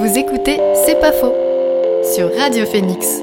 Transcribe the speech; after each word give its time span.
Vous 0.00 0.16
écoutez 0.16 0.58
C'est 0.86 0.98
pas 0.98 1.12
faux 1.12 1.34
sur 2.14 2.34
Radio 2.34 2.64
Phoenix. 2.64 3.20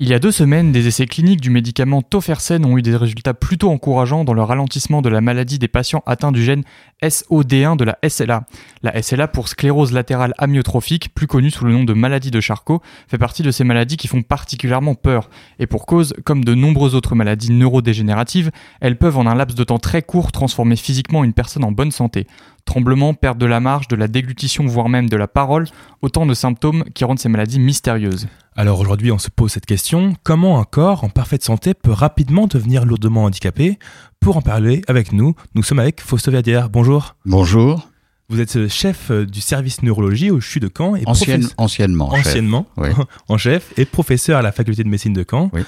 Il 0.00 0.08
y 0.08 0.12
a 0.12 0.18
deux 0.18 0.32
semaines, 0.32 0.72
des 0.72 0.88
essais 0.88 1.06
cliniques 1.06 1.40
du 1.40 1.50
médicament 1.50 2.02
Tofersen 2.02 2.64
ont 2.64 2.76
eu 2.76 2.82
des 2.82 2.96
résultats 2.96 3.32
plutôt 3.32 3.70
encourageants 3.70 4.24
dans 4.24 4.34
le 4.34 4.42
ralentissement 4.42 5.02
de 5.02 5.08
la 5.08 5.20
maladie 5.20 5.60
des 5.60 5.68
patients 5.68 6.02
atteints 6.04 6.32
du 6.32 6.42
gène 6.42 6.64
SOD1 7.00 7.76
de 7.76 7.84
la 7.84 7.96
SLA. 8.06 8.44
La 8.82 9.00
SLA 9.00 9.28
pour 9.28 9.46
sclérose 9.46 9.92
latérale 9.92 10.34
amyotrophique, 10.36 11.14
plus 11.14 11.28
connue 11.28 11.52
sous 11.52 11.64
le 11.64 11.72
nom 11.72 11.84
de 11.84 11.94
maladie 11.94 12.32
de 12.32 12.40
Charcot, 12.40 12.82
fait 13.06 13.16
partie 13.16 13.44
de 13.44 13.52
ces 13.52 13.62
maladies 13.62 13.96
qui 13.96 14.08
font 14.08 14.22
particulièrement 14.22 14.96
peur. 14.96 15.30
Et 15.60 15.68
pour 15.68 15.86
cause, 15.86 16.12
comme 16.24 16.44
de 16.44 16.54
nombreuses 16.54 16.96
autres 16.96 17.14
maladies 17.14 17.52
neurodégénératives, 17.52 18.50
elles 18.80 18.98
peuvent 18.98 19.16
en 19.16 19.26
un 19.26 19.36
laps 19.36 19.56
de 19.56 19.64
temps 19.64 19.78
très 19.78 20.02
court 20.02 20.32
transformer 20.32 20.76
physiquement 20.76 21.22
une 21.22 21.32
personne 21.32 21.64
en 21.64 21.72
bonne 21.72 21.92
santé. 21.92 22.26
Tremblement, 22.66 23.14
perte 23.14 23.38
de 23.38 23.46
la 23.46 23.60
marge, 23.60 23.88
de 23.88 23.96
la 23.96 24.08
déglutition, 24.08 24.66
voire 24.66 24.90
même 24.90 25.08
de 25.08 25.16
la 25.16 25.26
parole, 25.28 25.66
autant 26.02 26.26
de 26.26 26.34
symptômes 26.34 26.84
qui 26.94 27.04
rendent 27.04 27.18
ces 27.18 27.30
maladies 27.30 27.58
mystérieuses. 27.58 28.26
Alors 28.54 28.80
aujourd'hui, 28.80 29.10
on 29.12 29.18
se 29.18 29.30
pose 29.30 29.52
cette 29.52 29.66
question 29.66 30.14
comment 30.22 30.60
un 30.60 30.64
corps 30.64 31.04
en 31.04 31.08
parfaite 31.08 31.44
santé 31.44 31.72
peut 31.72 31.92
rapidement 31.92 32.46
devenir 32.46 32.84
lourdement 32.84 33.24
handicapé 33.24 33.78
Pour 34.20 34.36
en 34.36 34.42
parler 34.42 34.82
avec 34.88 35.12
nous, 35.12 35.34
nous 35.54 35.62
sommes 35.62 35.78
avec 35.78 36.00
Fausto 36.00 36.30
Verdière. 36.30 36.68
Bonjour. 36.68 37.16
Bonjour. 37.24 37.88
Vous 38.28 38.40
êtes 38.40 38.66
chef 38.68 39.12
du 39.12 39.40
service 39.40 39.82
neurologie 39.82 40.30
au 40.30 40.40
CHU 40.40 40.58
de 40.58 40.68
Caen. 40.76 40.96
Et 40.96 41.02
Ancienne, 41.06 41.48
anciennement. 41.58 42.12
Anciennement, 42.12 42.66
chef. 42.76 42.96
en 43.28 43.38
chef, 43.38 43.72
et 43.78 43.84
professeur 43.84 44.38
à 44.38 44.42
la 44.42 44.50
faculté 44.50 44.82
de 44.82 44.88
médecine 44.88 45.12
de 45.12 45.24
Caen. 45.28 45.50
Oui. 45.52 45.62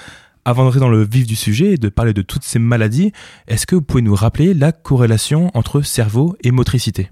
Avant 0.49 0.63
d'entrer 0.63 0.79
dans 0.79 0.89
le 0.89 1.05
vif 1.05 1.27
du 1.27 1.35
sujet 1.35 1.73
et 1.73 1.77
de 1.77 1.89
parler 1.89 2.11
de 2.11 2.23
toutes 2.23 2.41
ces 2.41 2.57
maladies, 2.57 3.11
est-ce 3.47 3.67
que 3.67 3.75
vous 3.75 3.83
pouvez 3.83 4.01
nous 4.01 4.15
rappeler 4.15 4.55
la 4.55 4.71
corrélation 4.71 5.51
entre 5.53 5.83
cerveau 5.83 6.35
et 6.43 6.49
motricité? 6.49 7.11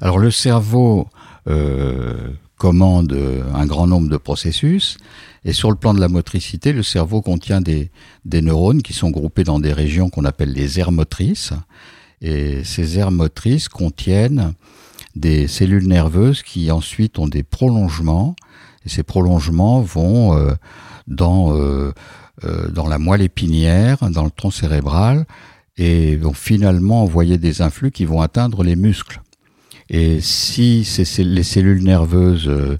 Alors 0.00 0.18
le 0.18 0.32
cerveau 0.32 1.06
euh, 1.46 2.30
commande 2.56 3.16
un 3.54 3.66
grand 3.66 3.86
nombre 3.86 4.08
de 4.08 4.16
processus 4.16 4.98
et 5.44 5.52
sur 5.52 5.70
le 5.70 5.76
plan 5.76 5.94
de 5.94 6.00
la 6.00 6.08
motricité, 6.08 6.72
le 6.72 6.82
cerveau 6.82 7.22
contient 7.22 7.60
des, 7.60 7.92
des 8.24 8.42
neurones 8.42 8.82
qui 8.82 8.94
sont 8.94 9.10
groupés 9.10 9.44
dans 9.44 9.60
des 9.60 9.72
régions 9.72 10.10
qu'on 10.10 10.24
appelle 10.24 10.52
les 10.52 10.80
aires 10.80 10.90
motrices 10.90 11.52
et 12.20 12.64
ces 12.64 12.98
aires 12.98 13.12
motrices 13.12 13.68
contiennent 13.68 14.54
des 15.14 15.46
cellules 15.46 15.86
nerveuses 15.86 16.42
qui 16.42 16.72
ensuite 16.72 17.20
ont 17.20 17.28
des 17.28 17.44
prolongements 17.44 18.34
et 18.84 18.88
ces 18.88 19.02
prolongements 19.02 19.80
vont 19.80 20.36
euh, 20.36 20.52
dans 21.06 21.56
euh, 21.56 21.92
euh, 22.44 22.68
dans 22.68 22.86
la 22.86 22.98
moelle 22.98 23.22
épinière, 23.22 23.98
dans 24.10 24.24
le 24.24 24.30
tronc 24.30 24.50
cérébral, 24.50 25.26
et 25.76 26.16
vont 26.16 26.32
finalement 26.32 27.02
envoyer 27.02 27.38
des 27.38 27.62
influx 27.62 27.90
qui 27.90 28.04
vont 28.04 28.22
atteindre 28.22 28.62
les 28.62 28.76
muscles. 28.76 29.20
Et 29.90 30.20
si 30.20 30.86
les 31.18 31.42
cellules 31.42 31.82
nerveuses 31.82 32.48
euh, 32.48 32.78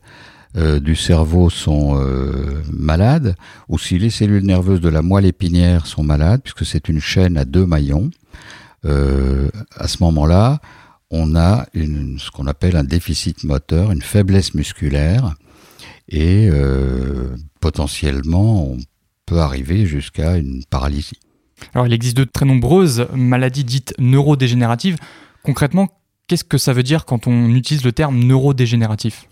euh, 0.57 0.81
du 0.81 0.97
cerveau 0.97 1.51
sont 1.51 2.01
euh, 2.01 2.62
malades, 2.73 3.37
ou 3.69 3.79
si 3.79 3.98
les 3.98 4.11
cellules 4.11 4.45
nerveuses 4.45 4.81
de 4.81 4.89
la 4.89 5.03
moelle 5.03 5.27
épinière 5.27 5.87
sont 5.87 6.03
malades, 6.03 6.41
puisque 6.42 6.64
c'est 6.64 6.89
une 6.89 7.01
chaîne 7.01 7.37
à 7.37 7.45
deux 7.45 7.67
maillons, 7.67 8.11
euh, 8.85 9.48
à 9.77 9.89
ce 9.89 10.03
moment-là, 10.03 10.61
on 11.11 11.37
a 11.37 11.67
une, 11.75 12.19
ce 12.19 12.31
qu'on 12.31 12.47
appelle 12.47 12.77
un 12.77 12.85
déficit 12.85 13.45
moteur, 13.45 13.92
une 13.92 14.03
faiblesse 14.03 14.55
musculaire, 14.55 15.35
et 16.11 16.48
euh, 16.50 17.28
potentiellement 17.61 18.66
on 18.66 18.78
peut 19.27 19.39
arriver 19.39 19.86
jusqu'à 19.86 20.36
une 20.36 20.64
paralysie. 20.69 21.19
Alors 21.75 21.86
il 21.86 21.92
existe 21.92 22.17
de 22.17 22.25
très 22.25 22.47
nombreuses 22.47 23.06
maladies 23.14 23.64
dites 23.64 23.94
neurodégénératives. 23.98 24.97
Concrètement, 25.42 25.89
qu'est-ce 26.27 26.44
que 26.44 26.58
ça 26.58 26.72
veut 26.72 26.83
dire 26.83 27.05
quand 27.05 27.27
on 27.27 27.55
utilise 27.55 27.84
le 27.84 27.92
terme 27.92 28.19
neurodégénératif? 28.19 29.27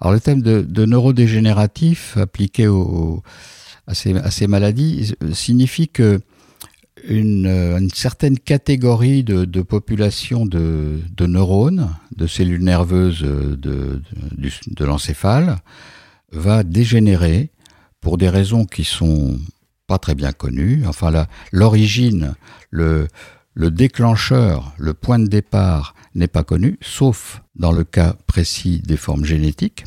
Alors 0.00 0.12
le 0.12 0.20
thème 0.20 0.42
de, 0.42 0.62
de 0.62 0.84
neurodégénératif 0.84 2.16
appliqué 2.16 2.66
au, 2.68 3.22
à, 3.86 3.94
ces, 3.94 4.16
à, 4.16 4.30
ces, 4.30 4.46
maladies 4.46 5.14
signifie 5.32 5.88
que 5.88 6.20
une, 7.08 7.46
une 7.46 7.90
certaine 7.90 8.38
catégorie 8.38 9.24
de, 9.24 9.44
de 9.44 9.62
population 9.62 10.44
de, 10.44 11.00
de, 11.16 11.26
neurones, 11.26 11.94
de 12.14 12.26
cellules 12.26 12.62
nerveuses 12.62 13.22
de 13.22 14.84
l'encéphale, 14.84 15.60
va 16.32 16.62
dégénérer 16.62 17.50
pour 18.00 18.18
des 18.18 18.28
raisons 18.28 18.64
qui 18.64 18.84
sont 18.84 19.38
pas 19.86 19.98
très 19.98 20.14
bien 20.14 20.32
connues. 20.32 20.84
Enfin, 20.86 21.26
l'origine, 21.52 22.34
le, 22.70 23.08
le 23.54 23.70
déclencheur, 23.70 24.72
le 24.78 24.94
point 24.94 25.18
de 25.18 25.26
départ 25.26 25.94
n'est 26.14 26.28
pas 26.28 26.44
connu, 26.44 26.78
sauf 26.80 27.42
dans 27.56 27.72
le 27.72 27.84
cas 27.84 28.14
précis 28.26 28.80
des 28.84 28.96
formes 28.96 29.24
génétiques. 29.24 29.84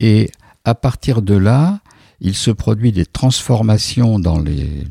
Et 0.00 0.30
à 0.64 0.74
partir 0.74 1.22
de 1.22 1.34
là, 1.34 1.80
il 2.20 2.34
se 2.34 2.50
produit 2.50 2.92
des 2.92 3.06
transformations 3.06 4.18
dans 4.18 4.38
les, 4.38 4.86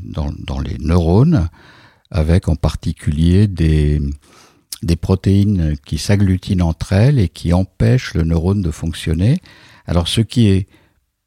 neurones, 0.80 1.48
avec 2.10 2.48
en 2.48 2.56
particulier 2.56 3.46
des 3.46 4.00
protéines 5.00 5.76
qui 5.86 5.96
s'agglutinent 5.96 6.66
entre 6.66 6.92
elles 6.92 7.18
et 7.18 7.28
qui 7.28 7.54
empêchent 7.54 8.14
le 8.14 8.24
neurone 8.24 8.60
de 8.60 8.70
fonctionner. 8.70 9.40
Alors 9.86 10.08
ce 10.08 10.20
qui 10.20 10.48
est 10.48 10.68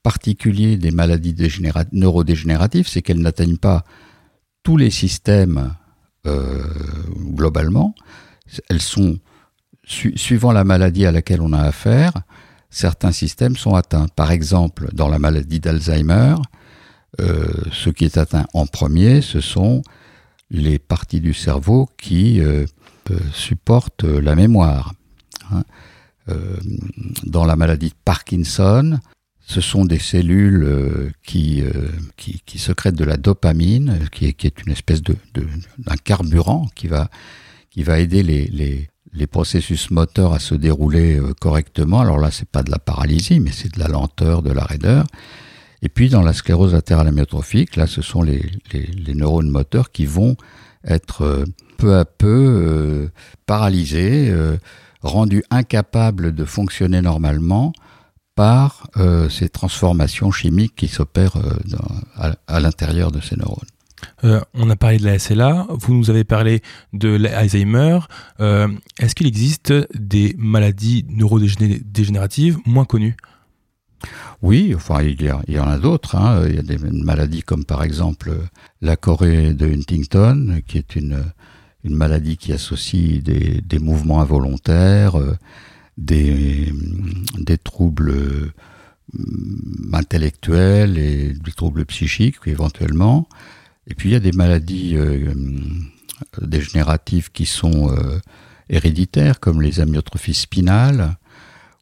particulier 0.04 0.78
des 0.78 0.92
maladies 0.92 1.36
neurodégénératives, 1.92 2.88
c'est 2.88 3.02
qu'elles 3.02 3.22
n'atteignent 3.22 3.58
pas 3.58 3.84
tous 4.62 4.78
les 4.78 4.92
systèmes 4.92 5.74
euh, 6.28 6.64
globalement. 7.20 7.96
Elles 8.70 8.82
sont, 8.82 9.18
su 9.84 10.18
suivant 10.18 10.52
la 10.52 10.64
maladie 10.64 11.06
à 11.06 11.12
laquelle 11.12 11.42
on 11.42 11.54
a 11.54 11.62
affaire, 11.62 12.14
certains 12.70 13.12
systèmes 13.12 13.56
sont 13.56 13.76
atteints. 13.76 14.08
Par 14.16 14.32
exemple, 14.32 14.90
dans 14.94 15.08
la 15.08 15.20
maladie 15.20 15.60
d'Alzheimer, 15.60 16.36
euh, 17.22 17.48
ce 17.72 17.90
qui 17.90 18.06
est 18.06 18.18
atteint 18.18 18.46
en 18.54 18.68
premier, 18.68 19.22
ce 19.22 19.40
sont 19.40 19.82
les 20.50 20.80
parties 20.80 21.22
du 21.22 21.34
cerveau 21.34 21.90
qui 21.98 22.42
euh, 22.42 22.66
supportent 23.34 24.04
la 24.04 24.36
mémoire. 24.36 24.94
Hein. 25.52 25.64
Euh, 26.30 26.58
dans 27.24 27.46
la 27.46 27.56
maladie 27.56 27.90
de 27.90 27.96
Parkinson, 28.04 29.00
ce 29.42 29.62
sont 29.62 29.86
des 29.86 30.00
cellules 30.00 30.64
euh, 30.64 31.12
qui, 31.24 31.62
euh, 31.62 31.90
qui, 32.18 32.42
qui, 32.46 32.58
secrètent 32.58 32.96
de 32.96 33.04
la 33.04 33.18
dopamine, 33.18 34.00
qui 34.12 34.26
est, 34.26 34.34
qui 34.34 34.48
est 34.48 34.62
une 34.66 34.72
espèce 34.72 35.04
de, 35.04 35.16
d'un 35.36 35.98
carburant 36.04 36.68
qui 36.74 36.88
va, 36.88 37.10
qui 37.70 37.84
va 37.84 38.00
aider 38.00 38.24
les, 38.24 38.48
les, 38.48 38.90
les 39.16 39.28
processus 39.28 39.92
moteurs 39.92 40.34
à 40.34 40.40
se 40.40 40.56
dérouler 40.56 41.20
euh, 41.20 41.34
correctement. 41.40 42.02
Alors 42.02 42.20
là, 42.20 42.32
c'est 42.32 42.50
pas 42.50 42.64
de 42.64 42.72
la 42.72 42.80
paralysie, 42.80 43.40
mais 43.40 43.52
c'est 43.52 43.74
de 43.74 43.80
la 43.80 43.88
lenteur, 43.88 44.42
de 44.42 44.52
la 44.52 44.64
raideur. 44.64 45.06
Et 45.82 45.90
puis 45.90 46.10
dans 46.10 46.22
la 46.22 46.34
sclérose 46.34 46.74
latérale 46.74 47.08
amyotrophique, 47.08 47.76
là, 47.76 47.88
ce 47.88 48.02
sont 48.02 48.22
les, 48.22 48.44
les, 48.74 48.86
les 48.86 49.14
neurones 49.14 49.50
moteurs 49.50 49.92
qui 49.92 50.06
vont 50.06 50.36
être 50.86 51.22
euh, 51.22 51.46
peu 51.78 51.98
à 51.98 52.06
peu 52.06 52.28
euh, 52.28 53.08
paralysés, 53.46 54.34
rendus 55.06 55.44
incapables 55.50 56.34
de 56.34 56.46
fonctionner 56.46 57.02
normalement 57.02 57.74
par 58.36 58.88
euh, 58.98 59.30
ces 59.30 59.50
transformations 59.50 60.32
chimiques 60.32 60.76
qui 60.76 60.88
s'opèrent 60.88 61.38
euh, 61.38 61.78
à, 62.18 62.36
à 62.48 62.60
l'intérieur 62.60 63.12
de 63.12 63.22
ces 63.22 63.38
neurones. 63.38 63.68
Euh, 64.24 64.42
on 64.54 64.70
a 64.70 64.76
parlé 64.76 64.98
de 64.98 65.06
la 65.06 65.18
SLA, 65.18 65.68
vous 65.70 65.94
nous 65.94 66.10
avez 66.10 66.26
parlé 66.26 66.62
de 66.94 67.10
l'Alzheimer. 67.10 68.00
Est-ce 68.40 69.16
qu'il 69.16 69.26
existe 69.26 69.74
des 69.98 70.36
maladies 70.38 71.06
neurodégénératives 71.10 72.58
moins 72.66 72.86
connues? 72.86 73.16
Oui, 74.42 74.74
enfin 74.76 75.02
il 75.02 75.22
y, 75.22 75.30
a, 75.30 75.42
il 75.48 75.56
y 75.56 75.60
en 75.60 75.68
a 75.68 75.78
d'autres. 75.78 76.16
Hein. 76.16 76.46
Il 76.48 76.56
y 76.56 76.60
a 76.60 76.62
des 76.62 76.78
maladies 76.78 77.42
comme 77.42 77.66
par 77.66 77.84
exemple 77.84 78.32
la 78.82 78.98
Corée 78.98 79.54
de 79.54 79.66
Huntington, 79.66 80.62
qui 80.68 80.78
est 80.78 80.96
une, 80.96 81.24
une 81.86 81.96
maladie 81.96 82.36
qui 82.36 82.52
associe 82.52 83.22
des, 83.22 83.80
mouvements 83.80 84.20
involontaires. 84.22 85.18
Euh, 85.18 85.38
des, 85.98 86.74
troubles 87.64 88.10
euh, 88.10 88.52
intellectuels 89.94 90.98
et 90.98 91.32
des 91.32 91.52
troubles 91.52 91.86
psychiques 91.86 92.36
éventuellement. 92.48 93.30
Et 93.88 93.94
puis 93.94 94.10
il 94.10 94.12
y 94.12 94.16
a 94.16 94.20
des 94.20 94.34
maladies 94.34 94.98
euh, 94.98 95.34
dégénératives 96.42 97.32
qui 97.32 97.46
sont 97.46 97.96
héréditaires, 98.70 99.40
comme 99.40 99.62
les 99.62 99.80
amyotrophies 99.80 100.34
spinales, 100.34 101.16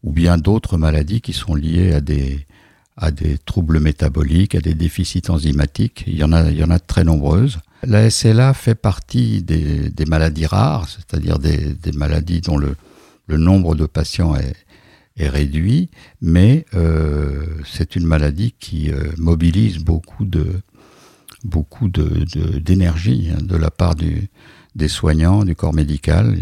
ou 0.03 0.11
bien 0.11 0.37
d'autres 0.37 0.77
maladies 0.77 1.21
qui 1.21 1.33
sont 1.33 1.55
liées 1.55 1.93
à 1.93 2.01
des, 2.01 3.37
troubles 3.45 3.79
métaboliques, 3.79 4.53
à 4.53 4.61
des 4.61 4.75
déficits 4.75 5.29
enzymatiques. 5.29 6.03
Il 6.05 6.17
y 6.17 6.23
en 6.23 6.33
a, 6.33 6.51
il 6.51 6.57
y 6.57 6.63
en 6.63 6.69
a 6.69 6.79
très 6.79 7.03
nombreuses. 7.03 7.59
La 7.85 8.09
SLA 8.09 8.53
fait 8.53 8.75
partie 8.75 9.41
des, 9.43 9.91
maladies 10.07 10.45
rares, 10.45 10.87
c'est-à-dire 10.87 11.39
des, 11.39 11.75
maladies 11.93 12.41
dont 12.41 12.57
le, 12.57 12.75
nombre 13.37 13.75
de 13.75 13.85
patients 13.85 14.35
est, 14.35 15.27
réduit, 15.27 15.89
mais 16.21 16.65
euh, 16.73 17.45
c'est 17.65 17.95
une 17.95 18.05
maladie 18.05 18.53
qui 18.59 18.91
euh, 18.91 19.11
mobilise 19.17 19.77
beaucoup 19.77 20.25
de 20.25 20.61
beaucoup 21.43 21.89
d'énergie 21.89 23.27
de, 23.27 23.33
hein, 23.33 23.37
de, 23.41 23.57
la 23.57 23.69
part 23.69 23.95
des 23.95 24.87
soignants, 24.87 25.43
du 25.43 25.55
corps 25.55 25.73
médical 25.73 26.37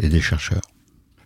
et, 0.00 0.08
des 0.08 0.20
chercheurs. 0.20 0.60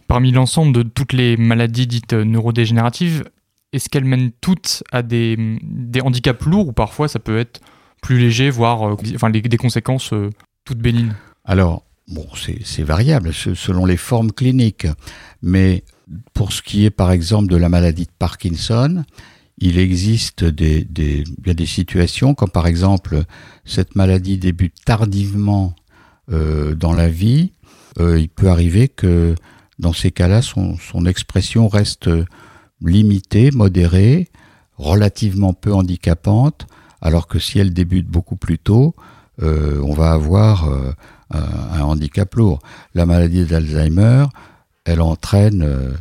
Parmi 0.06 0.30
l'ensemble 0.30 0.72
de 0.72 0.82
toutes 0.84 1.12
les 1.12 1.36
maladies 1.36 1.88
dites 1.88 2.12
neurodégénératives, 2.12 3.24
est-ce 3.72 3.88
qu'elles 3.88 4.04
mènent 4.04 4.30
toutes 4.40 4.84
à 4.92 5.02
des, 5.02 5.36
des, 5.62 6.00
handicaps 6.00 6.46
lourds 6.46 6.68
ou 6.68 6.72
parfois 6.72 7.08
ça 7.08 7.18
peut 7.18 7.38
être 7.38 7.60
plus 8.02 8.18
léger, 8.18 8.50
voire 8.50 8.88
euh, 8.88 8.96
enfin, 9.14 9.30
des 9.30 9.56
conséquences 9.56 10.12
euh, 10.12 10.30
toutes 10.64 10.78
bénignes. 10.78 11.14
Alors, 11.44 11.84
bon, 12.08 12.26
c'est 12.34 12.82
variable 12.82 13.32
selon 13.32 13.86
les 13.86 13.96
formes 13.96 14.32
cliniques, 14.32 14.86
mais 15.42 15.84
pour 16.34 16.52
ce 16.52 16.62
qui 16.62 16.84
est 16.84 16.90
par 16.90 17.12
exemple 17.12 17.48
de 17.48 17.56
la 17.56 17.68
maladie 17.68 18.04
de 18.04 18.12
Parkinson, 18.18 19.04
il 19.58 19.78
existe 19.78 20.44
des, 20.44 20.86
situations 21.64 22.34
comme 22.34 22.50
par 22.50 22.66
exemple 22.66 23.22
cette 23.64 23.96
maladie 23.96 24.38
débute 24.38 24.74
tardivement 24.84 25.74
euh, 26.30 26.74
dans 26.74 26.92
la 26.92 27.08
vie, 27.08 27.52
il 27.98 28.28
peut 28.28 28.48
arriver 28.48 28.88
que 28.88 29.34
dans 29.78 29.94
ces 29.94 30.10
cas-là, 30.10 30.42
son, 30.42 30.76
son, 30.76 31.06
expression 31.06 31.66
reste 31.66 32.10
limitée, 32.82 33.50
modérée, 33.52 34.28
relativement 34.76 35.54
peu 35.54 35.72
handicapante, 35.72 36.66
alors 37.00 37.26
que 37.26 37.38
si 37.38 37.58
elle 37.58 37.72
débute 37.72 38.06
beaucoup 38.08 38.36
plus 38.36 38.58
tôt, 38.58 38.94
euh, 39.42 39.80
on 39.84 39.92
va 39.92 40.12
avoir 40.12 40.68
euh, 40.68 40.92
un, 41.30 41.78
un, 41.78 41.82
handicap 41.82 42.34
lourd. 42.34 42.60
La 42.94 43.04
maladie 43.04 43.44
d'Alzheimer, 43.44 44.26
elle 44.84 45.00
entraîne 45.00 45.62
euh, 45.62 45.92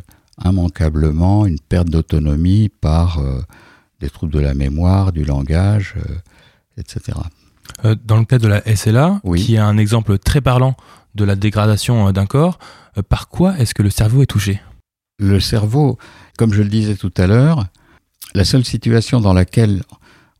immanquablement 0.44 1.46
une 1.46 1.60
perte 1.60 1.88
d'autonomie 1.88 2.68
par 2.68 3.20
des 4.00 4.10
troubles 4.10 4.32
de 4.32 4.40
la 4.40 4.54
mémoire, 4.54 5.12
du 5.12 5.24
langage, 5.24 5.94
etc. 6.76 7.18
dans 8.04 8.18
le 8.18 8.26
cas 8.26 8.38
de 8.38 8.46
la 8.46 8.62
SLA, 8.76 9.20
Oui. 9.24 9.42
qui 9.42 9.54
est 9.54 9.58
un 9.58 9.78
exemple 9.78 10.18
très 10.18 10.42
parlant 10.42 10.76
de 11.14 11.24
la 11.24 11.36
dégradation 11.36 12.12
d'un 12.12 12.26
corps, 12.26 12.58
par 13.08 13.28
quoi 13.28 13.58
est-ce 13.58 13.74
que 13.74 13.82
le 13.82 13.88
cerveau 13.88 14.22
est 14.22 14.26
touché? 14.26 14.60
Le 15.18 15.40
cerveau, 15.40 15.96
comme 16.36 16.52
je 16.52 16.62
le 16.62 16.68
disais 16.68 16.96
tout 16.96 17.12
à 17.16 17.26
l'heure, 17.26 17.64
la 18.34 18.44
seule 18.44 18.64
situation 18.64 19.22
dans 19.22 19.32
laquelle 19.32 19.82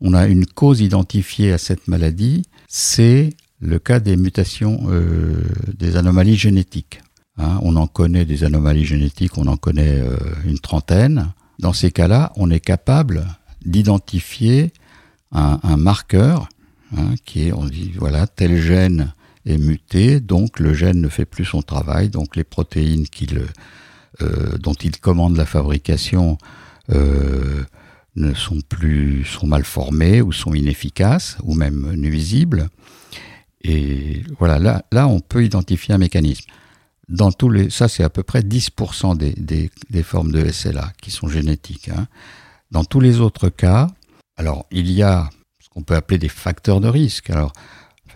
on 0.01 0.15
a 0.15 0.27
une 0.27 0.47
cause 0.47 0.81
identifiée 0.81 1.53
à 1.53 1.59
cette 1.59 1.89
maladie, 1.89 2.43
c'est 2.69 3.35
le 3.61 3.79
cas 3.79 4.01
des 4.01 4.17
mutations, 4.17 4.87
euh, 4.89 5.43
des 5.77 5.97
anomalies 5.97 6.37
génétiques. 6.37 7.01
Hein, 7.39 7.59
on 7.63 7.77
en 7.77 7.87
connaît 7.87 8.25
des 8.25 8.45
anomalies 8.45 8.85
génétiques, 8.85 9.39
on 9.39 9.47
en 9.47 9.57
connaît 9.57 10.01
euh, 10.01 10.17
une 10.45 10.59
trentaine. 10.59 11.33
Dans 11.59 11.73
ces 11.73 11.91
cas-là, 11.91 12.33
on 12.37 12.51
est 12.51 12.61
capable 12.61 13.27
d'identifier 13.65 14.73
un, 15.33 15.77
marqueur 15.77 16.49
hein, 16.97 17.15
qui 17.25 17.49
est, 17.49 17.53
on 17.53 17.67
dit, 17.67 17.93
voilà, 17.97 18.27
tel 18.27 18.61
gène 18.61 19.13
est 19.45 19.59
muté, 19.59 20.21
donc 20.21 20.61
le 20.61 20.73
gène 20.73 21.01
ne 21.01 21.09
fait 21.09 21.25
plus 21.25 21.45
son 21.45 21.63
travail, 21.63 22.09
donc 22.09 22.37
les 22.37 22.45
protéines 22.45 23.05
euh, 24.23 24.57
dont 24.59 24.75
il 24.75 24.99
commande 24.99 25.37
la 25.37 25.47
fabrication 25.47 26.39
ne 28.17 28.35
sont 28.35 28.61
plus, 28.61 29.25
sont 29.25 29.47
mal 29.47 29.65
formées 29.65 30.23
ou 30.23 30.33
sont 30.33 30.55
inefficaces 30.55 31.37
ou 31.43 31.55
même 31.55 31.93
nuisibles. 31.95 32.69
Et 33.63 34.23
voilà, 34.39 34.59
là, 34.59 34.85
là, 34.93 35.09
on 35.09 35.21
peut 35.21 35.45
identifier 35.45 35.95
un 35.95 35.99
mécanisme. 35.99 36.45
Dans 37.09 37.31
tous 37.31 37.51
les, 37.51 37.71
ça, 37.71 37.89
c'est 37.89 38.03
à 38.03 38.11
peu 38.11 38.23
près 38.23 38.41
10% 38.41 39.17
des, 39.17 39.33
des, 39.33 39.71
des, 39.91 40.03
formes 40.03 40.33
de 40.33 40.51
SLA 40.51 40.93
qui 41.01 41.11
sont 41.11 41.29
génétiques. 41.29 41.89
Hein. 41.89 42.07
Dans 42.73 42.85
tous 42.85 43.01
les 43.01 43.21
autres 43.21 43.49
cas, 43.49 43.89
alors 44.37 44.67
il 44.71 44.91
y 44.91 45.03
a 45.03 45.31
ce 45.61 45.69
qu'on 45.69 45.83
peut 45.83 45.95
appeler 45.95 46.19
des 46.19 46.29
facteurs 46.29 46.81
de 46.81 46.89
risque. 46.89 47.31
Alors, 47.31 47.53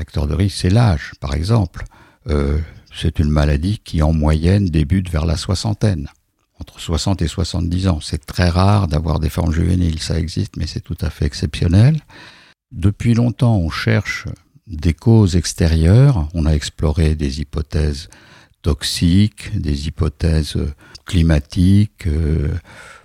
facteur 0.01 0.27
de 0.27 0.35
risque, 0.35 0.57
c'est 0.59 0.71
l'âge, 0.71 1.13
par 1.21 1.35
exemple. 1.35 1.85
Euh, 2.27 2.59
c'est 2.95 3.19
une 3.19 3.29
maladie 3.29 3.79
qui, 3.79 4.03
en 4.03 4.13
moyenne, 4.13 4.67
débute 4.67 5.11
vers 5.11 5.27
la 5.27 5.37
soixantaine, 5.37 6.09
entre 6.61 6.79
60 6.79 7.23
et 7.23 7.29
70 7.29 7.89
ans. 7.89 8.01
C'est 8.01 8.25
très 8.25 8.49
rare 8.49 8.87
d'avoir 8.87 9.19
des 9.19 9.31
formes 9.31 9.53
juvéniles, 9.53 10.01
ça 10.01 10.19
existe, 10.19 10.57
mais 10.57 10.67
c'est 10.67 10.81
tout 10.81 10.99
à 11.01 11.11
fait 11.11 11.25
exceptionnel. 11.25 12.01
Depuis 12.73 13.15
longtemps, 13.15 13.57
on 13.57 13.71
cherche 13.71 14.27
des 14.67 14.95
causes 14.95 15.37
extérieures. 15.37 16.29
On 16.35 16.47
a 16.47 16.53
exploré 16.53 17.15
des 17.15 17.41
hypothèses 17.41 18.09
toxiques, 18.63 19.59
des 19.59 19.89
hypothèses 19.89 20.57
climatiques. 21.07 22.07
Euh, 22.07 22.49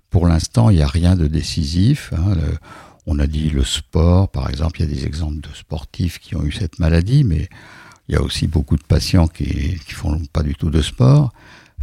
pour 0.09 0.27
l'instant, 0.27 0.69
il 0.69 0.77
n'y 0.77 0.83
a 0.83 0.87
rien 0.87 1.15
de 1.15 1.27
décisif. 1.27 2.11
Hein. 2.13 2.35
On 3.07 3.19
a 3.19 3.27
dit 3.27 3.49
le 3.49 3.63
sport, 3.63 4.29
par 4.29 4.49
exemple, 4.49 4.81
il 4.81 4.89
y 4.89 4.91
a 4.91 4.95
des 4.95 5.05
exemples 5.05 5.41
de 5.41 5.53
sportifs 5.55 6.19
qui 6.19 6.35
ont 6.35 6.43
eu 6.43 6.51
cette 6.51 6.79
maladie, 6.79 7.23
mais 7.23 7.49
il 8.07 8.15
y 8.15 8.17
a 8.17 8.21
aussi 8.21 8.47
beaucoup 8.47 8.75
de 8.75 8.83
patients 8.83 9.27
qui 9.27 9.79
qui 9.85 9.93
font 9.93 10.21
pas 10.31 10.43
du 10.43 10.55
tout 10.55 10.69
de 10.69 10.81
sport. 10.81 11.31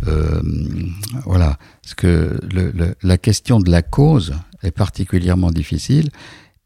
Euh, 0.06 0.42
voilà, 1.24 1.58
parce 1.82 1.94
que 1.94 2.38
la 3.02 3.18
question 3.18 3.60
de 3.60 3.70
la 3.70 3.82
cause 3.82 4.34
est 4.62 4.70
particulièrement 4.70 5.50
difficile. 5.50 6.10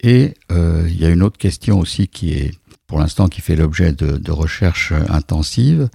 Et 0.00 0.34
euh, 0.52 0.86
il 0.88 1.00
y 1.00 1.04
a 1.04 1.10
une 1.10 1.22
autre 1.22 1.38
question 1.38 1.78
aussi 1.78 2.08
qui 2.08 2.32
est, 2.32 2.52
pour 2.86 2.98
l'instant, 2.98 3.28
qui 3.28 3.40
fait 3.40 3.56
l'objet 3.56 3.92
de, 3.92 4.30
recherches 4.30 4.92
intensives, 5.08 5.88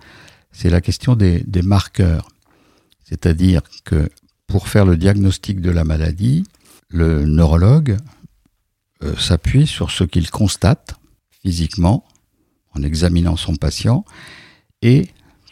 c'est 0.52 0.70
la 0.70 0.82
question 0.82 1.16
des, 1.16 1.44
des 1.46 1.62
marqueurs. 1.62 2.28
C'est-à-dire 3.04 3.62
que 3.86 4.10
pour 4.48 4.68
faire 4.68 4.86
le 4.86 4.98
diagnostic 4.98 5.62
de 5.62 5.72
la 5.72 5.84
maladie, 5.84 6.44
le 6.90 7.26
neurologue 7.26 7.98
euh, 9.04 9.16
s'appuie 9.16 9.66
sur 9.66 9.92
ce 9.92 10.04
qu'il 10.04 10.30
constate 10.30 10.96
physiquement 11.42 12.06
en 12.74 12.84
examinant 12.84 13.36
son 13.36 13.56
patient 13.56 14.06
et 14.82 15.08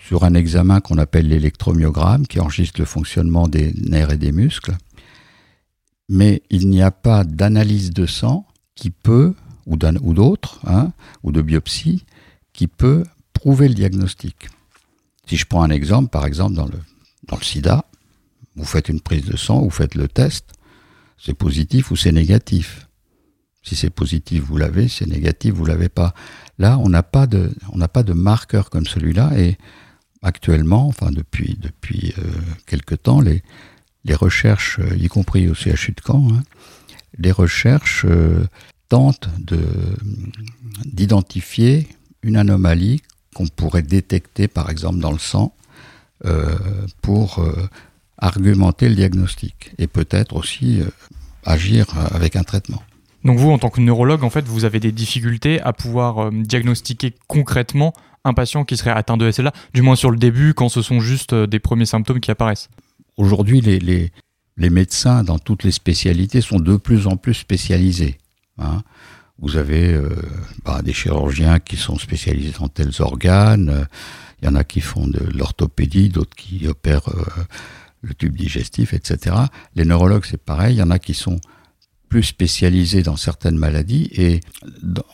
sur 0.10 0.24
un 0.24 0.34
examen 0.34 0.82
qu'on 0.82 0.98
appelle 0.98 1.28
l'électromyogramme 1.28 2.26
qui 2.26 2.40
enregistre 2.40 2.80
le 2.80 2.86
fonctionnement 2.88 3.48
des 3.48 3.74
nerfs 3.74 4.10
et 4.10 4.18
des 4.18 4.32
muscles. 4.32 4.76
Mais 6.10 6.42
il 6.50 6.68
n'y 6.68 6.82
a 6.82 6.90
pas 6.90 7.24
d'analyse 7.24 7.92
de 7.92 8.08
sang 8.08 8.48
qui 8.74 8.90
peut, 8.90 9.36
ou 9.68 9.78
d'autres, 9.78 10.62
hein, 10.66 10.94
ou 11.22 11.32
de 11.32 11.44
biopsie, 11.44 12.06
qui 12.54 12.66
peut 12.66 13.04
prouver 13.34 13.68
le 13.68 13.76
diagnostic. 13.76 14.50
Si 15.28 15.38
je 15.38 15.46
prends 15.46 15.62
un 15.62 15.70
exemple, 15.70 16.10
par 16.10 16.26
exemple 16.26 16.56
dans 16.56 16.66
le, 16.66 17.44
sida, 17.44 17.86
vous 18.56 18.66
faites 18.66 18.90
une 18.90 19.02
prise 19.02 19.26
de 19.26 19.38
sang, 19.38 19.62
vous 19.62 19.70
faites 19.70 19.94
le 19.94 20.08
test, 20.08 20.54
c'est 21.20 21.36
positif 21.36 21.92
ou 21.92 21.96
c'est 21.96 22.12
négatif. 22.12 22.88
Si 23.62 23.76
c'est 23.76 23.92
positif, 23.92 24.42
vous 24.42 24.58
l'avez, 24.58 24.88
si 24.88 25.04
c'est 25.04 25.08
négatif, 25.08 25.54
vous 25.54 25.66
l'avez 25.66 25.90
pas. 25.90 26.16
Là, 26.58 26.80
on 26.80 26.90
n'a 26.90 27.04
pas 27.04 27.28
de, 27.28 28.14
marqueur 28.14 28.72
comme 28.72 28.88
celui-là 28.88 29.34
actuellement, 30.22 30.88
enfin 30.88 31.12
depuis 31.12 31.58
depuis 31.62 32.14
euh, 32.18 32.24
quelque 32.66 32.96
temps, 32.96 33.22
les 33.22 33.42
les 34.06 34.16
recherches, 34.16 34.80
euh, 34.80 34.96
y 34.98 35.08
compris 35.08 35.48
au 35.50 35.54
CHU 35.54 35.92
de 35.92 36.02
Caen, 36.06 36.28
hein, 36.32 36.44
les 37.18 37.32
recherches 37.32 38.06
euh, 38.08 38.46
tentent 38.88 39.30
de 39.40 39.60
d'identifier 40.86 41.88
une 42.24 42.38
anomalie 42.38 43.02
qu'on 43.36 43.48
pourrait 43.48 43.84
détecter, 43.84 44.48
par 44.48 44.70
exemple, 44.70 45.00
dans 45.00 45.12
le 45.12 45.20
sang, 45.20 45.54
euh, 46.26 46.58
pour 47.02 47.46
argumenter 48.18 48.90
le 48.90 48.96
diagnostic 48.96 49.72
et 49.78 49.88
peut-être 49.88 50.36
aussi 50.36 50.82
agir 51.46 51.86
avec 52.14 52.36
un 52.36 52.44
traitement. 52.44 52.84
Donc 53.24 53.38
vous, 53.38 53.52
en 53.52 53.58
tant 53.58 53.70
que 53.70 53.82
neurologue, 53.82 54.24
en 54.24 54.30
fait, 54.30 54.46
vous 54.46 54.66
avez 54.66 54.80
des 54.80 54.92
difficultés 54.92 55.62
à 55.62 55.74
pouvoir 55.74 56.28
euh, 56.28 56.32
diagnostiquer 56.32 57.14
concrètement 57.28 57.94
un 58.24 58.34
patient 58.34 58.66
qui 58.66 58.78
serait 58.78 58.92
atteint 58.92 59.18
de 59.18 59.30
SLA, 59.30 59.54
du 59.74 59.82
moins 59.82 59.96
sur 59.96 60.12
le 60.12 60.18
début, 60.18 60.54
quand 60.54 60.70
ce 60.70 60.82
sont 60.82 61.00
juste 61.00 61.34
euh, 61.34 61.48
des 61.48 61.60
premiers 61.60 61.86
symptômes 61.86 62.20
qui 62.20 62.32
apparaissent. 62.32 62.70
Aujourd'hui, 63.18 63.62
les, 63.62 63.80
les, 63.80 64.70
médecins 64.70 65.24
dans 65.24 65.40
toutes 65.40 65.64
les 65.64 65.72
spécialités 65.72 66.42
sont 66.42 66.60
de 66.60 66.78
plus 66.78 67.08
en 67.08 67.18
plus 67.18 67.34
spécialisés. 67.34 68.18
Hein. 68.58 68.84
Vous 69.40 69.58
avez 69.58 69.94
euh, 69.94 70.10
bah, 70.66 70.82
des 70.82 70.94
chirurgiens 70.94 71.60
qui 71.60 71.78
sont 71.78 71.98
spécialisés 71.98 72.54
dans 72.60 72.68
tels 72.68 73.02
organes, 73.02 73.88
il 74.42 74.46
y 74.46 74.48
en 74.50 74.56
a 74.56 74.64
qui 74.64 74.80
font 74.80 75.08
de 75.08 75.20
l'orthopédie, 75.34 76.10
d'autres 76.10 76.36
qui 76.36 76.68
opèrent 76.68 77.10
le 78.02 78.14
tube 78.14 78.36
digestif, 78.36 78.94
etc. 78.94 79.36
Les 79.76 79.84
neurologues, 79.84 80.26
c'est 80.26 80.42
pareil, 80.42 80.76
il 80.76 80.80
y 80.80 80.84
en 80.84 80.92
a 80.92 81.00
qui 81.00 81.14
sont 81.14 81.40
plus 82.10 82.24
spécialisés 82.24 83.04
dans 83.04 83.16
certaines 83.16 83.58
maladies. 83.58 84.10
Et 84.14 84.42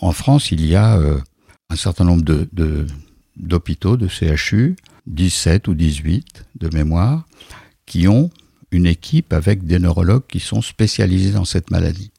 en 0.02 0.14
France, 0.14 0.52
il 0.52 0.66
y 0.66 0.76
a 0.76 0.98
euh, 0.98 1.20
un 1.70 1.76
certain 1.76 2.06
nombre 2.06 2.24
de, 2.24 2.50
de, 2.54 2.88
d'hôpitaux, 3.36 3.98
de 3.98 4.08
CHU, 4.08 4.76
17 5.08 5.68
ou 5.68 5.76
18 5.76 6.46
de 6.56 6.76
mémoire, 6.76 7.28
qui 7.86 8.08
ont 8.08 8.32
une 8.72 8.88
équipe 8.88 9.34
avec 9.34 9.66
des 9.66 9.78
neurologues 9.78 10.26
qui 10.28 10.40
sont 10.40 10.62
spécialisés 10.62 11.32
dans 11.32 11.46
cette 11.46 11.70
maladie. 11.70 12.12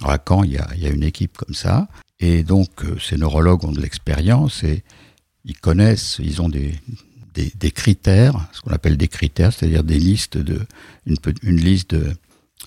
Alors 0.00 0.12
à 0.12 0.18
Caen, 0.26 0.42
il 0.42 0.52
y 0.52 0.58
a, 0.58 0.68
il 0.74 0.82
y 0.82 0.86
a 0.86 0.90
une 0.90 1.04
équipe 1.04 1.36
comme 1.36 1.54
ça. 1.54 1.88
Et 2.18 2.42
donc, 2.42 2.84
euh, 2.84 2.98
ces 2.98 3.16
neurologues 3.16 3.64
ont 3.64 3.72
de 3.72 3.80
l'expérience 3.80 4.64
et 4.64 4.82
ils 5.44 5.58
connaissent, 5.58 6.18
ils 6.22 6.40
ont 6.40 6.48
des, 6.48 6.74
des, 7.34 7.52
des 7.54 7.70
critères, 7.70 8.48
ce 8.52 8.60
qu'on 8.60 8.72
appelle 8.72 8.96
des 8.96 9.08
critères, 9.08 9.52
c'est-à-dire 9.52 9.84
des 9.84 9.98
listes 9.98 10.38
de, 10.38 10.60
une, 11.06 11.16
une 11.42 11.56
liste 11.56 11.94
de, 11.94 12.14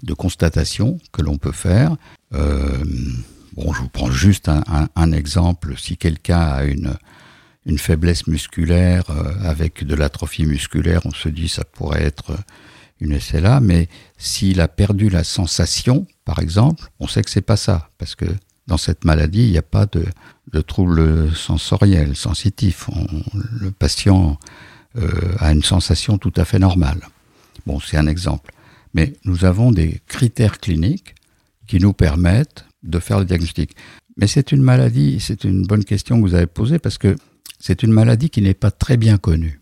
de 0.03 0.13
constatation 0.13 0.99
que 1.11 1.21
l'on 1.21 1.37
peut 1.37 1.51
faire. 1.51 1.95
Euh, 2.33 2.83
bon, 3.53 3.73
je 3.73 3.81
vous 3.81 3.89
prends 3.89 4.11
juste 4.11 4.49
un, 4.49 5.11
exemple. 5.11 5.75
Si 5.77 5.97
quelqu'un 5.97 6.39
a 6.39 6.63
une, 6.63 6.95
une 7.65 7.77
faiblesse 7.77 8.27
musculaire 8.27 9.03
euh, 9.09 9.33
avec 9.43 9.83
de 9.83 9.95
l'atrophie 9.95 10.45
musculaire, 10.45 11.01
on 11.05 11.11
se 11.11 11.29
dit 11.29 11.49
ça 11.49 11.63
pourrait 11.63 12.03
être 12.03 12.37
une 12.99 13.19
SLA, 13.19 13.59
mais 13.59 13.89
s'il 14.17 14.61
a 14.61 14.67
perdu 14.67 15.09
la 15.09 15.23
sensation, 15.23 16.07
par 16.23 16.39
exemple, 16.39 16.89
on 16.99 17.07
sait 17.07 17.23
que 17.23 17.29
c'est 17.29 17.41
pas 17.41 17.57
ça, 17.57 17.89
parce 17.97 18.15
que 18.15 18.25
dans 18.67 18.77
cette 18.77 19.05
maladie, 19.05 19.43
il 19.43 19.51
n'y 19.51 19.57
a 19.57 19.61
pas 19.63 19.85
de, 19.85 20.05
de 20.51 20.61
trouble 20.61 21.35
sensoriel, 21.35 22.15
sensitif. 22.15 22.89
le 23.33 23.71
patient 23.71 24.39
euh, 24.97 25.35
a 25.39 25.51
une 25.51 25.63
sensation 25.63 26.17
tout 26.17 26.33
à 26.37 26.45
fait 26.45 26.59
normale. 26.59 27.01
Bon, 27.65 27.79
c'est 27.79 27.97
un 27.97 28.07
exemple. 28.07 28.51
Mais 28.95 29.13
nous 29.25 29.43
avons 29.43 29.73
des 29.73 29.99
critères 30.07 30.59
cliniques 30.59 31.15
qui 31.67 31.79
nous 31.79 31.91
permettent 31.91 32.65
de 32.81 32.99
faire 32.99 33.19
le 33.19 33.25
diagnostic. 33.25 33.75
Mais 34.15 34.25
c'est 34.25 34.53
une 34.53 34.61
maladie, 34.61 35.19
c'est 35.19 35.43
une 35.43 35.63
bonne 35.63 35.83
question 35.83 36.15
que 36.15 36.21
vous 36.21 36.33
avez 36.33 36.47
posée 36.47 36.79
parce 36.79 36.97
que 36.97 37.17
c'est 37.59 37.83
une 37.83 37.91
maladie 37.91 38.29
qui 38.29 38.41
n'est 38.41 38.53
pas 38.53 38.71
très 38.71 38.95
bien 38.95 39.17
connue 39.17 39.59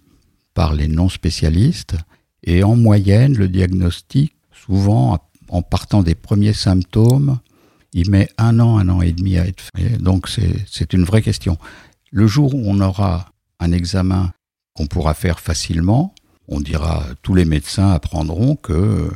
par 0.53 0.75
les 0.75 0.87
non-spécialistes. 0.87 1.95
Et 2.43 2.63
en 2.63 2.75
moyenne, 2.75 3.35
le 3.35 3.47
diagnostic, 3.47 4.35
souvent 4.51 5.19
en 5.49 5.61
partant 5.63 6.03
des 6.03 6.15
premiers 6.15 6.53
symptômes, 6.53 7.39
il 7.91 8.11
met 8.11 8.29
un 8.37 8.59
an, 8.59 8.77
un 8.77 8.87
an 8.89 9.01
et 9.01 9.13
demi 9.13 9.37
à 9.37 9.47
être 9.47 9.63
fait. 9.75 9.97
Donc 9.97 10.29
c'est 10.29 10.93
une 10.93 11.05
vraie 11.05 11.23
question. 11.23 11.57
Le 12.11 12.27
jour 12.27 12.53
où 12.53 12.61
on 12.65 12.79
aura 12.81 13.31
un 13.59 13.71
examen 13.71 14.31
qu'on 14.75 14.85
pourra 14.85 15.15
faire 15.15 15.39
facilement, 15.39 16.12
on 16.47 16.59
dira, 16.59 17.05
tous 17.21 17.35
les 17.35 17.45
médecins 17.45 17.91
apprendront 17.91 18.55
que 18.55 19.09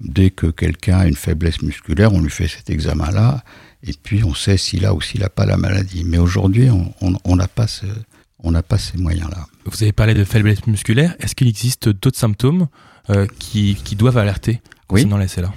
dès 0.00 0.30
que 0.30 0.46
quelqu'un 0.46 0.98
a 0.98 1.06
une 1.06 1.16
faiblesse 1.16 1.62
musculaire, 1.62 2.12
on 2.12 2.20
lui 2.20 2.30
fait 2.30 2.48
cet 2.48 2.70
examen-là, 2.70 3.42
et 3.82 3.92
puis 3.92 4.24
on 4.24 4.34
sait 4.34 4.56
s'il 4.56 4.86
a 4.86 4.94
ou 4.94 5.00
s'il 5.00 5.20
n'a 5.20 5.28
pas 5.28 5.46
la 5.46 5.56
maladie. 5.56 6.04
Mais 6.04 6.18
aujourd'hui, 6.18 6.68
on 6.70 7.36
n'a 7.36 7.48
pas, 7.48 7.66
ce, 7.66 7.86
pas 8.68 8.78
ces 8.78 8.98
moyens-là. 8.98 9.46
Vous 9.64 9.82
avez 9.82 9.92
parlé 9.92 10.14
de 10.14 10.24
faiblesse 10.24 10.66
musculaire. 10.66 11.14
Est-ce 11.20 11.34
qu'il 11.34 11.48
existe 11.48 11.88
d'autres 11.88 12.18
symptômes 12.18 12.66
euh, 13.10 13.26
qui, 13.38 13.76
qui, 13.84 13.96
doivent 13.96 14.18
alerter 14.18 14.60
concernant 14.86 15.16
oui. 15.16 15.22
la 15.22 15.28
SLA 15.28 15.52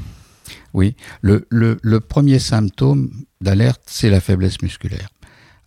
Oui, 0.74 0.96
le, 1.22 1.46
le, 1.50 1.78
le 1.82 2.00
premier 2.00 2.40
symptôme 2.40 3.12
d'alerte, 3.42 3.82
c'est 3.86 4.10
la 4.10 4.22
faiblesse 4.22 4.62
musculaire. 4.62 5.10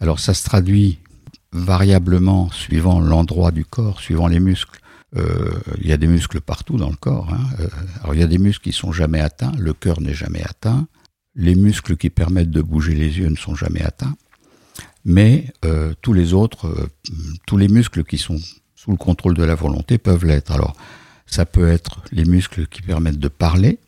Alors 0.01 0.21
ça 0.21 0.35
se 0.35 0.45
traduit 0.45 0.99
variablement 1.53 2.51
suivant 2.51 3.01
l'endroit 3.01 3.51
du 3.51 3.65
corps, 3.65 4.01
suivant 4.01 4.27
les 4.27 4.41
muscles. 4.41 4.79
Euh, 5.15 5.61
il 5.81 5.87
y 5.87 5.93
a 5.93 5.97
des 5.97 6.09
muscles 6.09 6.41
partout 6.41 6.77
dans 6.77 6.91
le 6.91 6.97
corps. 6.97 7.33
Hein. 7.33 7.47
Euh, 7.61 7.69
alors 8.03 8.15
il 8.15 8.21
y 8.21 8.25
a 8.25 8.27
des 8.27 8.39
muscles 8.39 8.65
qui 8.65 8.73
sont 8.73 8.93
jamais 8.93 9.21
atteints, 9.21 9.53
le 9.59 9.73
cœur 9.73 10.01
n'est 10.01 10.15
jamais 10.15 10.43
atteint, 10.43 10.89
les 11.37 11.55
muscles 11.55 11.97
qui 11.97 12.11
permettent 12.11 12.51
de 12.51 12.63
bouger 12.63 12.95
les 12.95 13.19
yeux 13.19 13.29
ne 13.29 13.37
sont 13.37 13.55
jamais 13.55 13.83
atteints, 13.83 14.17
mais 15.05 15.53
euh, 15.65 15.95
tous 16.03 16.13
les 16.13 16.35
autres, 16.35 16.89
tous 17.47 17.57
les 17.57 17.69
muscles 17.69 18.03
qui 18.03 18.19
sont 18.19 18.39
sous 18.75 18.91
le 18.91 18.97
contrôle 18.97 19.35
de 19.35 19.45
la 19.45 19.55
volonté 19.55 19.99
peuvent 19.99 20.25
l'être. 20.25 20.51
Alors 20.51 20.75
ça 21.27 21.47
peut 21.47 21.69
être 21.69 22.03
les 22.11 22.25
muscles 22.25 22.67
qui 22.67 22.83
permettent 22.83 23.21
de 23.21 23.29
parler. 23.29 23.79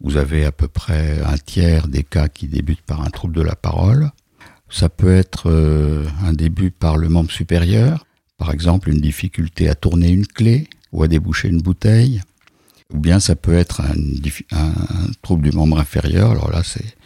Vous 0.00 0.16
avez 0.16 0.44
à 0.44 0.52
peu 0.52 0.68
près 0.68 1.20
un 1.22 1.36
tiers 1.36 1.88
des 1.88 2.04
cas 2.04 2.28
qui 2.28 2.46
débutent 2.46 2.82
par 2.82 3.02
un 3.02 3.10
trouble 3.10 3.34
de 3.34 3.42
la 3.42 3.56
parole. 3.56 4.10
Ça 4.70 4.88
peut 4.88 5.12
être 5.12 5.50
un 6.22 6.32
début 6.32 6.70
par 6.70 6.96
le 6.96 7.08
membre 7.08 7.30
supérieur, 7.30 8.06
par 8.40 8.52
exemple 8.52 8.88
une 8.88 9.02
difficulté 9.02 9.68
à 9.68 9.74
tourner 9.74 10.08
une 10.08 10.26
clé 10.26 10.66
ou 10.92 11.02
à 11.02 11.08
déboucher 11.08 11.48
une 11.48 11.60
bouteille, 11.60 12.22
ou 12.90 12.98
bien 12.98 13.20
ça 13.20 13.36
peut 13.36 13.52
être 13.52 13.82
un, 13.82 14.72
trouble 15.20 15.50
du 15.50 15.54
membre 15.54 15.78
inférieur, 15.78 16.30
alors 16.30 16.50
là 16.50 16.62
c'est 16.64 16.96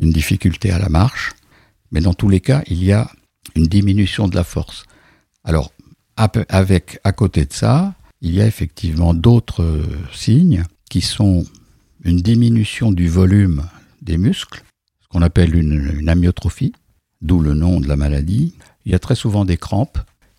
une 0.00 0.10
difficulté 0.10 0.72
à 0.72 0.80
la 0.80 0.88
marche, 0.88 1.30
mais 1.92 2.00
dans 2.00 2.14
tous 2.14 2.28
les 2.28 2.40
cas 2.40 2.64
il 2.66 2.82
y 2.82 2.90
a 2.90 3.08
une 3.54 3.68
diminution 3.68 4.26
de 4.26 4.34
la 4.34 4.42
force. 4.42 4.82
Alors 5.44 5.72
avec 6.16 6.98
à 7.04 7.12
côté 7.12 7.44
de 7.44 7.52
ça, 7.52 7.94
il 8.20 8.34
y 8.34 8.40
a 8.40 8.46
effectivement 8.46 9.14
d'autres 9.14 9.84
signes 10.12 10.64
qui 10.90 11.00
sont 11.00 11.46
une 12.02 12.20
diminution 12.20 12.90
du 12.90 13.08
volume 13.08 13.68
des 14.02 14.18
muscles, 14.18 14.64
ce 15.00 15.06
qu'on 15.06 15.22
appelle 15.22 15.54
une, 15.54 15.94
une 16.00 16.08
amyotrophie, 16.08 16.72
d'où 17.20 17.38
le 17.38 17.54
nom 17.54 17.78
de 17.78 17.86
la 17.86 17.94
maladie. 17.94 18.54
Il 18.84 18.90
y 18.90 18.96
a 18.96 18.98
très 18.98 19.14
souvent 19.14 19.44
des 19.44 19.56
crampes. 19.56 19.98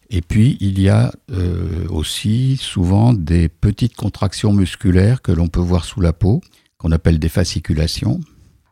Et 0.09 0.21
puis, 0.21 0.57
il 0.59 0.79
y 0.79 0.89
a 0.89 1.11
euh, 1.31 1.87
aussi 1.89 2.57
souvent 2.57 3.13
des 3.13 3.49
petites 3.49 3.95
contractions 3.95 4.53
musculaires 4.53 5.21
que 5.21 5.31
l'on 5.31 5.47
peut 5.47 5.59
voir 5.59 5.85
sous 5.85 6.01
la 6.01 6.13
peau, 6.13 6.41
qu'on 6.77 6.91
appelle 6.91 7.19
des 7.19 7.29
fasciculations. 7.29 8.19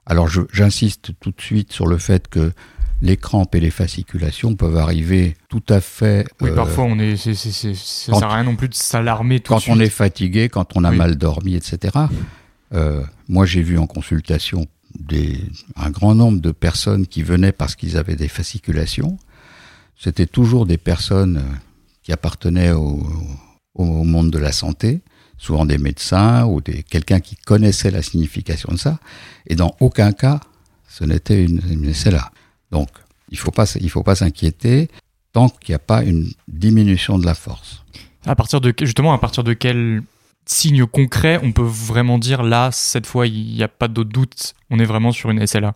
Alors, 0.05 0.27
j'insiste 0.27 1.11
tout 1.19 1.31
de 1.31 1.41
suite 1.41 1.71
sur 1.71 1.87
le 1.87 1.97
fait 1.97 2.27
que 2.27 2.51
les 3.01 3.17
crampes 3.17 3.55
et 3.55 3.59
les 3.59 3.71
fasciculations 3.71 4.55
peuvent 4.55 4.77
arriver 4.77 5.35
tout 5.49 5.63
à 5.69 5.81
fait. 5.81 6.27
Oui, 6.39 6.49
euh, 6.51 6.55
parfois, 6.55 6.83
on 6.83 6.99
est, 6.99 7.15
ça 7.15 7.33
sert 7.33 8.23
à 8.23 8.35
rien 8.35 8.43
non 8.43 8.55
plus 8.55 8.69
de 8.69 8.75
s'alarmer 8.75 9.39
tout 9.39 9.53
quand 9.53 9.57
de 9.57 9.61
suite. 9.61 9.75
on 9.75 9.79
est 9.79 9.89
fatigué, 9.89 10.49
quand 10.49 10.75
on 10.77 10.83
a 10.83 10.91
oui. 10.91 10.97
mal 10.97 11.15
dormi, 11.15 11.55
etc. 11.55 11.97
Euh, 12.73 13.01
moi, 13.27 13.45
j'ai 13.45 13.61
vu 13.61 13.77
en 13.77 13.87
consultation 13.87 14.67
des, 14.99 15.39
un 15.75 15.89
grand 15.89 16.15
nombre 16.15 16.41
de 16.41 16.51
personnes 16.51 17.07
qui 17.07 17.23
venaient 17.23 17.51
parce 17.51 17.75
qu'ils 17.75 17.97
avaient 17.97 18.15
des 18.15 18.27
fasciculations. 18.27 19.17
C'était 20.03 20.25
toujours 20.25 20.65
des 20.65 20.79
personnes 20.79 21.43
qui 22.01 22.11
appartenaient 22.11 22.71
au, 22.71 22.99
monde 23.75 24.31
de 24.31 24.39
la 24.39 24.51
santé, 24.51 25.01
souvent 25.37 25.63
des 25.63 25.77
médecins 25.77 26.45
ou 26.45 26.59
des, 26.59 26.81
quelqu'un 26.81 27.19
qui 27.19 27.35
connaissait 27.35 27.91
la 27.91 28.01
signification 28.01 28.73
de 28.73 28.79
ça. 28.79 28.99
Et 29.45 29.55
dans 29.55 29.75
aucun 29.79 30.11
cas, 30.11 30.39
ce 30.87 31.03
n'était 31.03 31.43
une, 31.43 31.93
SLA. 31.93 32.31
Donc, 32.71 32.89
il 33.29 33.35
il 33.35 33.89
faut 33.89 34.03
pas 34.03 34.15
s'inquiéter 34.15 34.89
tant 35.33 35.49
qu'il 35.49 35.73
n'y 35.73 35.75
a 35.75 35.79
pas 35.79 36.03
une 36.03 36.31
diminution 36.47 37.19
de 37.19 37.25
la 37.27 37.35
force. 37.35 37.83
À 38.25 38.35
partir 38.35 38.59
de, 38.59 38.73
justement, 38.81 39.13
à 39.13 39.19
partir 39.19 39.43
de 39.43 39.53
quel 39.53 40.01
signe 40.47 40.87
concret 40.87 41.39
on 41.43 41.51
peut 41.51 41.61
vraiment 41.61 42.17
dire 42.17 42.41
là, 42.41 42.71
cette 42.71 43.05
fois, 43.05 43.27
il 43.27 43.53
n'y 43.53 43.63
a 43.63 43.67
pas 43.67 43.87
d'autre 43.87 44.09
doute, 44.09 44.55
on 44.71 44.79
est 44.79 44.85
vraiment 44.85 45.11
sur 45.11 45.29
une 45.29 45.45
SLA 45.45 45.75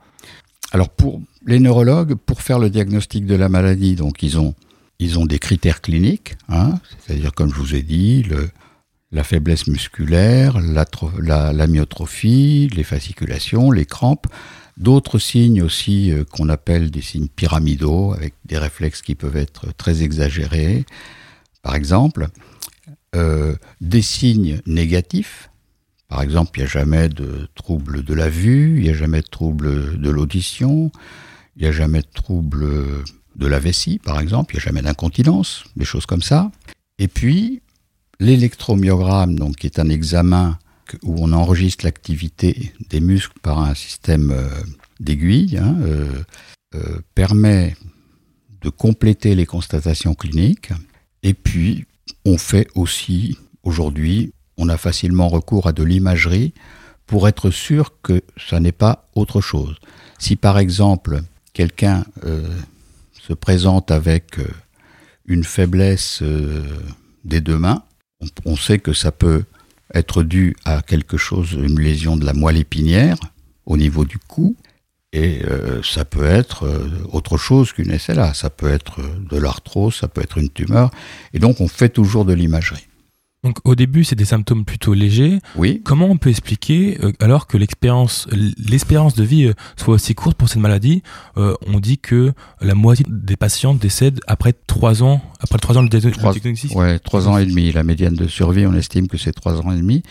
Alors, 0.71 0.89
pour 0.89 1.21
les 1.45 1.59
neurologues, 1.59 2.15
pour 2.15 2.41
faire 2.41 2.59
le 2.59 2.69
diagnostic 2.69 3.25
de 3.25 3.35
la 3.35 3.49
maladie, 3.49 3.95
donc 3.95 4.23
ils 4.23 4.39
ont, 4.39 4.55
ils 4.99 5.19
ont 5.19 5.25
des 5.25 5.39
critères 5.39 5.81
cliniques, 5.81 6.35
hein, 6.49 6.79
c'est-à-dire, 6.99 7.33
comme 7.33 7.49
je 7.49 7.59
vous 7.59 7.75
ai 7.75 7.81
dit, 7.81 8.23
le, 8.23 8.49
la 9.11 9.23
faiblesse 9.23 9.67
musculaire, 9.67 10.59
l'amyotrophie, 10.59 12.67
la, 12.69 12.75
les 12.75 12.83
fasciculations, 12.83 13.71
les 13.71 13.85
crampes, 13.85 14.27
d'autres 14.77 15.19
signes 15.19 15.61
aussi 15.61 16.11
euh, 16.11 16.25
qu'on 16.25 16.49
appelle 16.49 16.91
des 16.91 17.01
signes 17.01 17.29
pyramidaux, 17.29 18.11
avec 18.13 18.33
des 18.45 18.57
réflexes 18.57 19.01
qui 19.01 19.15
peuvent 19.15 19.37
être 19.37 19.73
très 19.77 20.03
exagérés. 20.03 20.85
Par 21.61 21.75
exemple, 21.75 22.27
euh, 23.15 23.55
des 23.81 24.01
signes 24.01 24.61
négatifs. 24.65 25.49
Par 26.07 26.21
exemple, 26.21 26.51
il 26.57 26.61
n'y 26.61 26.67
a 26.67 26.69
jamais 26.69 27.09
de 27.09 27.47
trouble 27.55 28.03
de 28.03 28.13
la 28.13 28.29
vue, 28.29 28.77
il 28.77 28.83
n'y 28.83 28.89
a 28.89 28.93
jamais 28.93 29.21
de 29.21 29.27
trouble 29.27 29.99
de 29.99 30.09
l'audition, 30.09 30.91
il 31.55 31.63
n'y 31.63 31.67
a 31.67 31.71
jamais 31.71 32.01
de 32.01 32.11
trouble 32.13 32.67
de 33.35 33.47
la 33.47 33.59
vessie, 33.59 33.99
par 33.99 34.19
exemple, 34.19 34.53
il 34.53 34.57
n'y 34.57 34.61
a 34.61 34.65
jamais 34.65 34.81
d'incontinence, 34.81 35.63
des 35.75 35.85
choses 35.85 36.05
comme 36.05 36.21
ça. 36.21 36.51
Et 36.99 37.07
puis, 37.07 37.61
l'électromyogramme, 38.19 39.37
donc, 39.37 39.57
qui 39.57 39.67
est 39.67 39.79
un 39.79 39.89
examen 39.89 40.57
où 41.03 41.15
on 41.19 41.33
enregistre 41.33 41.85
l'activité 41.85 42.73
des 42.89 42.99
muscles 42.99 43.39
par 43.41 43.59
un 43.59 43.73
système 43.73 44.31
euh, 44.31 44.49
d'aiguilles, 44.99 45.57
hein, 45.57 45.75
euh, 45.81 46.23
euh, 46.75 46.99
permet 47.15 47.75
de 48.61 48.69
compléter 48.69 49.35
les 49.35 49.45
constatations 49.45 50.13
cliniques. 50.13 50.71
Et 51.23 51.33
puis, 51.33 51.85
on 52.23 52.37
fait 52.37 52.67
aussi, 52.75 53.37
aujourd'hui, 53.63 54.31
on 54.57 54.69
a 54.69 54.77
facilement 54.77 55.27
recours 55.27 55.67
à 55.67 55.73
de 55.73 55.83
l'imagerie 55.83 56.53
pour 57.07 57.27
être 57.27 57.51
sûr 57.51 57.93
que 58.01 58.21
ça 58.37 58.59
n'est 58.59 58.71
pas 58.71 59.07
autre 59.15 59.41
chose. 59.41 59.75
Si 60.17 60.35
par 60.35 60.57
exemple, 60.57 61.21
quelqu'un 61.53 62.05
euh, 62.25 62.47
se 63.13 63.33
présente 63.33 63.91
avec 63.91 64.39
euh, 64.39 64.47
une 65.25 65.43
faiblesse 65.43 66.19
euh, 66.21 66.63
des 67.23 67.41
deux 67.41 67.57
mains, 67.57 67.83
on, 68.21 68.27
on, 68.45 68.55
sait 68.55 68.79
que 68.79 68.93
ça 68.93 69.11
peut 69.11 69.43
être 69.93 70.23
dû 70.23 70.55
à 70.65 70.81
quelque 70.81 71.17
chose, 71.17 71.53
une 71.53 71.79
lésion 71.79 72.17
de 72.17 72.25
la 72.25 72.33
moelle 72.33 72.57
épinière 72.57 73.17
au 73.65 73.77
niveau 73.77 74.05
du 74.05 74.17
cou, 74.17 74.55
et 75.13 75.43
ça 75.81 76.03
peut 76.03 76.25
être 76.25 76.67
autre 77.13 77.37
chose 77.37 77.71
qu'une 77.71 77.97
SLA, 77.97 78.33
ça 78.33 78.49
peut 78.49 78.69
être 78.69 78.99
de 79.01 79.37
l'arthrose, 79.37 79.95
ça 79.95 80.09
peut 80.09 80.21
être 80.21 80.37
une 80.37 80.49
tumeur, 80.49 80.91
et 81.33 81.39
donc 81.39 81.61
on 81.61 81.69
fait 81.69 81.87
toujours 81.87 82.25
de 82.25 82.33
l'imagerie. 82.33 82.85
Donc 83.45 83.59
au 83.63 83.75
début, 83.75 84.03
c'est 84.03 84.15
des 84.15 84.25
symptômes 84.25 84.65
plutôt 84.65 84.95
légers. 84.95 85.37
Oui. 85.55 85.79
Comment 85.85 86.07
on 86.07 86.17
peut 86.17 86.31
expliquer, 86.31 86.97
euh, 87.03 87.11
alors 87.19 87.45
que 87.45 87.57
l'expérience, 87.57 88.27
l'espérance 88.57 89.13
de 89.13 89.23
vie 89.23 89.45
euh, 89.45 89.53
soit 89.77 89.93
aussi 89.93 90.15
courte 90.15 90.35
pour 90.35 90.49
cette 90.49 90.63
maladie, 90.63 91.03
euh, 91.37 91.53
on 91.67 91.79
dit 91.79 91.99
que 91.99 92.33
la 92.59 92.73
moitié 92.73 93.05
des 93.07 93.35
patients 93.35 93.75
décèdent 93.75 94.19
après 94.25 94.53
trois 94.65 95.03
ans, 95.03 95.21
après 95.41 95.59
trois 95.59 95.77
ans 95.77 95.83
de 95.83 95.89
diagnostic? 95.89 96.75
Ouais, 96.75 96.97
trois 96.97 97.27
ans 97.27 97.37
et 97.37 97.45
demi. 97.45 97.71
La 97.71 97.83
médiane 97.83 98.15
de 98.15 98.27
survie, 98.27 98.65
on 98.65 98.73
estime 98.73 99.07
que 99.07 99.19
c'est 99.19 99.31
trois 99.31 99.61
ans 99.61 99.71
et 99.71 99.77
demi. 99.77 100.01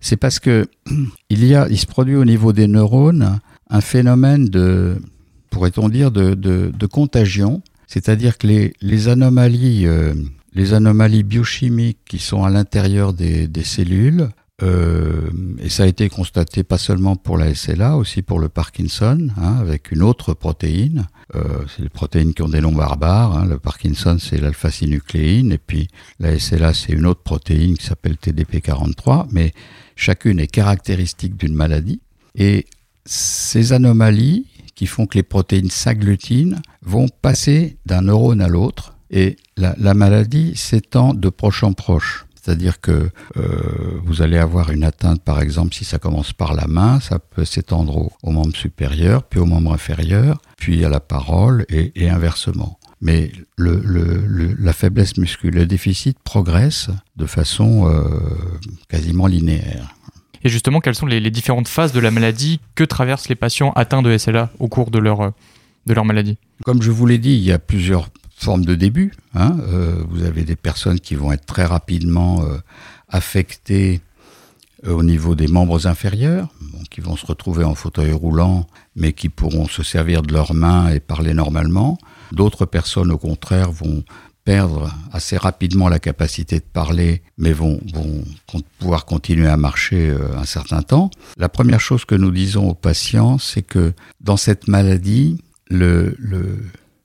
C'est 0.00 0.16
parce 0.16 0.38
que 0.38 0.66
il 1.28 1.44
y 1.44 1.54
a, 1.54 1.68
il 1.68 1.78
se 1.78 1.86
produit 1.86 2.16
au 2.16 2.24
niveau 2.24 2.54
des 2.54 2.66
neurones 2.66 3.40
un 3.68 3.80
phénomène 3.82 4.46
de, 4.46 4.96
pourrait-on 5.50 5.90
dire, 5.90 6.10
de, 6.10 6.32
de, 6.32 6.72
de 6.74 6.86
contagion. 6.86 7.60
C'est-à-dire 7.88 8.38
que 8.38 8.46
les, 8.46 8.72
les 8.80 9.08
anomalies, 9.08 9.86
les 10.54 10.72
anomalies 10.72 11.24
biochimiques 11.24 11.98
qui 12.06 12.18
sont 12.18 12.44
à 12.44 12.50
l'intérieur 12.50 13.12
des, 13.12 13.48
cellules, 13.64 14.28
euh, 14.62 15.30
et 15.58 15.68
ça 15.68 15.82
a 15.82 15.86
été 15.86 16.08
constaté 16.08 16.62
pas 16.62 16.78
seulement 16.78 17.16
pour 17.16 17.36
la 17.36 17.54
SLA, 17.54 17.96
aussi 17.96 18.22
pour 18.22 18.38
le 18.38 18.48
Parkinson, 18.48 19.28
hein, 19.36 19.56
avec 19.60 19.90
une 19.90 20.02
autre 20.02 20.32
protéine. 20.32 21.06
Euh, 21.34 21.64
c'est 21.74 21.82
les 21.82 21.88
protéines 21.88 22.34
qui 22.34 22.42
ont 22.42 22.48
des 22.48 22.60
noms 22.60 22.72
barbares. 22.72 23.36
Hein. 23.36 23.46
Le 23.46 23.58
Parkinson, 23.58 24.16
c'est 24.20 24.40
l'alpha-synucléine, 24.40 25.50
et 25.50 25.58
puis 25.58 25.88
la 26.20 26.38
SLA, 26.38 26.72
c'est 26.72 26.92
une 26.92 27.06
autre 27.06 27.22
protéine 27.22 27.76
qui 27.76 27.86
s'appelle 27.86 28.14
TDP43, 28.14 29.26
mais 29.32 29.52
chacune 29.96 30.38
est 30.38 30.46
caractéristique 30.46 31.36
d'une 31.36 31.54
maladie. 31.54 32.00
Et 32.36 32.66
ces 33.04 33.72
anomalies 33.72 34.46
qui 34.74 34.86
font 34.86 35.06
que 35.06 35.18
les 35.18 35.22
protéines 35.22 35.70
s'agglutinent 35.70 36.60
vont 36.82 37.08
passer 37.22 37.76
d'un 37.86 38.02
neurone 38.02 38.40
à 38.40 38.48
l'autre, 38.48 38.93
et 39.14 39.36
la, 39.56 39.74
la 39.78 39.94
maladie 39.94 40.52
s'étend 40.56 41.14
de 41.14 41.28
proche 41.30 41.62
en 41.62 41.72
proche. 41.72 42.26
C'est-à-dire 42.34 42.80
que 42.80 43.08
euh, 43.38 44.00
vous 44.04 44.20
allez 44.20 44.36
avoir 44.36 44.70
une 44.70 44.84
atteinte, 44.84 45.22
par 45.22 45.40
exemple, 45.40 45.72
si 45.72 45.86
ça 45.86 45.98
commence 45.98 46.34
par 46.34 46.52
la 46.52 46.66
main, 46.66 47.00
ça 47.00 47.18
peut 47.18 47.46
s'étendre 47.46 47.96
au, 47.96 48.12
au, 48.22 48.30
membre 48.32 48.54
supérieur, 48.54 49.22
puis 49.22 49.40
au 49.40 49.46
membre 49.46 49.72
inférieur, 49.72 50.42
puis 50.58 50.84
à 50.84 50.90
la 50.90 51.00
parole 51.00 51.64
et, 51.70 51.92
et 51.94 52.10
inversement. 52.10 52.78
Mais 53.00 53.32
le, 53.56 53.80
le, 53.84 54.24
le, 54.26 54.54
la 54.58 54.72
faiblesse 54.72 55.16
musculaire, 55.16 55.60
le 55.60 55.66
déficit 55.66 56.18
progresse 56.18 56.90
de 57.16 57.24
façon 57.24 57.88
euh, 57.88 58.02
quasiment 58.88 59.26
linéaire. 59.26 59.94
Et 60.42 60.48
justement, 60.50 60.80
quelles 60.80 60.94
sont 60.96 61.06
les, 61.06 61.20
les, 61.20 61.30
différentes 61.30 61.68
phases 61.68 61.92
de 61.92 62.00
la 62.00 62.10
maladie 62.10 62.60
que 62.74 62.84
traversent 62.84 63.28
les 63.28 63.36
patients 63.36 63.72
atteints 63.76 64.02
de 64.02 64.18
SLA 64.18 64.50
au 64.58 64.68
cours 64.68 64.90
de 64.90 64.98
leur, 64.98 65.32
de 65.86 65.94
leur 65.94 66.04
maladie? 66.04 66.36
Comme 66.64 66.82
je 66.82 66.90
vous 66.90 67.06
l'ai 67.06 67.18
dit, 67.18 67.34
il 67.34 67.44
y 67.44 67.52
a 67.52 67.58
plusieurs 67.58 68.10
forme 68.36 68.64
de 68.64 68.74
début. 68.74 69.12
Hein. 69.34 69.56
Euh, 69.68 70.02
vous 70.08 70.24
avez 70.24 70.42
des 70.42 70.56
personnes 70.56 71.00
qui 71.00 71.14
vont 71.14 71.32
être 71.32 71.46
très 71.46 71.64
rapidement 71.64 72.42
euh, 72.42 72.58
affectées 73.08 74.00
euh, 74.86 74.92
au 74.92 75.02
niveau 75.02 75.34
des 75.34 75.48
membres 75.48 75.86
inférieurs, 75.86 76.48
qui 76.90 77.00
vont 77.00 77.16
se 77.16 77.26
retrouver 77.26 77.64
en 77.64 77.74
fauteuil 77.74 78.12
roulant, 78.12 78.66
mais 78.96 79.12
qui 79.12 79.28
pourront 79.28 79.66
se 79.66 79.82
servir 79.82 80.22
de 80.22 80.32
leurs 80.32 80.54
mains 80.54 80.88
et 80.90 81.00
parler 81.00 81.34
normalement. 81.34 81.98
D'autres 82.32 82.66
personnes, 82.66 83.10
au 83.10 83.18
contraire, 83.18 83.70
vont 83.70 84.04
perdre 84.44 84.92
assez 85.10 85.38
rapidement 85.38 85.88
la 85.88 85.98
capacité 85.98 86.58
de 86.58 86.64
parler, 86.70 87.22
mais 87.38 87.54
vont, 87.54 87.80
pouvoir 88.78 89.06
continuer 89.06 89.48
à 89.48 89.56
marcher 89.56 90.14
un 90.36 90.44
certain 90.44 90.82
temps. 90.82 91.08
La 91.38 91.48
première 91.48 91.80
chose 91.80 92.04
que 92.04 92.14
nous 92.14 92.30
disons 92.30 92.68
aux 92.68 92.74
patients, 92.74 93.38
c'est 93.38 93.62
que 93.62 93.94
dans 94.20 94.36
cette 94.36 94.68
maladie, 94.68 95.38
le 95.70 96.14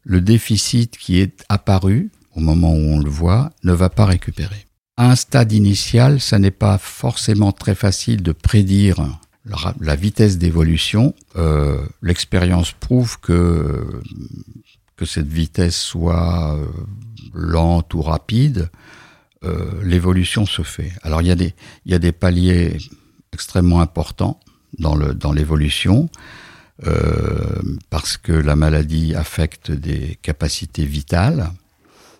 le 0.03 0.21
déficit 0.21 0.97
qui 0.97 1.19
est 1.19 1.43
apparu 1.49 2.11
au 2.35 2.39
moment 2.39 2.73
où 2.73 2.93
on 2.95 2.99
le 2.99 3.09
voit 3.09 3.51
ne 3.63 3.73
va 3.73 3.89
pas 3.89 4.05
récupérer. 4.05 4.65
À 4.97 5.11
un 5.11 5.15
stade 5.15 5.51
initial, 5.51 6.19
ça 6.19 6.39
n'est 6.39 6.51
pas 6.51 6.77
forcément 6.77 7.51
très 7.51 7.75
facile 7.75 8.21
de 8.21 8.31
prédire 8.31 9.19
la 9.79 9.95
vitesse 9.95 10.37
d'évolution. 10.37 11.15
Euh, 11.35 11.85
L'expérience 12.01 12.71
prouve 12.73 13.19
que 13.19 14.01
que 14.95 15.05
cette 15.05 15.29
vitesse 15.29 15.77
soit 15.77 16.57
euh, 16.57 16.65
lente 17.33 17.93
ou 17.93 18.01
rapide, 18.01 18.69
euh, 19.45 19.81
l'évolution 19.81 20.45
se 20.45 20.61
fait. 20.61 20.91
Alors 21.03 21.21
il 21.21 21.53
y 21.85 21.93
a 21.93 21.99
des 21.99 22.11
paliers 22.11 22.77
extrêmement 23.31 23.79
importants 23.79 24.41
dans 24.77 25.31
l'évolution. 25.31 26.09
Parce 27.89 28.17
que 28.17 28.31
la 28.31 28.55
maladie 28.55 29.15
affecte 29.15 29.71
des 29.71 30.17
capacités 30.21 30.85
vitales. 30.85 31.51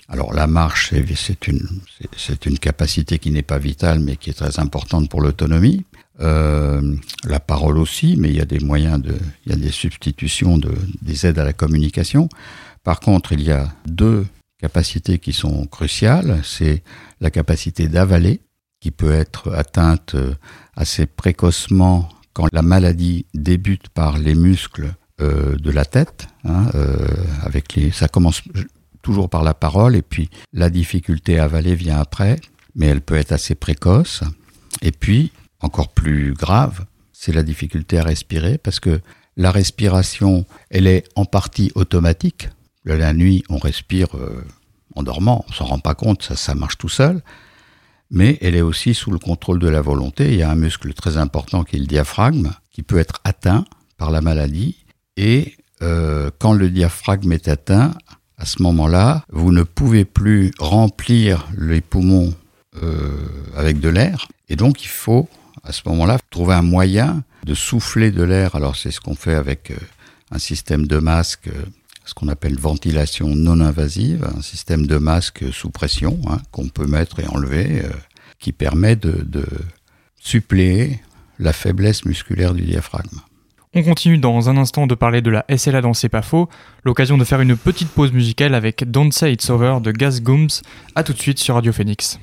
Alors 0.10 0.34
la 0.34 0.48
marche, 0.48 0.94
c'est 1.16 1.48
une, 1.48 1.68
une 2.46 2.60
capacité 2.60 3.20
qui 3.20 3.32
n'est 3.32 3.44
pas 3.44 3.60
vitale, 3.60 4.00
mais 4.00 4.16
qui 4.16 4.32
est 4.32 4.34
très 4.34 4.60
importante 4.60 5.10
pour 5.10 5.22
l'autonomie. 5.22 5.86
Euh, 6.22 6.96
la 7.24 7.40
parole 7.40 7.78
aussi, 7.78 8.16
mais 8.18 8.30
il 8.30 8.36
y 8.36 8.42
a 8.42 8.46
des 8.46 8.60
moyens 8.60 9.02
de, 9.02 9.16
il 9.46 9.52
y 9.52 9.56
a 9.56 9.58
des 9.58 9.72
substitutions 9.72 10.58
de, 10.58 10.74
des 11.02 11.26
aides 11.26 11.40
à 11.40 11.46
la 11.46 11.54
communication. 11.54 12.28
Par 12.84 13.00
contre, 13.00 13.32
il 13.32 13.42
y 13.42 13.52
a 13.52 13.74
deux 13.86 14.26
capacités 14.60 15.20
qui 15.20 15.32
sont 15.32 15.66
cruciales. 15.68 16.42
C'est 16.44 16.84
la 17.22 17.30
capacité 17.30 17.88
d'avaler, 17.88 18.42
qui 18.82 18.92
peut 18.92 19.14
être 19.14 19.54
atteinte 19.54 20.16
assez 20.76 21.06
précocement 21.06 22.10
la 22.52 22.62
maladie 22.62 23.26
débute 23.34 23.90
par 23.90 24.18
les 24.18 24.36
muscles 24.36 24.94
euh, 25.22 25.56
de 25.58 25.72
la 25.72 25.86
tête, 25.86 26.28
hein, 26.46 26.68
euh, 26.76 26.96
avec 27.44 27.76
les, 27.76 27.92
ça 27.92 28.08
commence 28.08 28.42
toujours 29.02 29.30
par 29.30 29.44
la 29.44 29.54
parole 29.54 29.96
et 29.96 30.02
puis 30.02 30.30
la 30.54 30.70
difficulté 30.70 31.40
à 31.40 31.46
avaler 31.46 31.76
vient 31.76 32.00
après, 32.00 32.40
mais 32.76 32.88
elle 32.88 33.02
peut 33.02 33.16
être 33.16 33.32
assez 33.32 33.56
précoce. 33.56 34.22
Et 34.82 34.92
puis, 34.92 35.32
encore 35.60 35.90
plus 35.90 36.34
grave, 36.34 36.86
c'est 37.12 37.34
la 37.34 37.44
difficulté 37.44 38.00
à 38.00 38.04
respirer 38.04 38.58
parce 38.58 38.80
que 38.80 39.02
la 39.36 39.52
respiration, 39.52 40.46
elle 40.70 40.88
est 40.88 41.04
en 41.16 41.26
partie 41.26 41.72
automatique. 41.76 42.50
La 42.86 43.14
nuit, 43.14 43.44
on 43.50 43.58
respire 43.58 44.16
euh, 44.16 44.44
en 44.96 45.04
dormant, 45.04 45.46
on 45.50 45.52
s'en 45.52 45.66
rend 45.66 45.80
pas 45.80 45.96
compte, 45.96 46.24
ça, 46.24 46.36
ça 46.36 46.56
marche 46.56 46.78
tout 46.78 46.90
seul 46.90 47.22
mais 48.12 48.38
elle 48.42 48.56
est 48.56 48.62
aussi 48.62 48.94
sous 48.94 49.12
le 49.12 49.20
contrôle 49.20 49.60
de 49.60 49.68
la 49.68 49.82
volonté. 49.82 50.34
Il 50.34 50.40
y 50.40 50.44
a 50.44 50.50
un 50.50 50.56
muscle 50.56 50.94
très 50.94 51.18
important 51.18 51.64
qui 51.64 51.76
est 51.76 51.80
le 51.80 51.86
diaphragme, 51.86 52.52
qui 52.72 52.84
peut 52.84 52.98
être 52.98 53.20
atteint 53.24 53.66
par 53.98 54.12
la 54.12 54.22
maladie. 54.22 54.86
Et 55.18 55.56
euh, 55.82 56.32
quand 56.40 56.54
le 56.54 56.70
diaphragme 56.70 57.32
est 57.32 57.48
atteint, 57.48 57.94
à 58.38 58.46
ce 58.46 58.62
moment-là, 58.64 59.24
vous 59.32 59.52
ne 59.52 59.64
pouvez 59.64 60.06
plus 60.06 60.52
remplir 60.58 61.48
les 61.58 61.82
poumons 61.82 62.34
euh, 62.82 63.18
avec 63.56 63.80
de 63.80 63.90
l'air. 63.90 64.28
Et 64.48 64.56
donc, 64.56 64.84
il 64.84 64.88
faut, 64.88 65.28
à 65.64 65.72
ce 65.72 65.82
moment-là, 65.90 66.18
trouver 66.30 66.56
un 66.56 66.62
moyen 66.62 67.24
de 67.46 67.54
souffler 67.54 68.12
de 68.12 68.24
l'air. 68.24 68.56
Alors, 68.56 68.76
c'est 68.76 68.92
ce 68.92 69.02
qu'on 69.02 69.16
fait 69.16 69.36
avec 69.36 69.72
euh, 69.72 69.76
un 70.32 70.40
système 70.40 70.88
de 70.88 70.98
masque 70.98 71.50
ce 72.10 72.16
qu'on 72.16 72.28
appelle 72.28 72.58
ventilation 72.58 73.36
non 73.36 73.62
invasive, 73.62 74.28
un 74.36 74.42
système 74.42 74.88
de 74.88 74.98
masque 74.98 75.46
sous 75.54 75.70
pression 75.70 76.20
hein, 76.28 76.40
qu'on 76.52 76.68
peut 76.68 76.88
mettre 76.88 77.20
et 77.20 77.28
enlever, 77.28 77.84
euh, 77.84 77.90
qui 78.40 78.52
permet 78.52 78.96
de, 78.96 79.46
suppléer 80.20 81.00
la 81.38 81.54
faiblesse 81.54 82.04
musculaire 82.06 82.54
du 82.54 82.64
diaphragme. 82.64 83.20
On 83.74 83.84
continue 83.84 84.18
dans 84.18 84.50
un 84.50 84.58
instant 84.58 84.88
de 84.88 84.96
parler 84.96 85.22
de 85.22 85.30
la 85.30 85.46
SLA 85.56 85.82
dans 85.82 85.94
C'est 85.94 86.10
pas 86.10 86.24
faux, 86.24 86.50
l'occasion 86.84 87.18
de 87.18 87.24
faire 87.24 87.42
une 87.42 87.56
petite 87.56 87.90
pause 87.90 88.12
musicale 88.12 88.56
avec 88.56 88.90
Don't 88.90 89.12
Say 89.12 89.34
It's 89.34 89.50
Over 89.50 89.78
de 89.82 89.92
Gas 89.92 90.20
Gooms. 90.22 90.50
A 90.96 91.04
tout 91.04 91.14
de 91.14 91.20
suite 91.20 91.40
sur 91.40 91.56
Radio 91.56 91.72
Phoenix. 91.72 92.20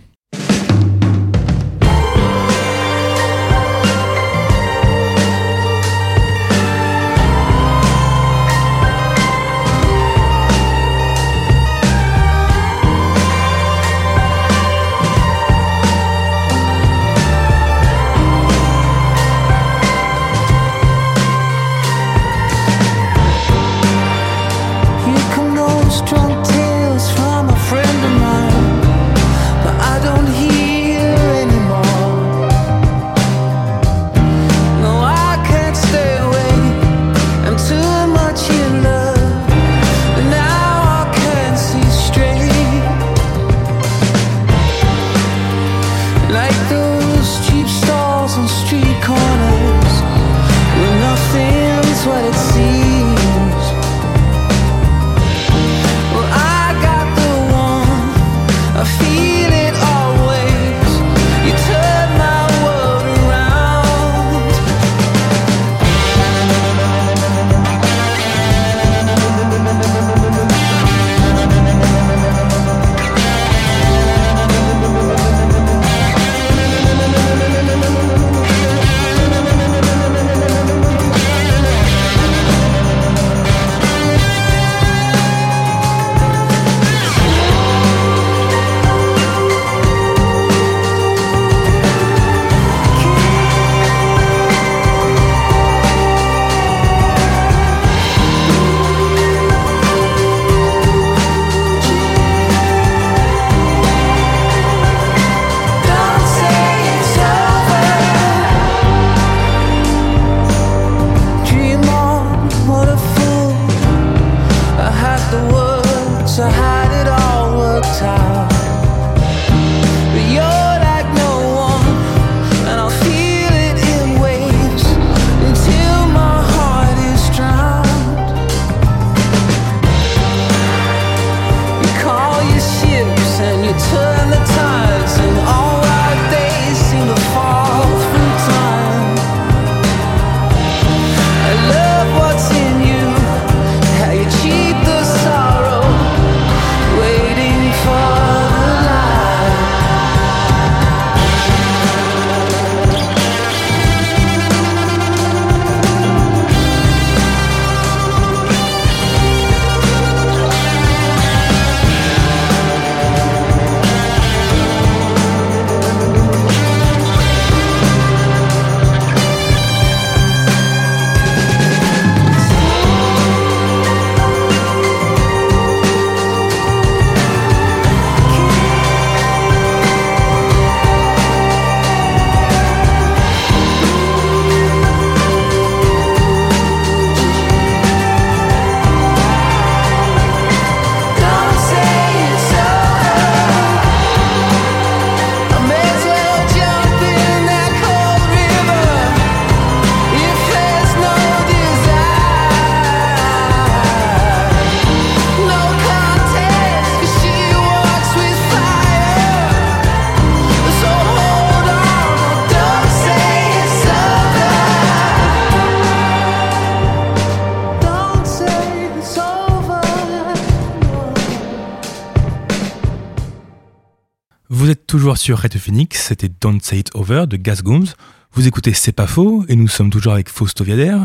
Êtes 224.70 224.86
toujours 224.86 225.16
sur 225.16 225.38
Radio 225.38 225.60
Phoenix, 225.60 226.02
c'était 226.08 226.28
Don't 226.28 226.60
Say 226.60 226.78
It 226.78 226.90
Over 226.94 227.26
de 227.28 227.36
Gas 227.36 227.60
Gooms. 227.62 227.86
Vous 228.32 228.48
écoutez 228.48 228.72
C'est 228.72 228.90
pas 228.90 229.06
faux 229.06 229.44
et 229.48 229.54
nous 229.54 229.68
sommes 229.68 229.90
toujours 229.90 230.14
avec 230.14 230.28
Fausto 230.28 230.64
Viader, 230.64 230.98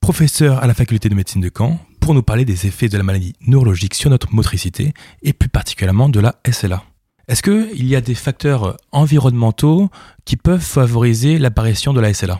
professeur 0.00 0.62
à 0.62 0.66
la 0.66 0.74
faculté 0.74 1.08
de 1.08 1.14
médecine 1.14 1.40
de 1.40 1.50
Caen, 1.56 1.80
pour 2.00 2.14
nous 2.14 2.22
parler 2.22 2.44
des 2.44 2.66
effets 2.66 2.88
de 2.88 2.96
la 2.96 3.02
maladie 3.02 3.32
neurologique 3.40 3.94
sur 3.94 4.10
notre 4.10 4.32
motricité 4.32 4.92
et 5.22 5.32
plus 5.32 5.48
particulièrement 5.48 6.08
de 6.08 6.20
la 6.20 6.36
SLA. 6.48 6.84
Est-ce 7.28 7.42
qu'il 7.42 7.86
y 7.86 7.96
a 7.96 8.00
des 8.00 8.14
facteurs 8.14 8.76
environnementaux 8.92 9.90
qui 10.24 10.36
peuvent 10.36 10.60
favoriser 10.60 11.38
l'apparition 11.38 11.92
de 11.92 12.00
la 12.00 12.14
SLA 12.14 12.38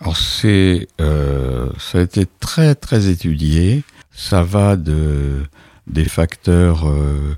Alors 0.00 0.16
c'est, 0.16 0.88
euh, 1.00 1.70
ça 1.78 1.98
a 1.98 2.00
été 2.00 2.26
très 2.40 2.74
très 2.74 3.08
étudié. 3.08 3.84
Ça 4.10 4.42
va 4.42 4.76
de 4.76 5.44
des 5.86 6.04
facteurs 6.04 6.88
euh, 6.88 7.36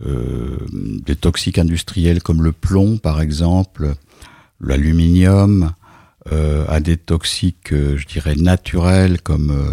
des 0.00 1.16
toxiques 1.16 1.58
industriels 1.58 2.22
comme 2.22 2.42
le 2.42 2.52
plomb 2.52 2.98
par 2.98 3.20
exemple, 3.20 3.94
l'aluminium, 4.60 5.72
euh, 6.32 6.64
à 6.68 6.80
des 6.80 6.96
toxiques, 6.96 7.72
euh, 7.72 7.98
je 7.98 8.06
dirais, 8.06 8.34
naturels 8.34 9.20
comme 9.20 9.50
euh, 9.50 9.68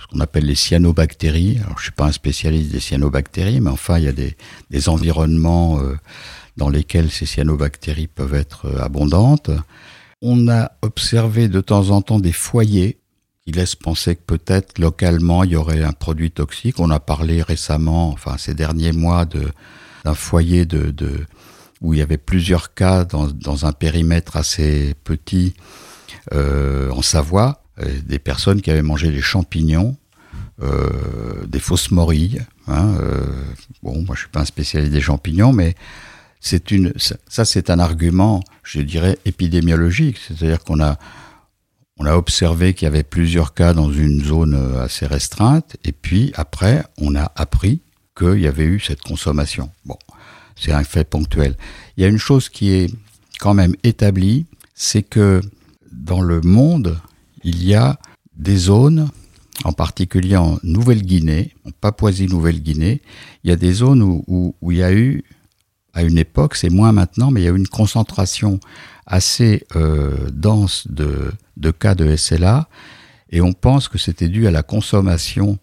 ce 0.00 0.06
qu'on 0.08 0.18
appelle 0.18 0.44
les 0.44 0.56
cyanobactéries. 0.56 1.60
Alors, 1.64 1.78
je 1.78 1.84
suis 1.84 1.92
pas 1.92 2.06
un 2.06 2.12
spécialiste 2.12 2.72
des 2.72 2.80
cyanobactéries, 2.80 3.60
mais 3.60 3.70
enfin, 3.70 3.98
il 3.98 4.04
y 4.04 4.08
a 4.08 4.12
des, 4.12 4.36
des 4.70 4.88
environnements 4.88 5.80
dans 6.56 6.68
lesquels 6.68 7.10
ces 7.10 7.26
cyanobactéries 7.26 8.08
peuvent 8.08 8.34
être 8.34 8.66
abondantes. 8.80 9.50
On 10.20 10.48
a 10.48 10.72
observé 10.82 11.46
de 11.46 11.60
temps 11.60 11.90
en 11.90 12.02
temps 12.02 12.18
des 12.18 12.32
foyers 12.32 12.98
qui 13.48 13.54
laissent 13.54 13.76
penser 13.76 14.14
que 14.14 14.20
peut-être 14.26 14.78
localement 14.78 15.42
il 15.42 15.52
y 15.52 15.56
aurait 15.56 15.82
un 15.82 15.92
produit 15.92 16.30
toxique. 16.30 16.80
On 16.80 16.90
a 16.90 17.00
parlé 17.00 17.40
récemment, 17.40 18.10
enfin 18.10 18.36
ces 18.36 18.52
derniers 18.52 18.92
mois, 18.92 19.24
d'un 19.24 20.14
foyer 20.14 20.68
où 21.80 21.94
il 21.94 21.98
y 21.98 22.02
avait 22.02 22.18
plusieurs 22.18 22.74
cas 22.74 23.06
dans, 23.06 23.64
un 23.64 23.72
périmètre 23.72 24.36
assez 24.36 24.94
petit 25.02 25.54
euh, 26.34 26.90
en 26.90 27.00
Savoie, 27.00 27.62
des 28.04 28.18
personnes 28.18 28.60
qui 28.60 28.70
avaient 28.70 28.82
mangé 28.82 29.10
des 29.10 29.22
champignons, 29.22 29.96
euh, 30.62 31.46
des 31.46 31.60
fausses 31.60 31.90
morilles. 31.90 32.42
Hein, 32.66 32.96
euh, 33.00 33.24
bon, 33.82 34.02
moi 34.02 34.14
je 34.14 34.20
suis 34.20 34.28
pas 34.28 34.40
un 34.40 34.44
spécialiste 34.44 34.92
des 34.92 35.00
champignons, 35.00 35.54
mais 35.54 35.74
c'est 36.38 36.70
une, 36.70 36.92
ça 36.98 37.46
c'est 37.46 37.70
un 37.70 37.78
argument, 37.78 38.42
je 38.62 38.82
dirais, 38.82 39.18
épidémiologique, 39.24 40.18
c'est-à-dire 40.18 40.62
qu'on 40.64 40.82
a 40.82 40.98
on 41.98 42.06
a 42.06 42.16
observé 42.16 42.74
qu'il 42.74 42.86
y 42.86 42.88
avait 42.88 43.02
plusieurs 43.02 43.54
cas 43.54 43.74
dans 43.74 43.92
une 43.92 44.24
zone 44.24 44.54
assez 44.78 45.06
restreinte, 45.06 45.76
et 45.84 45.92
puis 45.92 46.32
après, 46.36 46.84
on 46.98 47.14
a 47.16 47.32
appris 47.34 47.80
qu'il 48.16 48.40
y 48.40 48.46
avait 48.46 48.64
eu 48.64 48.80
cette 48.80 49.02
consommation. 49.02 49.70
Bon, 49.84 49.98
c'est 50.56 50.72
un 50.72 50.84
fait 50.84 51.04
ponctuel. 51.04 51.56
Il 51.96 52.02
y 52.02 52.04
a 52.04 52.08
une 52.08 52.18
chose 52.18 52.48
qui 52.48 52.70
est 52.72 52.90
quand 53.40 53.54
même 53.54 53.74
établie, 53.82 54.46
c'est 54.74 55.02
que 55.02 55.40
dans 55.92 56.20
le 56.20 56.40
monde, 56.40 57.00
il 57.44 57.64
y 57.64 57.74
a 57.74 57.98
des 58.36 58.56
zones, 58.56 59.08
en 59.64 59.72
particulier 59.72 60.36
en 60.36 60.58
Nouvelle-Guinée, 60.62 61.54
en 61.64 61.70
Papouasie-Nouvelle-Guinée, 61.80 63.02
il 63.42 63.50
y 63.50 63.52
a 63.52 63.56
des 63.56 63.72
zones 63.72 64.02
où, 64.02 64.54
il 64.62 64.76
y 64.76 64.82
a 64.82 64.92
eu, 64.92 65.24
à 65.94 66.02
une 66.04 66.18
époque, 66.18 66.54
c'est 66.54 66.70
moins 66.70 66.92
maintenant, 66.92 67.32
mais 67.32 67.40
il 67.40 67.44
y 67.44 67.48
a 67.48 67.50
eu 67.50 67.56
une 67.56 67.66
concentration 67.66 68.60
assez 69.06 69.64
euh, 69.74 70.28
dense 70.30 70.86
de, 70.88 71.32
de 71.58 71.70
cas 71.70 71.94
de 71.94 72.16
SLA, 72.16 72.68
et 73.30 73.40
on 73.40 73.52
pense 73.52 73.88
que 73.88 73.98
c'était 73.98 74.28
dû 74.28 74.46
à 74.46 74.50
la 74.50 74.62
consommation 74.62 75.58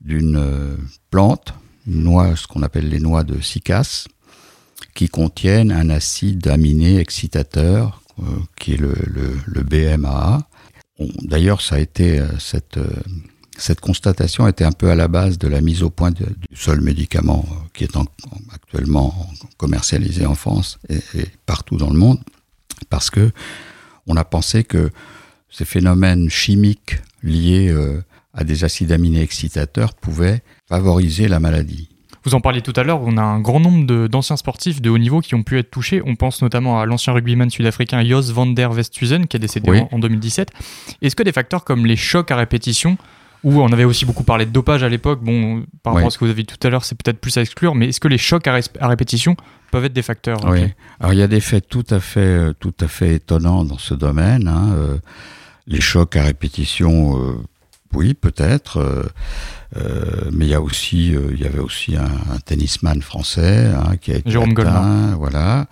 d'une 0.00 0.36
euh, 0.36 0.76
plante, 1.10 1.54
une 1.86 2.02
noix, 2.02 2.36
ce 2.36 2.46
qu'on 2.46 2.62
appelle 2.62 2.88
les 2.88 3.00
noix 3.00 3.24
de 3.24 3.40
cycas, 3.40 4.06
qui 4.94 5.08
contiennent 5.08 5.72
un 5.72 5.90
acide 5.90 6.46
aminé 6.48 6.98
excitateur, 6.98 8.02
euh, 8.20 8.24
qui 8.58 8.74
est 8.74 8.76
le, 8.76 8.94
le, 9.46 9.62
BMAA. 9.62 10.46
D'ailleurs, 11.22 11.62
ça 11.62 11.76
a 11.76 11.78
été 11.78 12.18
euh, 12.18 12.26
cette, 12.38 12.78
cette 13.56 13.80
constatation 13.80 14.46
était 14.48 14.64
un 14.64 14.72
peu 14.72 14.90
à 14.90 14.94
la 14.94 15.08
base 15.08 15.38
de 15.38 15.48
la 15.48 15.60
mise 15.60 15.82
au 15.82 15.90
point 15.90 16.10
du 16.10 16.24
seul 16.54 16.80
médicament 16.80 17.46
qui 17.72 17.84
est 17.84 17.96
en, 17.96 18.06
actuellement 18.52 19.14
commercialisé 19.56 20.26
en 20.26 20.34
France 20.34 20.78
et, 20.88 21.00
et, 21.14 21.26
partout 21.46 21.76
dans 21.76 21.90
le 21.90 21.98
monde, 21.98 22.20
parce 22.90 23.10
que 23.10 23.30
on 24.06 24.16
a 24.16 24.24
pensé 24.24 24.64
que 24.64 24.90
ces 25.50 25.64
phénomènes 25.64 26.30
chimiques 26.30 26.98
liés 27.22 27.68
euh, 27.70 28.02
à 28.34 28.44
des 28.44 28.64
acides 28.64 28.92
aminés 28.92 29.22
excitateurs 29.22 29.94
pouvaient 29.94 30.42
favoriser 30.68 31.28
la 31.28 31.40
maladie. 31.40 31.88
Vous 32.24 32.34
en 32.34 32.40
parliez 32.40 32.60
tout 32.60 32.72
à 32.76 32.82
l'heure, 32.82 33.00
on 33.02 33.16
a 33.16 33.22
un 33.22 33.40
grand 33.40 33.60
nombre 33.60 34.06
d'anciens 34.06 34.36
sportifs 34.36 34.82
de 34.82 34.90
haut 34.90 34.98
niveau 34.98 35.20
qui 35.20 35.34
ont 35.34 35.42
pu 35.42 35.58
être 35.58 35.70
touchés. 35.70 36.02
On 36.04 36.14
pense 36.14 36.42
notamment 36.42 36.80
à 36.80 36.84
l'ancien 36.84 37.12
rugbyman 37.12 37.48
sud-africain 37.48 38.04
Jos 38.04 38.32
van 38.32 38.46
der 38.46 38.70
Westhuizen 38.72 39.26
qui 39.26 39.36
est 39.36 39.40
décédé 39.40 39.70
oui. 39.70 39.80
en, 39.80 39.88
en 39.92 39.98
2017. 39.98 40.50
Est-ce 41.00 41.16
que 41.16 41.22
des 41.22 41.32
facteurs 41.32 41.64
comme 41.64 41.86
les 41.86 41.96
chocs 41.96 42.30
à 42.30 42.36
répétition, 42.36 42.98
où 43.44 43.60
on 43.60 43.72
avait 43.72 43.84
aussi 43.84 44.04
beaucoup 44.04 44.24
parlé 44.24 44.46
de 44.46 44.50
dopage 44.50 44.82
à 44.82 44.88
l'époque, 44.88 45.20
bon, 45.22 45.64
par 45.82 45.94
rapport 45.94 46.04
oui. 46.04 46.06
à 46.08 46.10
ce 46.10 46.18
que 46.18 46.24
vous 46.24 46.30
avez 46.30 46.42
dit 46.42 46.46
tout 46.46 46.66
à 46.66 46.70
l'heure, 46.70 46.84
c'est 46.84 47.00
peut-être 47.00 47.20
plus 47.20 47.36
à 47.38 47.40
exclure, 47.40 47.74
mais 47.74 47.88
est-ce 47.88 48.00
que 48.00 48.08
les 48.08 48.18
chocs 48.18 48.46
à, 48.46 48.58
à, 48.80 48.88
répétition 48.88 49.36
peuvent 49.70 49.84
être 49.84 49.92
des 49.92 50.02
facteurs 50.02 50.40
Oui. 50.48 50.64
Alors 51.00 51.12
il 51.12 51.18
y 51.18 51.22
a 51.22 51.28
des 51.28 51.40
faits 51.40 51.68
tout 51.68 51.86
à 51.90 52.00
fait, 52.00 52.20
euh, 52.20 52.52
tout 52.58 52.74
à 52.80 52.88
fait 52.88 53.14
étonnants 53.14 53.64
dans 53.64 53.78
ce 53.78 53.94
domaine. 53.94 54.48
Hein. 54.48 54.72
Euh, 54.74 54.98
les 55.68 55.80
chocs 55.80 56.16
à 56.16 56.24
répétition, 56.24 57.22
euh, 57.22 57.34
oui, 57.92 58.14
peut-être. 58.14 58.78
Euh, 58.78 59.04
euh, 59.76 60.30
mais 60.32 60.46
il 60.46 60.50
y 60.50 60.54
a 60.54 60.60
aussi, 60.60 61.14
euh, 61.14 61.30
il 61.32 61.40
y 61.40 61.46
avait 61.46 61.60
aussi 61.60 61.94
un, 61.94 62.10
un 62.32 62.38
tennisman 62.44 63.00
français 63.02 63.70
hein, 63.74 63.96
qui 64.00 64.12
a 64.12 64.16
été 64.16 64.30
Jérôme 64.30 64.54
atteint, 64.58 65.14
voilà. 65.16 65.68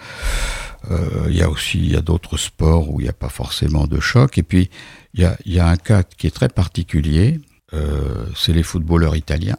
Euh, 0.90 1.26
il 1.28 1.36
y 1.36 1.42
a 1.42 1.48
aussi, 1.48 1.78
il 1.78 1.92
y 1.92 1.96
a 1.96 2.02
d'autres 2.02 2.36
sports 2.36 2.90
où 2.90 3.00
il 3.00 3.04
n'y 3.04 3.08
a 3.08 3.14
pas 3.14 3.30
forcément 3.30 3.86
de 3.86 3.98
choc. 3.98 4.38
Et 4.38 4.42
puis 4.44 4.70
il 5.14 5.22
y 5.22 5.24
a, 5.24 5.36
il 5.44 5.52
y 5.52 5.58
a 5.58 5.66
un 5.66 5.76
cas 5.76 6.02
qui 6.04 6.26
est 6.26 6.30
très 6.30 6.50
particulier, 6.50 7.40
euh, 7.72 8.26
c'est 8.36 8.52
les 8.52 8.62
footballeurs 8.62 9.16
italiens. 9.16 9.56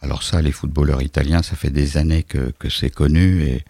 Alors 0.00 0.22
ça, 0.22 0.42
les 0.42 0.52
footballeurs 0.52 1.02
italiens, 1.02 1.42
ça 1.42 1.54
fait 1.54 1.70
des 1.70 1.96
années 1.96 2.22
que, 2.22 2.52
que 2.58 2.68
c'est 2.68 2.90
connu 2.90 3.42
et 3.42 3.64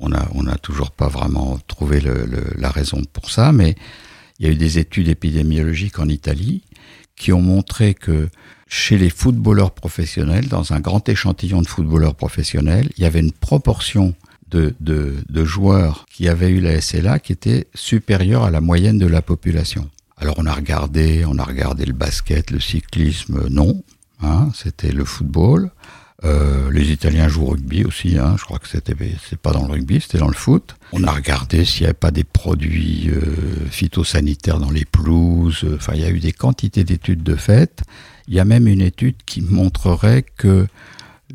on 0.00 0.12
a, 0.12 0.28
on 0.34 0.42
n'a 0.42 0.56
toujours 0.56 0.90
pas 0.90 1.08
vraiment 1.08 1.58
trouvé 1.66 2.00
le, 2.00 2.26
le, 2.26 2.44
la 2.58 2.70
raison 2.70 3.00
pour 3.12 3.30
ça. 3.30 3.52
Mais 3.52 3.76
il 4.38 4.46
y 4.46 4.48
a 4.48 4.52
eu 4.52 4.56
des 4.56 4.78
études 4.78 5.08
épidémiologiques 5.08 5.98
en 5.98 6.08
Italie 6.08 6.62
qui 7.16 7.32
ont 7.32 7.40
montré 7.40 7.94
que 7.94 8.28
chez 8.66 8.98
les 8.98 9.10
footballeurs 9.10 9.70
professionnels, 9.70 10.48
dans 10.48 10.72
un 10.72 10.80
grand 10.80 11.08
échantillon 11.08 11.62
de 11.62 11.68
footballeurs 11.68 12.16
professionnels, 12.16 12.90
il 12.96 13.02
y 13.02 13.06
avait 13.06 13.20
une 13.20 13.32
proportion 13.32 14.14
de, 14.50 14.74
de, 14.80 15.14
de, 15.28 15.44
joueurs 15.44 16.06
qui 16.10 16.28
avaient 16.28 16.50
eu 16.50 16.60
la 16.60 16.80
SLA 16.80 17.18
qui 17.18 17.32
était 17.32 17.66
supérieure 17.74 18.44
à 18.44 18.50
la 18.50 18.60
moyenne 18.60 18.98
de 18.98 19.06
la 19.06 19.22
population. 19.22 19.88
Alors 20.16 20.36
on 20.38 20.46
a 20.46 20.52
regardé, 20.52 21.24
on 21.26 21.38
a 21.38 21.44
regardé 21.44 21.84
le 21.84 21.92
basket, 21.92 22.50
le 22.50 22.60
cyclisme, 22.60 23.48
non, 23.48 23.82
hein, 24.22 24.50
c'était 24.54 24.92
le 24.92 25.04
football. 25.04 25.70
Euh, 26.24 26.70
les 26.70 26.90
Italiens 26.92 27.28
jouent 27.28 27.44
au 27.44 27.50
rugby 27.50 27.84
aussi, 27.84 28.18
hein, 28.18 28.36
je 28.38 28.44
crois 28.44 28.58
que 28.58 28.68
c'était 28.68 28.94
c'est 29.28 29.38
pas 29.38 29.52
dans 29.52 29.66
le 29.66 29.72
rugby, 29.72 30.00
c'était 30.00 30.18
dans 30.18 30.28
le 30.28 30.34
foot. 30.34 30.76
On 30.96 31.02
a 31.02 31.10
regardé 31.10 31.64
s'il 31.64 31.82
n'y 31.82 31.86
avait 31.86 31.94
pas 31.94 32.12
des 32.12 32.22
produits 32.22 33.10
euh, 33.10 33.20
phytosanitaires 33.68 34.60
dans 34.60 34.70
les 34.70 34.84
pelouses. 34.84 35.66
Enfin, 35.74 35.94
il 35.96 36.02
y 36.02 36.04
a 36.04 36.10
eu 36.10 36.20
des 36.20 36.30
quantités 36.30 36.84
d'études 36.84 37.24
de 37.24 37.34
fait. 37.34 37.82
Il 38.28 38.34
y 38.34 38.38
a 38.38 38.44
même 38.44 38.68
une 38.68 38.80
étude 38.80 39.16
qui 39.26 39.40
montrerait 39.40 40.22
que 40.22 40.68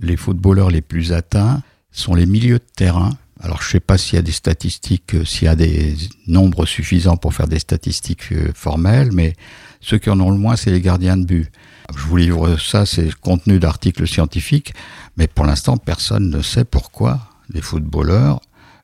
les 0.02 0.16
footballeurs 0.16 0.70
les 0.70 0.80
plus 0.80 1.12
atteints 1.12 1.62
sont 1.92 2.16
les 2.16 2.26
milieux 2.26 2.60
de 2.60 2.68
terrain. 2.74 3.12
Alors, 3.42 3.62
je 3.62 3.68
ne 3.68 3.72
sais 3.72 3.80
pas 3.82 3.98
s'il 3.98 4.16
y 4.16 4.20
a 4.20 4.22
des 4.22 4.32
statistiques, 4.32 5.26
s'il 5.26 5.46
y 5.46 5.50
a 5.50 5.58
des 5.58 5.94
nombres 6.28 6.66
suffisants 6.66 7.18
pour 7.18 7.34
faire 7.34 7.50
des 7.50 7.60
statistiques 7.60 8.32
euh, 8.32 8.52
formelles, 8.56 9.12
mais 9.12 9.34
ceux 9.82 9.98
qui 9.98 10.10
en 10.10 10.22
ont 10.22 10.32
le 10.32 10.38
moins, 10.38 10.56
c'est 10.56 10.72
les 10.72 10.82
gardiens 10.82 11.18
de 11.18 11.26
but. 11.26 11.52
Je 11.94 12.04
vous 12.04 12.16
livre 12.16 12.56
ça, 12.58 12.86
c'est 12.86 13.14
contenu 13.16 13.60
d'articles 13.60 14.08
scientifiques, 14.08 14.74
mais 15.18 15.28
pour 15.28 15.46
l'instant, 15.46 15.76
personne 15.76 16.30
ne 16.30 16.42
sait 16.42 16.64
pourquoi 16.64 17.20
des 17.50 17.62
footballeurs, 17.62 18.40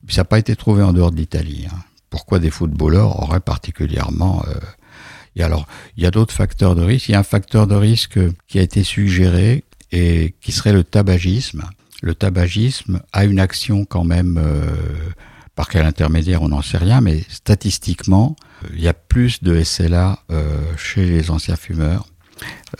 ça 0.08 0.22
n'a 0.22 0.24
pas 0.24 0.38
été 0.38 0.56
trouvé 0.56 0.82
en 0.82 0.92
dehors 0.92 1.10
de 1.10 1.16
l'Italie, 1.16 1.66
hein, 1.70 1.76
pourquoi 2.10 2.38
des 2.38 2.50
footballeurs 2.50 3.22
auraient 3.22 3.40
particulièrement... 3.40 4.44
Euh, 4.48 4.54
et 5.36 5.42
alors, 5.42 5.66
il 5.96 6.02
y 6.02 6.06
a 6.06 6.10
d'autres 6.10 6.32
facteurs 6.32 6.74
de 6.74 6.82
risque. 6.82 7.10
Il 7.10 7.12
y 7.12 7.14
a 7.14 7.18
un 7.18 7.22
facteur 7.22 7.66
de 7.66 7.74
risque 7.74 8.18
qui 8.48 8.58
a 8.58 8.62
été 8.62 8.82
suggéré 8.82 9.64
et 9.92 10.34
qui 10.40 10.50
serait 10.50 10.72
le 10.72 10.82
tabagisme. 10.82 11.62
Le 12.02 12.14
tabagisme 12.14 13.00
a 13.12 13.24
une 13.24 13.38
action 13.38 13.84
quand 13.84 14.04
même, 14.04 14.40
euh, 14.42 14.66
par 15.54 15.68
quel 15.68 15.84
intermédiaire, 15.84 16.42
on 16.42 16.48
n'en 16.48 16.62
sait 16.62 16.78
rien, 16.78 17.00
mais 17.00 17.22
statistiquement, 17.28 18.36
il 18.72 18.80
y 18.80 18.88
a 18.88 18.94
plus 18.94 19.42
de 19.42 19.62
SLA 19.62 20.18
euh, 20.30 20.62
chez 20.76 21.06
les 21.06 21.30
anciens 21.30 21.56
fumeurs 21.56 22.06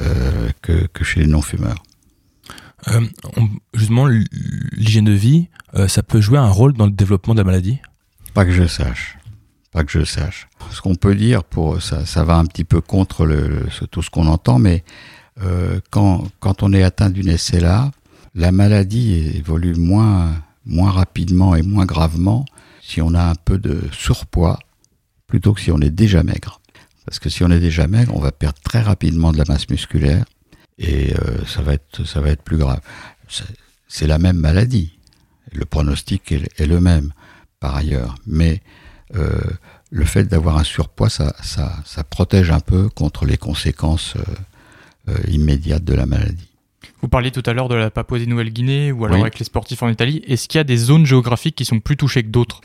euh, 0.01 0.49
que, 0.63 0.87
que, 0.93 1.05
chez 1.05 1.21
les 1.21 1.27
non-fumeurs. 1.27 1.83
Euh, 2.89 3.01
justement, 3.75 4.07
l'hygiène 4.07 5.05
de 5.05 5.13
vie, 5.13 5.49
euh, 5.75 5.89
ça 5.89 6.03
peut 6.03 6.21
jouer 6.21 6.39
un 6.39 6.51
rôle 6.51 6.75
dans 6.75 6.87
le 6.87 6.93
développement 6.93 7.35
de 7.35 7.41
la 7.41 7.45
maladie? 7.45 7.79
Pas 8.35 8.45
que 8.45 8.53
je 8.53 8.67
sache. 8.67 9.19
Pas 9.73 9.85
que 9.85 9.91
je 9.91 10.05
sache. 10.05 10.49
Ce 10.71 10.81
qu'on 10.81 10.95
peut 10.95 11.15
dire, 11.15 11.43
pour 11.45 11.83
ça, 11.83 12.07
ça 12.07 12.25
va 12.25 12.37
un 12.37 12.45
petit 12.47 12.65
peu 12.65 12.81
contre 12.81 13.27
tout 13.91 14.03
ce 14.03 14.11
qu'on 14.11 14.27
entend, 14.27 14.59
mais 14.59 14.85
euh, 15.43 15.81
quand, 15.91 16.25
quand 16.41 16.63
on 16.63 16.73
est 16.73 16.83
atteint 16.83 17.11
d'une 17.11 17.37
SLA, 17.37 17.91
la 18.35 18.53
maladie 18.53 19.15
évolue 19.35 19.75
moins, 19.75 20.33
moins 20.65 20.91
rapidement 20.91 21.55
et 21.57 21.63
moins 21.63 21.87
gravement 21.87 22.45
si 22.83 23.03
on 23.03 23.15
a 23.15 23.25
un 23.25 23.35
peu 23.35 23.59
de 23.59 23.83
surpoids 23.93 24.59
plutôt 25.27 25.53
que 25.55 25.61
si 25.61 25.73
on 25.73 25.81
est 25.81 25.91
déjà 25.91 26.23
maigre. 26.23 26.61
Parce 27.05 27.19
que 27.19 27.29
si 27.29 27.43
on 27.45 27.51
est 27.51 27.61
déjà 27.61 27.87
maigre, 27.87 28.13
on 28.15 28.21
va 28.21 28.33
perdre 28.33 28.59
très 28.63 28.81
rapidement 28.81 29.33
de 29.33 29.39
la 29.39 29.45
masse 29.49 29.69
musculaire 29.69 30.25
et 30.79 31.15
euh, 31.15 31.45
ça, 31.47 31.63
va 31.63 31.75
être, 31.75 32.05
ça 32.05 32.21
va 32.21 32.31
être 32.31 32.43
plus 32.43 32.59
grave. 32.59 32.81
C'est 33.89 34.07
la 34.07 34.19
même 34.19 34.37
maladie. 34.37 34.93
Le 35.53 35.65
pronostic 35.65 36.33
est, 36.33 36.67
le 36.67 36.81
même 36.81 37.13
par 37.61 37.77
ailleurs. 37.77 38.17
Mais 38.27 38.61
euh, 39.15 39.39
le 39.91 40.05
fait 40.05 40.25
d'avoir 40.25 40.59
un 40.59 40.65
surpoids, 40.65 41.09
ça, 41.09 41.35
ça, 41.43 41.73
ça, 41.85 42.05
protège 42.05 42.51
un 42.51 42.61
peu 42.61 42.89
contre 42.89 43.25
les 43.25 43.37
conséquences 43.37 44.15
euh, 45.09 45.15
immédiates 45.29 45.85
de 45.85 45.95
la 45.95 46.05
maladie. 46.05 46.49
Vous 47.01 47.09
parliez 47.09 47.31
tout 47.31 47.43
à 47.47 47.53
l'heure 47.53 47.69
de 47.69 47.75
la 47.75 47.91
Papouasie-Nouvelle-Guinée 47.91 48.91
ou 48.91 49.05
alors 49.05 49.21
avec 49.21 49.39
les 49.39 49.45
sportifs 49.45 49.83
en 49.83 49.89
Italie. 49.89 50.23
Est-ce 50.27 50.49
qu'il 50.49 50.59
y 50.59 50.61
a 50.61 50.65
des 50.65 50.77
zones 50.77 51.07
géographiques 51.07 51.55
qui 51.55 51.65
sont 51.65 51.79
plus 51.79 51.97
touchées 51.97 52.23
que 52.23 52.29
d'autres? 52.29 52.61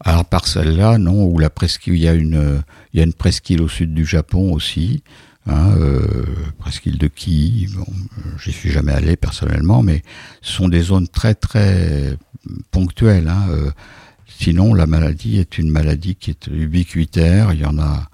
Alors 0.00 0.24
par 0.24 0.46
celle-là, 0.46 0.98
non. 0.98 1.24
Ou 1.24 1.38
la 1.38 1.48
presqu'île, 1.48 1.94
il 1.94 2.00
y 2.00 2.08
a 2.08 2.12
une, 2.12 2.62
il 2.92 2.98
y 2.98 3.00
a 3.00 3.04
une 3.04 3.14
presqu'île 3.14 3.62
au 3.62 3.68
sud 3.68 3.94
du 3.94 4.04
Japon 4.04 4.52
aussi. 4.52 5.02
Hein, 5.48 5.74
euh, 5.76 6.02
presqu'île 6.58 6.98
de 6.98 7.08
Ki. 7.08 7.68
Bon, 7.74 7.86
j'y 8.42 8.52
suis 8.52 8.70
jamais 8.70 8.92
allé 8.92 9.16
personnellement, 9.16 9.82
mais 9.82 10.02
ce 10.40 10.52
sont 10.52 10.68
des 10.68 10.82
zones 10.82 11.08
très 11.08 11.34
très 11.34 12.16
ponctuelles. 12.70 13.28
Hein, 13.28 13.46
euh, 13.50 13.70
sinon, 14.26 14.72
la 14.72 14.86
maladie 14.86 15.38
est 15.38 15.58
une 15.58 15.70
maladie 15.70 16.14
qui 16.14 16.30
est 16.30 16.46
ubiquitaire. 16.46 17.52
Il 17.52 17.60
y 17.60 17.66
en 17.66 17.78
a, 17.78 18.08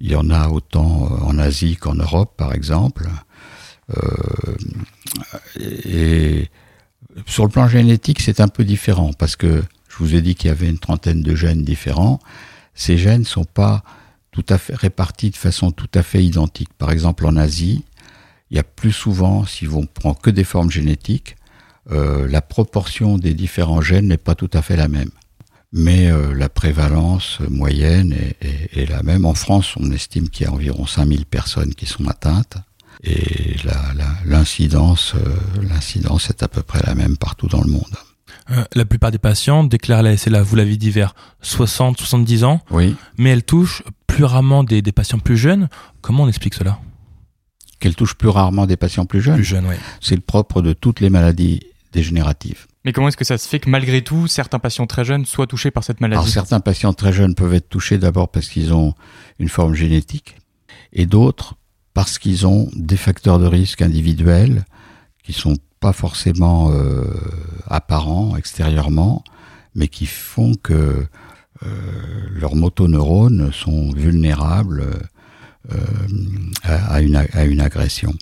il 0.00 0.10
y 0.10 0.16
en 0.16 0.30
a 0.30 0.48
autant 0.48 1.08
en 1.22 1.38
Asie 1.38 1.76
qu'en 1.76 1.94
Europe, 1.94 2.34
par 2.36 2.52
exemple. 2.52 3.08
Euh, 3.96 4.56
et 5.60 6.50
sur 7.26 7.44
le 7.44 7.50
plan 7.50 7.68
génétique, 7.68 8.20
c'est 8.20 8.40
un 8.40 8.48
peu 8.48 8.64
différent 8.64 9.12
parce 9.12 9.36
que 9.36 9.62
je 9.88 9.96
vous 9.98 10.16
ai 10.16 10.22
dit 10.22 10.34
qu'il 10.34 10.48
y 10.48 10.50
avait 10.50 10.68
une 10.68 10.78
trentaine 10.78 11.22
de 11.22 11.36
gènes 11.36 11.62
différents. 11.62 12.18
Ces 12.74 12.98
gènes 12.98 13.20
ne 13.20 13.26
sont 13.26 13.44
pas 13.44 13.84
tout 14.34 14.44
à 14.48 14.58
fait 14.58 14.74
répartis 14.74 15.30
de 15.30 15.36
façon 15.36 15.70
tout 15.70 15.88
à 15.94 16.02
fait 16.02 16.24
identique. 16.24 16.74
Par 16.76 16.90
exemple, 16.90 17.24
en 17.24 17.36
Asie, 17.36 17.84
il 18.50 18.56
y 18.56 18.60
a 18.60 18.64
plus 18.64 18.90
souvent, 18.90 19.46
si 19.46 19.68
on 19.68 19.86
prend 19.86 20.12
que 20.12 20.28
des 20.28 20.42
formes 20.42 20.72
génétiques, 20.72 21.36
euh, 21.92 22.26
la 22.28 22.42
proportion 22.42 23.16
des 23.16 23.32
différents 23.32 23.80
gènes 23.80 24.08
n'est 24.08 24.16
pas 24.16 24.34
tout 24.34 24.50
à 24.52 24.60
fait 24.60 24.74
la 24.74 24.88
même. 24.88 25.12
Mais 25.72 26.10
euh, 26.10 26.34
la 26.34 26.48
prévalence 26.48 27.38
moyenne 27.48 28.12
est, 28.12 28.76
est, 28.76 28.90
la 28.90 29.04
même. 29.04 29.24
En 29.24 29.34
France, 29.34 29.74
on 29.76 29.92
estime 29.92 30.28
qu'il 30.28 30.46
y 30.46 30.48
a 30.48 30.52
environ 30.52 30.84
5000 30.84 31.26
personnes 31.26 31.72
qui 31.72 31.86
sont 31.86 32.08
atteintes. 32.08 32.56
Et 33.04 33.54
l'incidence 34.24 35.14
euh, 35.14 36.28
est 36.28 36.42
à 36.42 36.48
peu 36.48 36.62
près 36.62 36.80
la 36.84 36.96
même 36.96 37.16
partout 37.16 37.46
dans 37.46 37.62
le 37.62 37.70
monde. 37.70 37.94
Euh, 38.50 38.64
la 38.74 38.84
plupart 38.84 39.10
des 39.10 39.18
patients 39.18 39.64
déclarent 39.64 40.02
la 40.02 40.16
SLA, 40.16 40.42
vous 40.42 40.56
l'avez 40.56 40.76
dit, 40.76 40.90
vers 40.90 41.14
60-70 41.42 42.44
ans. 42.44 42.60
Oui. 42.70 42.94
Mais 43.16 43.30
elle 43.30 43.42
touche 43.42 43.82
plus 44.14 44.24
rarement 44.24 44.64
des, 44.64 44.82
des 44.82 44.92
patients 44.92 45.18
plus 45.18 45.36
jeunes. 45.36 45.68
Comment 46.00 46.24
on 46.24 46.28
explique 46.28 46.54
cela? 46.54 46.78
Qu'elle 47.80 47.96
touche 47.96 48.14
plus 48.14 48.28
rarement 48.28 48.66
des 48.66 48.76
patients 48.76 49.06
plus 49.06 49.20
jeunes 49.20 49.34
Plus 49.34 49.44
jeunes, 49.44 49.66
oui. 49.66 49.74
C'est 50.00 50.14
le 50.14 50.20
propre 50.20 50.62
de 50.62 50.72
toutes 50.72 51.00
les 51.00 51.10
maladies 51.10 51.60
dégénératives. 51.92 52.66
Mais 52.84 52.92
comment 52.92 53.08
est-ce 53.08 53.16
que 53.16 53.24
ça 53.24 53.38
se 53.38 53.48
fait 53.48 53.60
que 53.60 53.70
malgré 53.70 54.02
tout, 54.02 54.26
certains 54.26 54.58
patients 54.58 54.86
très 54.86 55.04
jeunes 55.04 55.24
soient 55.24 55.46
touchés 55.46 55.70
par 55.70 55.84
cette 55.84 56.00
maladie? 56.00 56.20
Alors, 56.20 56.28
certains 56.28 56.60
patients 56.60 56.92
très 56.92 57.12
jeunes 57.12 57.34
peuvent 57.34 57.54
être 57.54 57.68
touchés 57.68 57.98
d'abord 57.98 58.28
parce 58.28 58.48
qu'ils 58.48 58.72
ont 58.72 58.94
une 59.38 59.48
forme 59.48 59.74
génétique, 59.74 60.36
et 60.92 61.06
d'autres 61.06 61.54
parce 61.94 62.18
qu'ils 62.18 62.46
ont 62.46 62.68
des 62.74 62.96
facteurs 62.96 63.38
de 63.38 63.46
risque 63.46 63.82
individuels 63.82 64.64
qui 65.22 65.32
sont 65.32 65.56
pas 65.80 65.92
forcément 65.92 66.70
euh, 66.72 67.04
apparents 67.68 68.36
extérieurement, 68.36 69.24
mais 69.74 69.88
qui 69.88 70.06
font 70.06 70.54
que 70.54 70.72
euh, 70.74 71.08
leurs 72.30 72.56
motoneurones 72.56 73.52
sont 73.52 73.90
vulnérables 73.92 74.84
euh, 75.72 75.78
à, 76.62 77.00
une, 77.00 77.16
à 77.16 77.44
une 77.44 77.60
agression. 77.60 78.14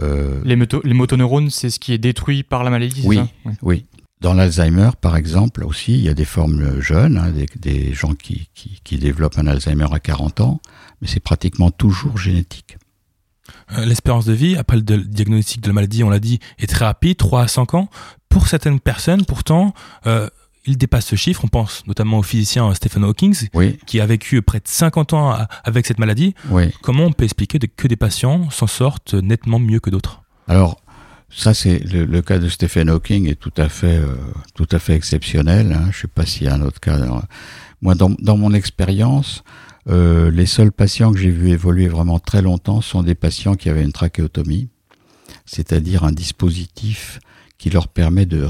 Euh, 0.00 0.40
les, 0.44 0.56
les 0.56 0.94
motoneurones, 0.94 1.50
c'est 1.50 1.70
ce 1.70 1.78
qui 1.78 1.92
est 1.92 1.98
détruit 1.98 2.42
par 2.42 2.64
la 2.64 2.70
maladie, 2.70 3.02
oui, 3.04 3.16
ça? 3.16 3.28
Oui. 3.62 3.84
Dans 4.20 4.32
l'Alzheimer, 4.32 4.90
par 5.00 5.16
exemple, 5.16 5.64
aussi, 5.64 5.92
il 5.92 6.00
y 6.00 6.08
a 6.08 6.14
des 6.14 6.24
formes 6.24 6.80
jeunes, 6.80 7.18
hein, 7.18 7.30
des, 7.32 7.46
des, 7.58 7.92
gens 7.92 8.14
qui, 8.14 8.48
qui, 8.54 8.80
qui 8.82 8.96
développent 8.96 9.38
un 9.38 9.46
Alzheimer 9.46 9.88
à 9.92 9.98
40 9.98 10.40
ans, 10.40 10.60
mais 11.02 11.08
c'est 11.08 11.20
pratiquement 11.20 11.70
toujours 11.70 12.16
génétique. 12.16 12.78
Euh, 13.72 13.84
l'espérance 13.84 14.24
de 14.24 14.32
vie, 14.32 14.56
après 14.56 14.76
le 14.76 14.82
diagnostic 14.82 15.60
de 15.60 15.68
la 15.68 15.74
maladie, 15.74 16.02
on 16.02 16.10
l'a 16.10 16.20
dit, 16.20 16.40
est 16.58 16.66
très 16.66 16.84
rapide, 16.86 17.18
3 17.18 17.42
à 17.42 17.48
5 17.48 17.74
ans. 17.74 17.90
Pour 18.28 18.48
certaines 18.48 18.80
personnes, 18.80 19.24
pourtant, 19.26 19.74
euh, 20.06 20.28
il 20.66 20.78
dépasse 20.78 21.06
ce 21.06 21.16
chiffre. 21.16 21.44
On 21.44 21.48
pense 21.48 21.86
notamment 21.86 22.18
au 22.18 22.22
physicien 22.22 22.72
Stephen 22.74 23.04
Hawking, 23.04 23.34
qui 23.86 24.00
a 24.00 24.06
vécu 24.06 24.42
près 24.42 24.58
de 24.58 24.68
50 24.68 25.12
ans 25.12 25.36
avec 25.64 25.86
cette 25.86 25.98
maladie. 25.98 26.34
Comment 26.82 27.04
on 27.04 27.12
peut 27.12 27.24
expliquer 27.24 27.58
que 27.58 27.88
des 27.88 27.96
patients 27.96 28.50
s'en 28.50 28.66
sortent 28.66 29.14
nettement 29.14 29.58
mieux 29.58 29.80
que 29.80 29.90
d'autres? 29.90 30.22
Alors, 30.48 30.80
ça, 31.28 31.54
c'est 31.54 31.78
le, 31.78 32.22
cas 32.22 32.38
de 32.38 32.48
Stephen 32.48 32.88
Hawking 32.88 33.28
est 33.28 33.34
tout 33.34 33.52
à 33.56 33.68
fait, 33.68 33.98
euh, 33.98 34.14
tout 34.54 34.68
à 34.70 34.78
fait 34.78 34.94
exceptionnel. 34.94 35.72
Hein. 35.72 35.90
Je 35.90 35.98
ne 35.98 36.02
sais 36.02 36.08
pas 36.08 36.24
s'il 36.24 36.46
y 36.46 36.48
a 36.48 36.54
un 36.54 36.62
autre 36.62 36.80
cas. 36.80 36.98
Moi, 37.82 37.94
dans, 37.94 38.10
dans 38.20 38.36
mon 38.36 38.54
expérience, 38.54 39.42
euh, 39.88 40.30
les 40.30 40.46
seuls 40.46 40.72
patients 40.72 41.12
que 41.12 41.18
j'ai 41.18 41.30
vu 41.30 41.50
évoluer 41.50 41.88
vraiment 41.88 42.18
très 42.18 42.42
longtemps 42.42 42.80
sont 42.80 43.02
des 43.02 43.14
patients 43.14 43.54
qui 43.54 43.68
avaient 43.68 43.82
une 43.82 43.92
trachéotomie, 43.92 44.68
c'est-à-dire 45.44 46.04
un 46.04 46.12
dispositif 46.12 47.18
qui 47.58 47.70
leur 47.70 47.88
permet 47.88 48.26
de 48.26 48.48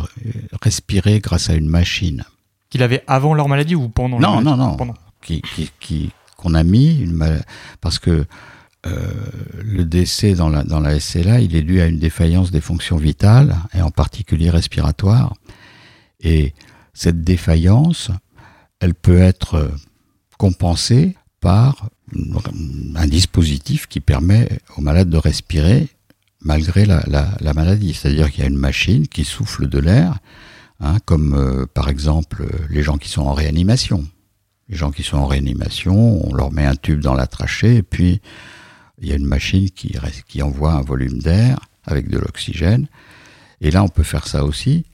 respirer 0.62 1.21
grâce 1.21 1.51
à 1.51 1.55
une 1.55 1.69
machine. 1.69 2.25
Qu'il 2.71 2.83
avait 2.83 3.03
avant 3.07 3.35
leur 3.35 3.49
maladie 3.49 3.75
ou 3.75 3.88
pendant 3.88 4.19
Non, 4.19 4.40
non, 4.40 4.57
non. 4.57 4.77
Pendant. 4.77 4.95
Qui, 5.23 5.42
qui, 5.42 5.71
qui, 5.81 6.11
qu'on 6.37 6.55
a 6.55 6.62
mis 6.62 7.01
une 7.01 7.42
parce 7.81 7.99
que 7.99 8.27
euh, 8.87 9.11
le 9.62 9.85
décès 9.85 10.35
dans 10.35 10.49
la, 10.49 10.62
dans 10.62 10.81
la 10.81 11.01
SLA, 11.01 11.40
il 11.40 11.57
est 11.57 11.62
dû 11.62 11.81
à 11.81 11.87
une 11.87 11.99
défaillance 11.99 12.51
des 12.51 12.61
fonctions 12.61 12.97
vitales, 12.97 13.57
et 13.75 13.83
en 13.83 13.90
particulier 13.90 14.51
respiratoires. 14.51 15.35
Et 16.21 16.55
cette 16.95 17.23
défaillance, 17.23 18.11
elle 18.81 18.95
peut 18.95 19.19
être 19.19 19.71
compensée 20.38 21.16
par 21.40 21.88
un 22.95 23.07
dispositif 23.07 23.87
qui 23.87 24.01
permet 24.01 24.49
aux 24.77 24.81
malades 24.81 25.11
de 25.11 25.16
respirer 25.16 25.88
malgré 26.47 26.87
la, 26.87 27.05
la, 27.09 27.55
maladie. 27.55 27.93
C'est-à-dire 27.93 28.31
qu'il 28.31 28.43
y 28.43 28.47
a 28.47 28.49
une 28.49 28.57
machine 28.57 29.09
qui 29.09 29.25
souffle 29.25 29.69
de 29.69 29.79
l'air, 29.79 30.19
hein, 30.81 30.97
comme 31.05 31.35
euh, 31.35 31.67
par 31.67 31.89
exemple 31.89 32.47
les 32.71 32.83
gens 32.83 32.97
qui 32.97 33.09
sont 33.09 33.23
en 33.23 33.35
réanimation. 33.35 34.07
Les 34.69 34.77
gens 34.77 34.91
qui 34.91 35.03
sont 35.03 35.19
en 35.19 35.27
réanimation, 35.27 36.27
on 36.27 36.35
leur 36.35 36.53
met 36.53 36.65
un 36.65 36.75
tube 36.75 37.01
dans 37.01 37.15
la 37.15 37.27
trachée 37.27 37.77
et 37.77 37.83
puis 37.83 38.21
il 39.01 39.09
y 39.09 39.13
a 39.13 39.17
une 39.17 39.27
machine 39.27 39.71
qui, 39.71 40.43
envoie 40.43 40.73
un 40.73 40.83
volume 40.83 41.19
d'air 41.19 41.59
avec 41.85 42.09
de 42.09 42.19
l'oxygène. 42.19 42.87
Et 43.61 43.71
là, 43.71 43.83
on 43.83 43.89
peut 43.89 44.03
faire 44.03 44.27
ça 44.27 44.45
aussi. 44.45 44.85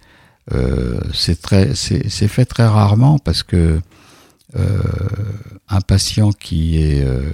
Euh, 0.53 1.01
c'est 1.13 2.29
fait 2.29 2.45
très 2.45 2.67
rarement 2.67 3.19
parce 3.19 3.43
que 3.43 3.81
euh, 4.57 4.83
un 5.69 5.81
patient 5.81 6.31
euh, 6.53 7.31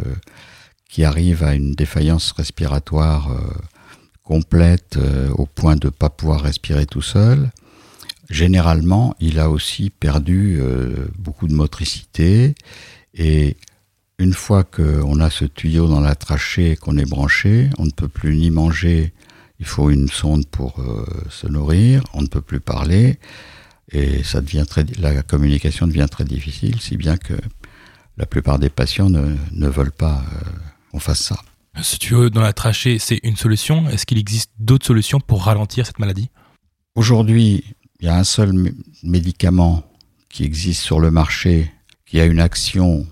qui 0.88 1.04
arrive 1.04 1.42
à 1.42 1.54
une 1.54 1.72
défaillance 1.72 2.32
respiratoire 2.32 3.30
euh, 4.28 4.34
complète 4.34 4.98
au 5.36 5.46
point 5.46 5.76
de 5.76 5.86
ne 5.86 5.90
pas 5.90 6.10
pouvoir 6.10 6.42
respirer 6.42 6.86
tout 6.86 7.02
seul, 7.02 7.50
généralement, 8.30 9.14
il 9.20 9.38
a 9.38 9.50
aussi 9.50 9.90
perdu 9.90 10.60
beaucoup 11.18 11.48
de 11.48 11.54
motricité. 11.54 12.54
Et 13.14 13.56
une 14.18 14.34
fois 14.34 14.64
qu'on 14.64 15.20
a 15.20 15.30
ce 15.30 15.44
tuyau 15.44 15.88
dans 15.88 16.00
la 16.00 16.14
trachée 16.14 16.76
qu'on 16.76 16.98
est 16.98 17.08
branché, 17.08 17.70
on 17.78 17.86
ne 17.86 17.90
peut 17.90 18.08
plus 18.08 18.36
ni 18.36 18.50
manger, 18.50 19.12
il 19.60 19.66
faut 19.66 19.90
une 19.90 20.08
sonde 20.08 20.46
pour 20.46 20.84
se 21.30 21.46
nourrir, 21.46 22.02
on 22.12 22.22
ne 22.22 22.28
peut 22.28 22.42
plus 22.42 22.60
parler, 22.60 23.18
et 23.90 24.22
ça 24.22 24.40
devient 24.40 24.64
très, 24.68 24.84
la 24.98 25.22
communication 25.22 25.86
devient 25.86 26.08
très 26.10 26.24
difficile, 26.24 26.80
si 26.80 26.96
bien 26.96 27.16
que 27.16 27.34
la 28.18 28.26
plupart 28.26 28.58
des 28.58 28.68
patients 28.68 29.08
ne, 29.08 29.36
ne 29.52 29.68
veulent 29.68 29.92
pas 29.92 30.22
euh, 30.32 30.48
qu'on 30.90 31.00
fasse 31.00 31.20
ça. 31.20 31.40
Ce 31.82 31.96
tuyau 31.96 32.30
dans 32.30 32.40
la 32.40 32.52
trachée, 32.52 32.98
c'est 32.98 33.20
une 33.22 33.36
solution. 33.36 33.88
Est-ce 33.88 34.06
qu'il 34.06 34.18
existe 34.18 34.50
d'autres 34.58 34.86
solutions 34.86 35.20
pour 35.20 35.44
ralentir 35.44 35.86
cette 35.86 35.98
maladie? 35.98 36.30
Aujourd'hui, 36.94 37.64
il 38.00 38.06
y 38.06 38.08
a 38.08 38.16
un 38.16 38.24
seul 38.24 38.52
médicament 39.02 39.84
qui 40.28 40.44
existe 40.44 40.82
sur 40.82 41.00
le 41.00 41.10
marché, 41.10 41.72
qui 42.06 42.20
a 42.20 42.24
une 42.24 42.40
action, 42.40 43.06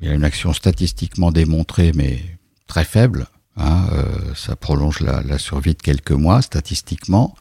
il 0.00 0.08
y 0.08 0.10
a 0.10 0.14
une 0.14 0.24
action 0.24 0.52
statistiquement 0.52 1.32
démontrée, 1.32 1.92
mais 1.94 2.20
très 2.66 2.84
faible. 2.84 3.26
Hein, 3.56 3.86
euh, 3.92 4.34
ça 4.34 4.56
prolonge 4.56 5.00
la, 5.00 5.22
la, 5.22 5.38
survie 5.38 5.74
de 5.74 5.82
quelques 5.82 6.12
mois 6.12 6.40
statistiquement. 6.40 7.34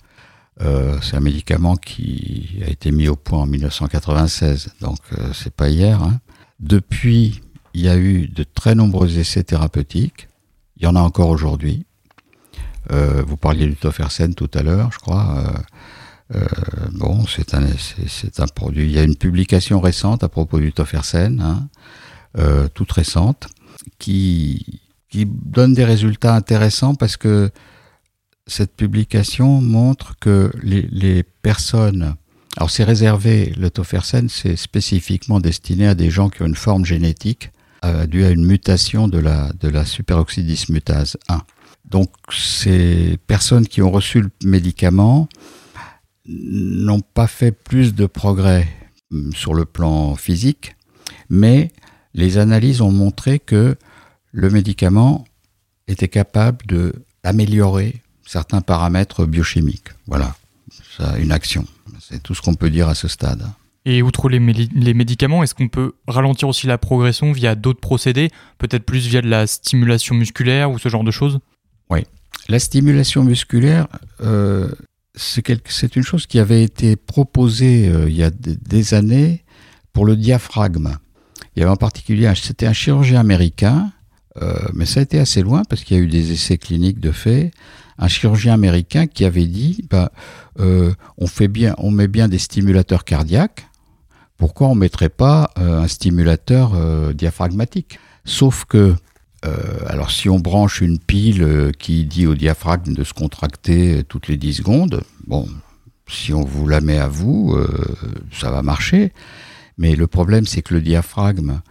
Euh, 0.61 0.97
c'est 1.01 1.15
un 1.15 1.21
médicament 1.21 1.77
qui 1.77 2.59
a 2.65 2.69
été 2.69 2.91
mis 2.91 3.07
au 3.07 3.15
point 3.15 3.39
en 3.39 3.45
1996, 3.45 4.73
donc 4.81 4.97
euh, 5.17 5.31
c'est 5.33 5.53
pas 5.53 5.69
hier. 5.69 6.01
Hein. 6.03 6.19
Depuis, 6.59 7.41
il 7.73 7.81
y 7.81 7.89
a 7.89 7.97
eu 7.97 8.27
de 8.27 8.43
très 8.43 8.75
nombreux 8.75 9.17
essais 9.17 9.43
thérapeutiques. 9.43 10.27
Il 10.81 10.85
y 10.85 10.87
en 10.87 10.95
a 10.95 11.01
encore 11.01 11.29
aujourd'hui. 11.29 11.85
Euh, 12.91 13.23
vous 13.25 13.37
parliez 13.37 13.67
du 13.67 13.75
tofersen 13.75 14.33
tout 14.33 14.49
à 14.55 14.63
l'heure, 14.63 14.91
je 14.91 14.97
crois. 14.97 15.43
bon, 16.93 17.25
c'est 17.27 17.53
un, 17.53 17.67
c'est, 17.77 18.39
un 18.39 18.47
produit. 18.47 18.85
Il 18.85 18.91
y 18.91 18.99
a 18.99 19.03
une 19.03 19.15
publication 19.15 19.79
récente 19.79 20.23
à 20.23 20.29
propos 20.29 20.59
du 20.59 20.73
tofersen, 20.73 21.39
hein, 21.39 22.69
toute 22.73 22.91
récente, 22.91 23.47
qui, 23.99 24.81
qui 25.09 25.25
donne 25.25 25.73
des 25.73 25.85
résultats 25.85 26.35
intéressants 26.35 26.95
parce 26.95 27.17
que 27.17 27.51
cette 28.47 28.75
publication 28.75 29.61
montre 29.61 30.15
que 30.19 30.51
les, 30.63 30.87
les 30.91 31.23
personnes 31.23 32.15
alors 32.57 32.69
c'est 32.69 32.83
réservé, 32.83 33.53
le 33.57 33.69
tofersen, 33.69 34.27
c'est 34.27 34.57
spécifiquement 34.57 35.39
destiné 35.39 35.87
à 35.87 35.95
des 35.95 36.09
gens 36.09 36.29
qui 36.29 36.41
ont 36.41 36.47
une 36.47 36.55
forme 36.55 36.83
génétique 36.83 37.51
euh, 37.83 38.05
due 38.05 38.23
à 38.23 38.29
une 38.29 38.45
mutation 38.45 39.07
de 39.07 39.17
la, 39.17 39.51
de 39.53 39.67
la 39.67 39.85
superoxydismutase 39.85 41.17
1. 41.27 41.41
Donc 41.85 42.09
ces 42.31 43.17
personnes 43.27 43.67
qui 43.67 43.81
ont 43.81 43.91
reçu 43.91 44.21
le 44.21 44.29
médicament 44.43 45.27
n'ont 46.27 47.01
pas 47.01 47.27
fait 47.27 47.51
plus 47.51 47.93
de 47.95 48.05
progrès 48.05 48.67
hum, 49.11 49.33
sur 49.33 49.53
le 49.53 49.65
plan 49.65 50.15
physique, 50.15 50.75
mais 51.29 51.71
les 52.13 52.37
analyses 52.37 52.81
ont 52.81 52.91
montré 52.91 53.39
que 53.39 53.75
le 54.31 54.49
médicament 54.49 55.25
était 55.87 56.07
capable 56.07 56.65
d'améliorer 57.23 58.01
certains 58.25 58.61
paramètres 58.61 59.25
biochimiques. 59.25 59.89
Voilà, 60.07 60.35
ça 60.97 61.11
a 61.11 61.17
une 61.17 61.31
action. 61.31 61.65
C'est 61.99 62.21
tout 62.23 62.33
ce 62.35 62.41
qu'on 62.41 62.55
peut 62.55 62.69
dire 62.69 62.87
à 62.87 62.95
ce 62.95 63.07
stade. 63.07 63.43
Et 63.85 64.03
outre 64.03 64.29
les, 64.29 64.39
médicaments, 64.39 65.41
est-ce 65.41 65.55
qu'on 65.55 65.67
peut 65.67 65.93
ralentir 66.07 66.47
aussi 66.47 66.67
la 66.67 66.77
progression 66.77 67.31
via 67.31 67.55
d'autres 67.55 67.79
procédés, 67.79 68.29
peut-être 68.59 68.85
plus 68.85 69.07
via 69.07 69.21
de 69.21 69.27
la 69.27 69.47
stimulation 69.47 70.13
musculaire 70.13 70.69
ou 70.69 70.77
ce 70.77 70.87
genre 70.87 71.03
de 71.03 71.09
choses? 71.09 71.39
Oui. 71.89 72.05
La 72.47 72.59
stimulation 72.59 73.23
musculaire, 73.23 73.87
euh, 74.21 74.69
c'est 75.15 75.95
une 75.95 76.03
chose 76.03 76.27
qui 76.27 76.37
avait 76.37 76.63
été 76.63 76.95
proposée 76.95 77.89
euh, 77.89 78.07
il 78.07 78.15
y 78.15 78.23
a 78.23 78.29
des 78.29 78.93
années 78.93 79.43
pour 79.93 80.05
le 80.05 80.15
diaphragme. 80.15 80.97
Il 81.55 81.59
y 81.59 81.63
avait 81.63 81.71
en 81.71 81.77
particulier, 81.77 82.31
c'était 82.35 82.67
un 82.67 82.73
chirurgien 82.73 83.19
américain, 83.19 83.91
euh, 84.41 84.53
mais 84.73 84.85
ça 84.85 84.99
a 84.99 85.03
été 85.03 85.19
assez 85.19 85.41
loin 85.41 85.63
parce 85.67 85.83
qu'il 85.83 85.97
y 85.97 85.99
a 85.99 86.03
eu 86.03 86.07
des 86.07 86.31
essais 86.31 86.59
cliniques 86.59 86.99
de 86.99 87.11
fait. 87.11 87.51
Un 87.97 88.07
chirurgien 88.07 88.53
américain 88.53 89.07
qui 89.07 89.25
avait 89.25 89.47
dit, 89.47 89.85
bah, 89.89 90.11
on 90.57 91.27
fait 91.27 91.47
bien, 91.47 91.73
on 91.77 91.89
met 91.89 92.07
bien 92.07 92.27
des 92.27 92.39
stimulateurs 92.39 93.03
cardiaques. 93.03 93.67
Pourquoi 94.41 94.69
on 94.69 94.75
mettrait 94.75 95.09
pas 95.09 95.51
euh, 95.59 95.83
un 95.83 95.87
stimulateur 95.87 96.71
euh, 96.73 97.13
diaphragmatique? 97.13 97.99
Sauf 98.25 98.65
que, 98.65 98.95
alors 99.87 100.09
si 100.09 100.29
on 100.29 100.39
branche 100.39 100.81
une 100.81 100.97
pile 100.99 101.71
qui 101.79 102.05
dit 102.05 102.27
au 102.27 102.35
diaphragme 102.35 102.93
de 102.93 103.03
se 103.03 103.13
contracter 103.13 104.03
toutes 104.07 104.27
les 104.27 104.37
10 104.37 104.53
secondes, 104.55 105.03
bon, 105.25 105.47
si 106.07 106.33
on 106.33 106.43
vous 106.43 106.67
la 106.67 106.81
met 106.81 106.99
à 106.99 107.07
vous, 107.07 107.57
ça 108.31 108.51
va 108.51 108.61
marcher. 108.61 109.13
Mais 109.79 109.95
le 109.95 110.05
problème, 110.05 110.45
c'est 110.45 110.61
que 110.61 110.75
le 110.75 110.81
diaphragme, 110.81 111.61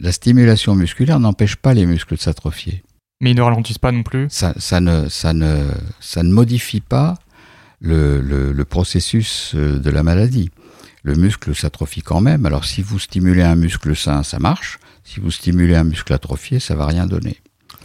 la 0.00 0.10
stimulation 0.10 0.74
musculaire 0.74 1.20
n'empêche 1.20 1.54
pas 1.54 1.74
les 1.74 1.86
muscles 1.86 2.16
de 2.16 2.20
s'atrophier. 2.20 2.82
Mais 3.20 3.30
ils 3.30 3.36
ne 3.36 3.42
ralentissent 3.42 3.78
pas 3.78 3.92
non 3.92 4.02
plus? 4.02 4.26
Ça, 4.30 4.52
ne, 4.80 5.08
ça, 5.08 5.32
ne, 5.32 5.70
ça 6.00 6.22
ne 6.22 6.32
modifie 6.32 6.80
pas 6.80 7.14
le, 7.80 8.62
processus 8.64 9.52
euh, 9.54 9.78
de 9.78 9.90
la 9.90 10.02
maladie. 10.02 10.50
Le 11.02 11.14
muscle 11.14 11.54
s'atrophie 11.54 12.02
quand 12.02 12.20
même. 12.20 12.46
Alors 12.46 12.64
si 12.64 12.82
vous 12.82 12.98
stimulez 12.98 13.42
un 13.42 13.56
muscle 13.56 13.94
sain, 13.94 14.22
ça 14.22 14.38
marche. 14.38 14.78
Si 15.04 15.20
vous 15.20 15.30
stimulez 15.30 15.76
un 15.76 15.84
muscle 15.84 16.12
atrophié, 16.12 16.58
ça 16.58 16.74
va 16.74 16.86
rien 16.86 17.06
donner. 17.06 17.38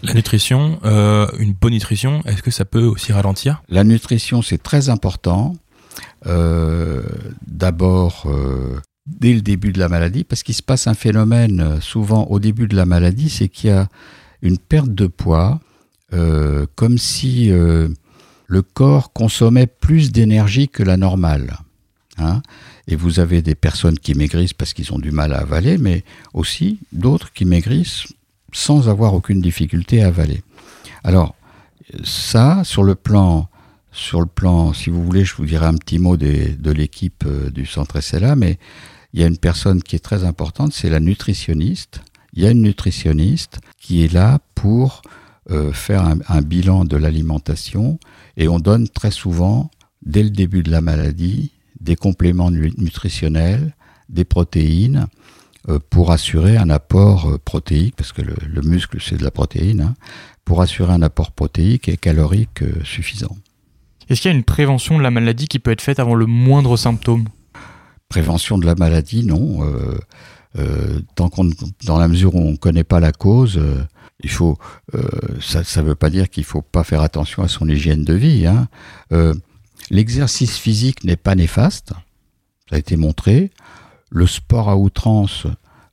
La 0.03 0.13
nutrition, 0.13 0.79
euh, 0.83 1.27
une 1.37 1.53
bonne 1.53 1.73
nutrition, 1.73 2.23
est-ce 2.25 2.41
que 2.41 2.49
ça 2.49 2.65
peut 2.65 2.83
aussi 2.83 3.13
ralentir? 3.13 3.61
La 3.69 3.83
nutrition, 3.83 4.41
c'est 4.41 4.57
très 4.57 4.89
important. 4.89 5.55
Euh, 6.25 7.03
d'abord, 7.45 8.27
dès 9.05 9.33
le 9.33 9.41
début 9.41 9.71
de 9.71 9.79
la 9.79 9.89
maladie, 9.89 10.23
parce 10.23 10.41
qu'il 10.41 10.55
se 10.55 10.63
passe 10.63 10.87
un 10.87 10.95
phénomène 10.95 11.79
souvent 11.81 12.23
au 12.25 12.39
début 12.39 12.67
de 12.67 12.75
la 12.75 12.85
maladie, 12.85 13.29
c'est 13.29 13.47
qu'il 13.47 13.69
y 13.69 13.73
a 13.73 13.87
une 14.41 14.57
perte 14.57 14.89
de 14.89 15.05
poids, 15.05 15.59
comme 16.75 16.97
si 16.97 17.51
le 18.51 18.61
corps 18.61 19.13
consommait 19.13 19.67
plus 19.67 20.11
d'énergie 20.11 20.67
que 20.67 20.83
la 20.83 20.97
normale. 20.97 21.57
Hein. 22.17 22.41
Et 22.87 22.95
vous 22.95 23.19
avez 23.19 23.41
des 23.41 23.55
personnes 23.55 23.97
qui 23.97 24.13
maigrissent 24.13 24.53
parce 24.53 24.73
qu'ils 24.73 24.93
ont 24.93 24.99
du 24.99 25.11
mal 25.11 25.33
à 25.33 25.39
avaler, 25.39 25.77
mais 25.77 26.03
aussi 26.33 26.79
d'autres 26.91 27.31
qui 27.33 27.45
maigrissent 27.45 28.07
sans 28.53 28.89
avoir 28.89 29.13
aucune 29.13 29.41
difficulté 29.41 30.03
à 30.03 30.07
avaler. 30.07 30.41
Alors, 31.03 31.35
ça, 32.03 32.63
sur 32.63 32.83
le 32.83 32.95
plan, 32.95 33.49
sur 33.91 34.19
le 34.19 34.27
plan, 34.27 34.73
si 34.73 34.89
vous 34.89 35.03
voulez, 35.03 35.25
je 35.25 35.35
vous 35.35 35.45
dirai 35.45 35.65
un 35.65 35.75
petit 35.75 35.99
mot 35.99 36.17
de 36.17 36.71
l'équipe 36.71 37.23
euh, 37.25 37.49
du 37.49 37.65
centre 37.65 37.99
SLA, 37.99 38.35
mais 38.35 38.57
il 39.13 39.19
y 39.19 39.23
a 39.23 39.27
une 39.27 39.37
personne 39.37 39.83
qui 39.83 39.95
est 39.95 39.99
très 39.99 40.23
importante, 40.23 40.73
c'est 40.73 40.89
la 40.89 40.99
nutritionniste. 40.99 42.01
Il 42.33 42.43
y 42.43 42.47
a 42.47 42.51
une 42.51 42.61
nutritionniste 42.61 43.59
qui 43.77 44.03
est 44.03 44.13
là 44.13 44.39
pour 44.55 45.01
euh, 45.49 45.73
faire 45.73 46.05
un, 46.05 46.41
bilan 46.41 46.85
de 46.85 46.95
l'alimentation 46.95 47.99
et 48.37 48.47
on 48.47 48.59
donne 48.59 48.87
très 48.87 49.11
souvent, 49.11 49.69
dès 50.01 50.23
le 50.23 50.29
début 50.29 50.63
de 50.63 50.71
la 50.71 50.81
maladie, 50.81 51.51
des 51.81 51.95
compléments 51.95 52.51
nutritionnels, 52.51 53.75
des 54.09 54.23
protéines, 54.23 55.07
euh, 55.69 55.79
pour 55.89 56.11
assurer 56.11 56.57
un 56.57 56.69
apport 56.69 57.29
euh, 57.29 57.37
protéique, 57.37 57.95
parce 57.95 58.13
que 58.13 58.21
le, 58.21 58.61
muscle 58.61 58.97
c'est 58.99 59.17
de 59.17 59.23
la 59.23 59.31
protéine, 59.31 59.81
hein, 59.81 59.93
pour 60.45 60.61
assurer 60.61 60.93
un 60.93 61.01
apport 61.01 61.31
protéique 61.31 61.89
et 61.89 61.97
calorique 61.97 62.63
suffisant. 62.83 63.35
Est-ce 64.09 64.21
qu'il 64.21 64.31
y 64.31 64.33
a 64.33 64.37
une 64.37 64.43
prévention 64.43 64.97
de 64.97 65.03
la 65.03 65.11
maladie 65.11 65.47
qui 65.47 65.59
peut 65.59 65.71
être 65.71 65.81
faite 65.81 65.99
avant 65.99 66.15
le 66.15 66.25
moindre 66.25 66.77
symptôme? 66.77 67.25
Prévention 68.09 68.57
de 68.57 68.65
la 68.65 68.75
maladie, 68.75 69.23
non. 69.23 69.59
tant 71.15 71.29
qu'on, 71.29 71.49
dans 71.85 71.97
la 71.97 72.09
mesure 72.09 72.35
où 72.35 72.39
on 72.39 72.51
ne 72.51 72.57
connaît 72.57 72.83
pas 72.83 72.99
la 72.99 73.13
cause, 73.13 73.61
il 74.23 74.29
faut, 74.29 74.57
euh, 74.95 75.01
ça 75.39 75.81
ne 75.81 75.87
veut 75.87 75.95
pas 75.95 76.09
dire 76.09 76.29
qu'il 76.29 76.43
faut 76.43 76.61
pas 76.61 76.83
faire 76.83 77.01
attention 77.01 77.43
à 77.43 77.47
son 77.47 77.67
hygiène 77.67 78.03
de 78.03 78.13
vie. 78.13 78.47
Hein. 78.47 78.67
Euh, 79.91 79.95
l'exercice 79.95 80.57
physique 80.57 81.03
n'est 81.03 81.17
pas 81.17 81.35
néfaste, 81.35 81.93
ça 82.69 82.75
a 82.75 82.77
été 82.77 82.97
montré. 82.97 83.51
Le 84.09 84.27
sport 84.27 84.69
à 84.69 84.77
outrance, 84.77 85.47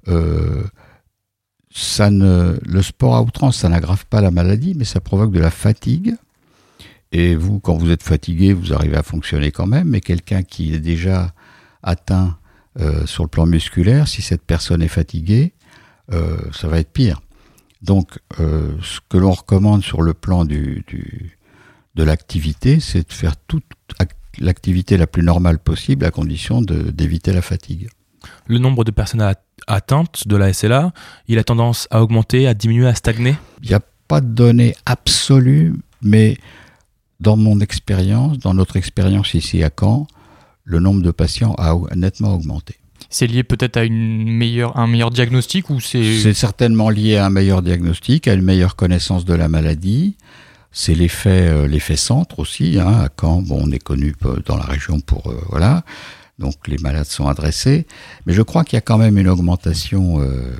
euh, 0.09 0.65
ça 1.71 2.11
le 2.11 2.83
sport 2.83 3.17
à 3.17 3.23
outrance, 3.23 3.59
ça 3.59 3.69
n'aggrave 3.69 4.07
pas 4.07 4.21
la 4.21 4.31
maladie, 4.31 4.75
mais 4.77 4.85
ça 4.85 5.01
provoque 5.01 5.33
de 5.33 5.41
la 5.41 5.51
fatigue. 5.51 6.17
Et 7.13 7.35
vous, 7.35 7.61
quand 7.61 7.77
vous 7.77 7.91
êtes 7.91 8.03
fatigué, 8.03 8.53
vous 8.53 8.75
arrivez 8.75 8.97
à 8.97 9.03
fonctionner 9.03 9.51
quand 9.51 9.67
même. 9.67 9.89
Mais 9.89 10.01
quelqu'un 10.01 10.43
qui 10.43 10.75
est 10.75 10.81
déjà 10.81 11.33
atteint 11.83 12.37
sur 13.07 13.25
le 13.25 13.29
plan 13.29 13.47
musculaire, 13.47 14.07
si 14.07 14.23
cette 14.23 14.43
personne 14.43 14.83
est 14.83 14.89
fatiguée, 14.89 15.55
ça 16.11 16.69
va 16.69 16.79
être 16.79 16.93
pire. 16.93 17.21
Donc, 17.83 18.19
euh, 18.41 18.77
ce 18.83 19.01
que 19.09 19.17
l'on 19.17 19.33
recommande 19.33 19.83
sur 19.83 20.03
le 20.03 20.15
plan 20.15 20.45
du, 20.45 20.85
de 21.99 22.05
l'activité, 22.05 22.79
c'est 22.79 23.09
de 23.09 23.13
faire 23.13 23.37
toute 23.37 23.65
l'activité 24.39 24.97
la 24.97 25.09
plus 25.09 25.25
normale 25.25 25.59
possible 25.59 26.05
à 26.05 26.13
condition 26.13 26.63
d'éviter 26.63 27.33
la 27.33 27.43
fatigue. 27.43 27.89
Le 28.47 28.59
nombre 28.59 28.85
de 28.85 28.93
personnes 28.93 29.35
atteintes 29.67 30.29
de 30.29 30.37
la 30.37 30.53
SLA, 30.53 30.93
il 31.27 31.39
a 31.39 31.45
tendance 31.45 31.89
à 31.91 32.01
augmenter, 32.01 32.47
à 32.47 32.55
diminuer, 32.55 32.87
à 32.87 32.95
stagner? 32.95 33.35
Il 33.63 33.69
n'y 33.71 33.75
a 33.75 33.81
pas 34.07 34.21
de 34.21 34.29
données 34.29 34.77
absolues, 34.87 35.75
mais 36.01 36.39
dans 37.19 37.37
mon 37.37 37.59
expérience, 37.59 38.39
dans 38.39 38.55
notre 38.55 38.77
expérience 38.77 39.35
ici 39.35 39.65
à 39.65 39.71
Caen, 39.77 40.07
le 40.63 40.79
nombre 40.79 41.03
de 41.03 41.11
patients 41.11 41.55
a 41.59 41.75
nettement 41.97 42.33
augmenté. 42.33 42.77
C'est 43.11 43.27
lié 43.27 43.43
peut-être 43.43 43.77
à 43.77 43.83
une 43.83 44.31
meilleure, 44.31 44.77
un 44.77 44.87
meilleur 44.87 45.11
diagnostic 45.11 45.69
ou 45.71 45.81
c'est... 45.81 46.21
C'est 46.21 46.35
certainement 46.35 46.91
lié 46.91 47.17
à 47.17 47.27
un 47.27 47.31
meilleur 47.31 47.61
diagnostic, 47.61 48.29
à 48.29 48.35
une 48.35 48.43
meilleure 48.43 48.77
connaissance 48.77 49.25
de 49.25 49.35
la 49.35 49.49
maladie. 49.49 50.17
C'est 50.71 50.95
l'effet, 50.95 51.49
euh, 51.49 51.67
l'effet 51.67 51.97
centre 51.97 52.39
aussi. 52.39 52.79
Hein, 52.79 53.01
à 53.01 53.09
Caen, 53.21 53.43
bon, 53.43 53.61
on 53.65 53.71
est 53.71 53.79
connu 53.83 54.15
dans 54.47 54.57
la 54.57 54.65
région 54.65 55.01
pour 55.01 55.31
euh, 55.31 55.41
voilà. 55.51 55.83
Donc 56.39 56.69
les 56.69 56.79
malades 56.79 57.07
sont 57.07 57.27
adressés, 57.27 57.87
mais 58.25 58.33
je 58.33 58.43
crois 58.43 58.63
qu'il 58.63 58.77
y 58.77 58.79
a 58.79 58.83
quand 58.83 58.99
même 58.99 59.19
une 59.19 59.29
augmentation 59.29 60.21
euh, 60.21 60.55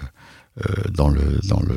dans 0.93 1.09
le 1.09 1.39
dans 1.49 1.61
le 1.61 1.77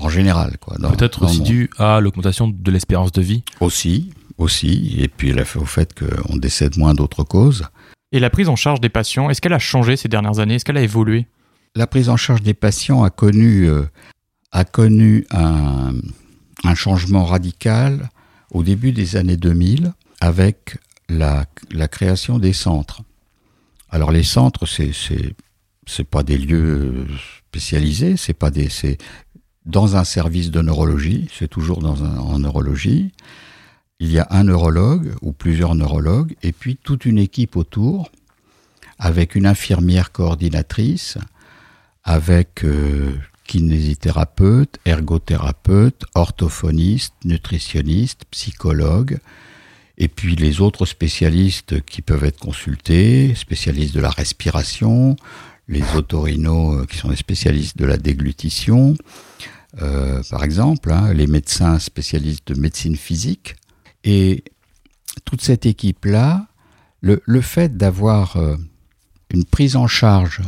en 0.00 0.08
général 0.08 0.56
quoi. 0.58 0.76
Peut-être 0.78 1.24
aussi 1.24 1.42
dû 1.42 1.68
à 1.76 2.00
l'augmentation 2.00 2.48
de 2.48 2.70
l'espérance 2.70 3.12
de 3.12 3.20
vie. 3.20 3.42
Aussi, 3.60 4.10
aussi, 4.38 4.96
et 4.98 5.08
puis 5.08 5.34
au 5.34 5.66
fait 5.66 5.92
qu'on 5.92 6.36
décède 6.36 6.78
moins 6.78 6.94
d'autres 6.94 7.24
causes. 7.24 7.64
Et 8.12 8.20
la 8.20 8.30
prise 8.30 8.48
en 8.48 8.56
charge 8.56 8.80
des 8.80 8.90
patients, 8.90 9.30
est-ce 9.30 9.40
qu'elle 9.40 9.54
a 9.54 9.58
changé 9.58 9.96
ces 9.96 10.08
dernières 10.08 10.38
années? 10.38 10.56
Est-ce 10.56 10.64
qu'elle 10.66 10.76
a 10.76 10.82
évolué? 10.82 11.26
La 11.74 11.86
prise 11.86 12.10
en 12.10 12.18
charge 12.18 12.42
des 12.42 12.52
patients 12.52 13.02
a 13.02 13.08
connu, 13.10 13.66
euh, 13.68 13.84
a 14.50 14.64
connu 14.64 15.26
un, 15.30 15.94
changement 16.74 17.24
radical 17.24 18.10
au 18.50 18.62
début 18.62 18.92
des 18.92 19.16
années 19.16 19.36
2000 19.36 19.92
avec 20.20 20.78
la, 21.08 21.46
création 21.88 22.38
des 22.38 22.52
centres. 22.52 23.02
Alors 23.90 24.10
les 24.10 24.22
centres, 24.22 24.66
c'est 24.66 24.92
c'est 25.84 26.04
pas 26.04 26.22
des 26.22 26.38
lieux 26.38 27.06
spécialisés, 27.48 28.16
c'est 28.16 28.34
pas 28.34 28.50
des 28.50 28.68
dans 29.66 29.96
un 29.96 30.04
service 30.04 30.50
de 30.50 30.60
neurologie, 30.62 31.28
c'est 31.36 31.48
toujours 31.48 31.80
dans 31.80 32.04
un, 32.04 32.18
en 32.18 32.38
neurologie. 32.38 33.12
il 34.00 34.10
y 34.10 34.18
a 34.18 34.26
un 34.30 34.44
neurologue 34.44 35.14
ou 35.22 35.32
plusieurs 35.32 35.74
neurologues, 35.74 36.34
et 36.42 36.52
puis 36.52 36.76
toute 36.76 37.04
une 37.04 37.18
équipe 37.18 37.56
autour, 37.56 38.10
avec 38.98 39.34
une 39.34 39.46
infirmière 39.46 40.10
coordinatrice, 40.12 41.18
avec 42.04 42.64
euh, 42.64 43.16
kinésithérapeute, 43.52 44.78
ergothérapeute, 44.86 46.04
orthophoniste, 46.14 47.12
nutritionniste, 47.26 48.24
psychologue, 48.30 49.18
et 49.98 50.08
puis 50.08 50.36
les 50.36 50.62
autres 50.62 50.86
spécialistes 50.86 51.84
qui 51.84 52.00
peuvent 52.00 52.24
être 52.24 52.38
consultés, 52.38 53.34
spécialistes 53.34 53.94
de 53.94 54.00
la 54.00 54.08
respiration, 54.08 55.16
les 55.68 55.82
otorinos 55.94 56.80
euh, 56.80 56.86
qui 56.86 56.96
sont 56.96 57.10
des 57.10 57.16
spécialistes 57.16 57.76
de 57.76 57.84
la 57.84 57.98
déglutition, 57.98 58.96
euh, 59.82 60.22
par 60.30 60.44
exemple, 60.44 60.90
hein, 60.90 61.12
les 61.12 61.26
médecins 61.26 61.78
spécialistes 61.78 62.54
de 62.54 62.58
médecine 62.58 62.96
physique, 62.96 63.56
et 64.02 64.44
toute 65.26 65.42
cette 65.42 65.66
équipe-là, 65.66 66.46
le, 67.02 67.22
le, 67.26 67.42
fait 67.42 67.76
d'avoir 67.76 68.38
euh, 68.38 68.56
une 69.28 69.44
prise 69.44 69.76
en 69.76 69.88
charge 69.88 70.40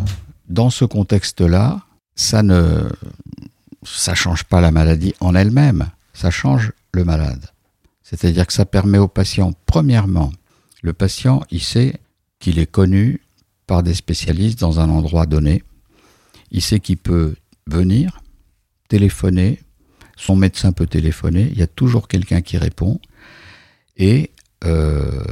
dans 0.49 0.71
ce 0.71 0.87
contexte-là, 0.87 1.84
ça 2.15 2.43
ne 2.43 2.89
ça 3.85 4.15
change 4.15 4.45
pas 4.45 4.61
la 4.61 4.71
maladie 4.71 5.15
en 5.21 5.35
elle-même, 5.35 5.91
ça 6.15 6.31
change 6.31 6.73
le 6.93 7.05
malade. 7.05 7.47
C'est-à-dire 8.03 8.47
que 8.47 8.53
ça 8.53 8.65
permet 8.65 8.99
au 8.99 9.09
patient, 9.09 9.53
premièrement, 9.67 10.33
le 10.83 10.93
patient, 10.93 11.43
il 11.51 11.63
sait 11.63 12.01
qu'il 12.39 12.59
est 12.59 12.71
connu 12.71 13.23
par 13.67 13.83
des 13.83 13.95
spécialistes 13.95 14.61
dans 14.61 14.81
un 14.81 14.91
endroit 14.91 15.27
donné. 15.27 15.63
Il 16.51 16.63
sait 16.63 16.81
qu'il 16.81 16.99
peut 16.99 17.35
venir, 17.67 18.21
téléphoner, 18.89 19.61
son 20.17 20.37
médecin 20.37 20.73
peut 20.73 20.87
téléphoner, 20.87 21.49
il 21.51 21.59
y 21.59 21.63
a 21.63 21.67
toujours 21.67 22.09
quelqu'un 22.09 22.43
qui 22.43 22.59
répond. 22.59 23.01
Et 23.97 24.31
euh, 24.65 25.25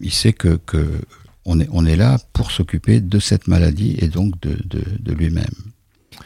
il 0.00 0.12
sait 0.12 0.32
que, 0.32 0.58
on, 1.44 1.60
est, 1.60 1.68
on, 1.72 1.84
est, 1.86 1.96
là 1.96 2.18
pour 2.32 2.50
s'occuper 2.50 3.00
de 3.00 3.18
cette 3.18 3.48
maladie 3.48 3.96
et 3.98 4.08
donc 4.08 4.40
de, 4.40 4.56
de 4.64 5.12
lui-même. 5.12 5.72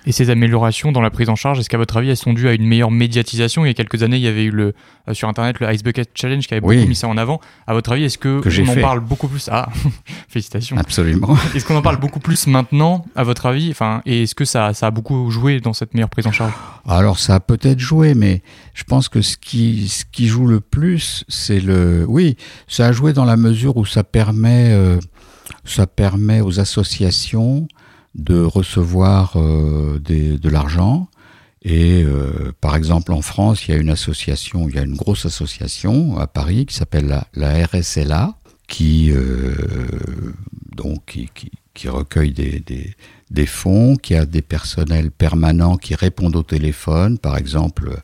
Et 0.06 0.12
ces 0.12 0.30
améliorations 0.30 0.92
dans 0.92 1.00
la 1.00 1.10
prise 1.10 1.28
en 1.28 1.36
charge, 1.36 1.58
est-ce 1.58 1.68
qu'à 1.68 1.78
votre 1.78 1.96
avis, 1.96 2.10
elles 2.10 2.16
sont 2.16 2.32
dues 2.32 2.48
à 2.48 2.52
une 2.52 2.66
meilleure 2.66 2.90
médiatisation? 2.90 3.64
Il 3.64 3.68
y 3.68 3.70
a 3.70 3.74
quelques 3.74 4.02
années, 4.02 4.16
il 4.16 4.22
y 4.22 4.28
avait 4.28 4.44
eu 4.44 4.50
le, 4.50 4.74
euh, 5.08 5.14
sur 5.14 5.28
Internet 5.28 5.60
le 5.60 5.72
Ice 5.72 5.82
Bucket 5.82 6.10
Challenge 6.14 6.46
qui 6.46 6.54
avait 6.54 6.60
beaucoup 6.60 6.74
mis 6.74 6.94
ça 6.94 7.08
en 7.08 7.16
avant. 7.16 7.40
À 7.66 7.74
votre 7.74 7.92
avis, 7.92 8.04
est-ce 8.04 8.18
que, 8.18 8.40
on 8.62 8.68
en 8.68 8.80
parle 8.80 9.00
beaucoup 9.00 9.28
plus? 9.28 9.48
Ah, 9.50 9.68
félicitations. 10.28 10.76
Absolument. 10.76 11.36
Est-ce 11.54 11.64
qu'on 11.64 11.76
en 11.76 11.82
parle 11.82 11.98
beaucoup 11.98 12.20
plus 12.20 12.46
maintenant, 12.46 13.04
à 13.14 13.24
votre 13.24 13.46
avis? 13.46 13.70
Enfin, 13.70 14.02
Et 14.06 14.22
est-ce 14.22 14.34
que 14.34 14.44
ça, 14.44 14.74
ça 14.74 14.88
a 14.88 14.90
beaucoup 14.90 15.30
joué 15.30 15.60
dans 15.60 15.72
cette 15.72 15.94
meilleure 15.94 16.10
prise 16.10 16.26
en 16.26 16.32
charge? 16.32 16.52
Alors, 16.86 17.18
ça 17.18 17.36
a 17.36 17.40
peut-être 17.40 17.80
joué, 17.80 18.14
mais 18.14 18.42
je 18.74 18.84
pense 18.84 19.08
que 19.08 19.22
ce 19.22 19.36
qui, 19.36 19.88
ce 19.88 20.04
qui 20.04 20.26
joue 20.26 20.46
le 20.46 20.60
plus, 20.60 21.24
c'est 21.28 21.60
le... 21.60 22.04
Oui, 22.08 22.36
ça 22.68 22.86
a 22.86 22.92
joué 22.92 23.12
dans 23.12 23.24
la 23.24 23.36
mesure 23.36 23.76
où 23.76 23.84
ça 23.84 24.04
permet, 24.04 24.70
euh, 24.70 24.98
ça 25.64 25.86
permet 25.86 26.40
aux 26.40 26.60
associations 26.60 27.66
de 28.16 28.42
recevoir 28.42 29.34
euh, 29.36 30.00
de 30.00 30.48
l'argent. 30.48 31.08
Et 31.62 32.02
euh, 32.02 32.52
par 32.60 32.76
exemple 32.76 33.12
en 33.12 33.22
France, 33.22 33.66
il 33.66 33.72
y 33.72 33.74
a 33.74 33.80
une 33.80 33.90
association, 33.90 34.68
il 34.68 34.76
y 34.76 34.78
a 34.78 34.82
une 34.82 34.96
grosse 34.96 35.26
association 35.26 36.18
à 36.18 36.26
Paris 36.26 36.66
qui 36.66 36.74
s'appelle 36.74 37.06
la, 37.06 37.26
la, 37.34 37.66
RSLA, 37.66 38.34
qui 38.68 39.10
euh, 39.12 39.54
donc 40.74 41.18
qui, 41.74 41.88
recueille 41.88 42.32
des, 42.32 43.46
fonds, 43.46 43.96
qui 43.96 44.14
a 44.14 44.24
des 44.24 44.42
personnels 44.42 45.10
permanents 45.10 45.76
qui 45.76 45.94
répondent 45.94 46.36
au 46.36 46.42
téléphone. 46.42 47.18
Par 47.18 47.36
exemple, 47.36 48.00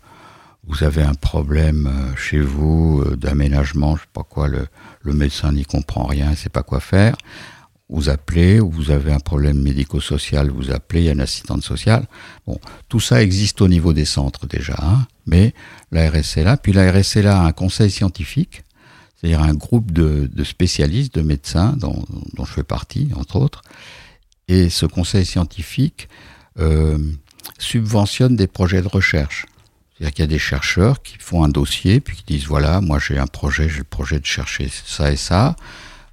vous 0.67 0.85
avez 0.85 1.03
un 1.03 1.15
problème 1.15 1.91
chez 2.17 2.41
vous 2.41 3.05
d'aménagement, 3.17 3.97
je 3.97 4.03
sais 4.03 4.09
pas 4.13 4.25
quoi, 4.25 4.49
le, 4.49 4.67
le 5.03 5.13
médecin 5.15 5.53
n'y 5.53 5.65
comprend 5.65 6.05
rien, 6.05 6.31
il 6.31 6.37
sait 6.37 6.49
pas 6.49 6.63
quoi 6.63 6.81
faire 6.81 7.17
vous 7.89 8.09
appelez, 8.09 8.61
ou 8.61 8.71
vous 8.71 8.91
avez 8.91 9.13
un 9.13 9.21
problème 9.21 9.61
médico-social, 9.61 10.51
vous 10.51 10.71
appelez, 10.71 11.03
il 11.03 11.05
y 11.05 11.09
a 11.09 11.13
une 11.13 11.21
assistante 11.21 11.63
sociale. 11.63 12.07
Bon, 12.47 12.59
tout 12.89 13.01
ça 13.01 13.23
existe 13.23 13.61
au 13.61 13.69
niveau 13.69 13.93
des 13.93 14.07
centres 14.07 14.47
déjà, 14.47 14.77
hein, 14.79 15.07
mais 15.27 15.53
la 15.91 16.11
RSLA, 16.11 16.57
puis 16.57 16.73
la 16.73 16.91
RSLA 16.91 17.39
a 17.39 17.45
un 17.45 17.53
conseil 17.53 17.91
scientifique, 17.91 18.63
c'est-à-dire 19.17 19.43
un 19.43 19.55
groupe 19.55 19.93
de, 19.93 20.29
de, 20.33 20.45
spécialistes, 20.45 21.15
de 21.15 21.23
médecins, 21.23 21.75
dont, 21.77 22.05
dont, 22.35 22.45
je 22.45 22.53
fais 22.53 22.63
partie, 22.63 23.11
entre 23.15 23.37
autres, 23.37 23.63
et 24.49 24.71
ce 24.71 24.87
conseil 24.87 25.25
scientifique 25.25 26.09
euh, 26.59 26.99
subventionne 27.59 28.37
des 28.37 28.47
projets 28.47 28.83
de 28.83 28.89
recherche. 28.89 29.47
C'est-à-dire 29.97 30.15
qu'il 30.15 30.23
y 30.23 30.29
a 30.29 30.29
des 30.29 30.39
chercheurs 30.39 31.03
qui 31.03 31.19
font 31.19 31.45
un 31.45 31.49
dossier, 31.49 32.01
puis 32.01 32.17
qui 32.17 32.25
disent, 32.25 32.47
voilà, 32.47 32.81
moi 32.81 32.99
j'ai 32.99 33.19
un 33.19 33.27
projet, 33.27 33.69
j'ai 33.69 33.79
le 33.79 33.85
projet 33.85 34.19
de 34.19 34.27
chercher 34.27 34.69
ça 34.69 35.13
et 35.13 35.17
ça, 35.17 35.57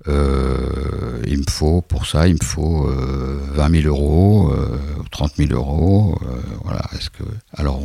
euh, 0.08 1.22
il 1.28 1.40
me 1.40 1.50
faut 1.50 1.82
pour 1.82 2.06
ça, 2.06 2.28
il 2.28 2.36
me 2.36 2.44
faut 2.44 2.88
euh, 2.88 3.40
20 3.54 3.82
000 3.82 3.88
euros, 3.88 4.52
euh, 4.52 4.80
30 5.12 5.36
000 5.36 5.52
euros. 5.52 6.18
Euh, 6.24 6.42
voilà. 6.64 6.82
Est-ce 6.94 7.10
que 7.10 7.24
alors 7.56 7.82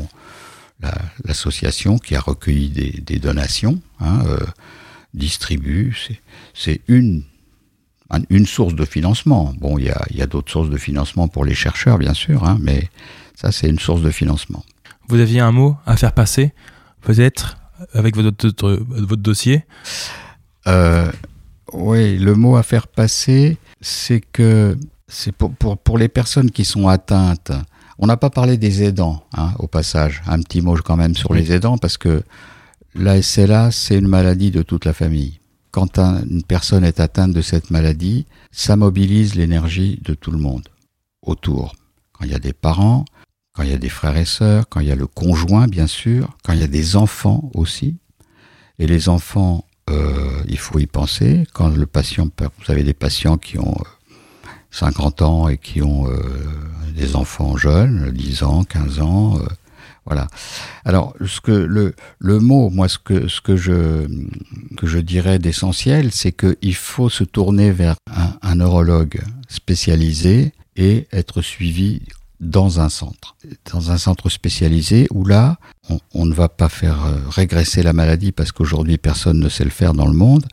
l'association 1.25 1.99
qui 1.99 2.15
a 2.15 2.21
recueilli 2.21 2.69
des, 2.69 2.91
des 2.91 3.19
donations 3.19 3.81
hein, 4.01 4.23
euh, 4.27 4.39
distribue. 5.15 5.97
C'est 6.53 6.81
une 6.89 7.23
une 8.31 8.47
source 8.47 8.75
de 8.75 8.85
financement. 8.85 9.53
Bon, 9.59 9.77
il 9.77 9.87
y 9.87 9.91
a, 9.91 10.05
y 10.13 10.23
a 10.23 10.27
d'autres 10.27 10.53
sources 10.53 10.71
de 10.71 10.77
financement 10.77 11.27
pour 11.27 11.45
les 11.45 11.55
chercheurs, 11.55 11.99
bien 11.99 12.15
sûr, 12.15 12.45
hein, 12.45 12.59
mais 12.61 12.89
ça, 13.35 13.51
c'est 13.51 13.69
une 13.69 13.81
source 13.81 14.03
de 14.03 14.11
financement. 14.11 14.65
Vous 15.09 15.19
aviez 15.19 15.41
un 15.41 15.51
mot 15.51 15.77
à 15.85 15.97
faire 15.97 16.13
passer, 16.13 16.53
peut-être, 17.01 17.57
avec 17.93 18.15
votre, 18.15 18.47
votre 18.69 19.23
dossier? 19.23 19.65
Euh, 20.69 21.11
oui, 21.75 22.19
le 22.19 22.35
mot 22.35 22.57
à 22.57 22.63
faire 22.63 22.87
passer, 22.87 23.59
c'est 23.81 24.21
que 24.21 24.79
c'est 25.09 25.33
pour, 25.33 25.53
pour, 25.53 25.77
pour, 25.77 25.99
les 25.99 26.09
personnes 26.09 26.51
qui 26.51 26.65
sont 26.65 26.89
atteintes. 26.89 27.53
On 27.99 28.07
n'a 28.07 28.17
pas 28.17 28.31
parlé 28.31 28.57
des 28.57 28.83
aidants, 28.83 29.25
hein, 29.37 29.53
au 29.59 29.67
passage. 29.67 30.23
Un 30.27 30.41
petit 30.41 30.61
mot 30.61 30.77
quand 30.77 30.97
même 30.97 31.15
sur 31.15 31.35
les 31.35 31.53
aidants, 31.53 31.79
parce 31.79 31.99
que 31.99 32.23
la 32.95 33.21
SLA, 33.21 33.71
c'est 33.71 33.99
une 33.99 34.09
maladie 34.09 34.51
de 34.51 34.63
toute 34.63 34.85
la 34.85 34.93
famille. 34.93 35.41
Quand 35.73 35.99
une 35.99 36.45
personne 36.45 36.85
est 36.85 37.01
atteinte 37.01 37.33
de 37.33 37.43
cette 37.43 37.71
maladie, 37.71 38.27
ça 38.53 38.77
mobilise 38.77 39.35
l'énergie 39.35 40.01
de 40.05 40.15
tout 40.15 40.31
le 40.31 40.39
monde 40.39 40.69
autour. 41.23 41.75
Quand 42.13 42.25
il 42.25 42.31
y 42.31 42.37
a 42.37 42.39
des 42.39 42.53
parents, 42.53 43.05
quand 43.53 43.65
il 43.65 43.71
y 43.71 43.75
a 43.75 43.79
des 43.79 43.89
frères 43.89 44.17
et 44.17 44.25
sœurs, 44.25 44.69
quand 44.69 44.79
il 44.79 44.87
y 44.87 44.93
a 44.93 44.97
le 44.97 45.09
conjoint, 45.09 45.67
bien 45.67 45.89
sûr, 45.89 46.37
quand 46.45 46.53
il 46.53 46.61
y 46.61 46.65
a 46.65 46.69
des 46.69 46.95
enfants 46.95 47.51
aussi. 47.55 47.97
Et 48.79 48.87
les 48.87 49.09
enfants 49.09 49.65
euh, 49.91 50.43
il 50.49 50.59
faut 50.59 50.79
y 50.79 50.87
penser. 50.87 51.47
Quand 51.53 51.69
le 51.69 51.87
patient, 51.87 52.29
vous 52.39 52.73
avez 52.73 52.83
des 52.83 52.95
patients 52.95 53.37
qui 53.37 53.59
ont 53.59 53.77
50 54.71 55.23
euh, 55.23 55.25
ans 55.25 55.49
et 55.49 55.59
qui 55.59 55.83
ont 55.83 56.09
euh, 56.09 56.19
des 56.95 57.17
enfants 57.17 57.57
jeunes, 57.57 58.11
10 58.11 58.43
ans, 58.43 58.65
15 58.65 59.01
ans, 59.01 59.39
voilà. 60.07 60.29
Alors, 60.85 61.15
ce 61.25 61.41
que 61.41 61.51
le, 61.51 61.95
le 62.19 62.39
mot, 62.39 62.69
moi, 62.69 62.89
ce 62.89 62.99
que 62.99 63.27
ce 63.27 63.41
que 63.41 63.57
je 63.57 64.07
que 64.77 64.87
je 64.87 64.99
dirais 64.99 65.39
d'essentiel, 65.39 66.13
c'est 66.13 66.33
qu'il 66.33 66.75
faut 66.75 67.09
se 67.09 67.25
tourner 67.25 67.71
vers 67.71 67.97
un 68.43 68.55
neurologue 68.57 69.23
spécialisé 69.49 70.53
et 70.77 71.07
être 71.11 71.41
suivi 71.41 72.03
dans 72.45 72.81
un 72.81 72.89
centre, 72.89 73.37
dans 73.73 73.91
un 73.91 73.99
centre 73.99 74.29
spécialisé 74.29 75.07
où 75.11 75.25
là, 75.25 75.57
on, 75.91 75.99
on 76.15 76.27
ne 76.27 76.35
va 76.35 76.49
pas 76.49 76.69
faire 76.69 77.05
euh, 77.07 77.17
régresser 77.29 77.83
la 77.83 77.93
maladie 77.93 78.33
parce 78.33 78.53
qu'aujourd'hui 78.53 78.99
personne 78.99 79.41
ne 79.41 79.49
sait 79.49 79.65
le 79.65 79.71
faire 79.71 79.95
dans 79.95 80.07
le 80.07 80.13
monde, 80.13 80.45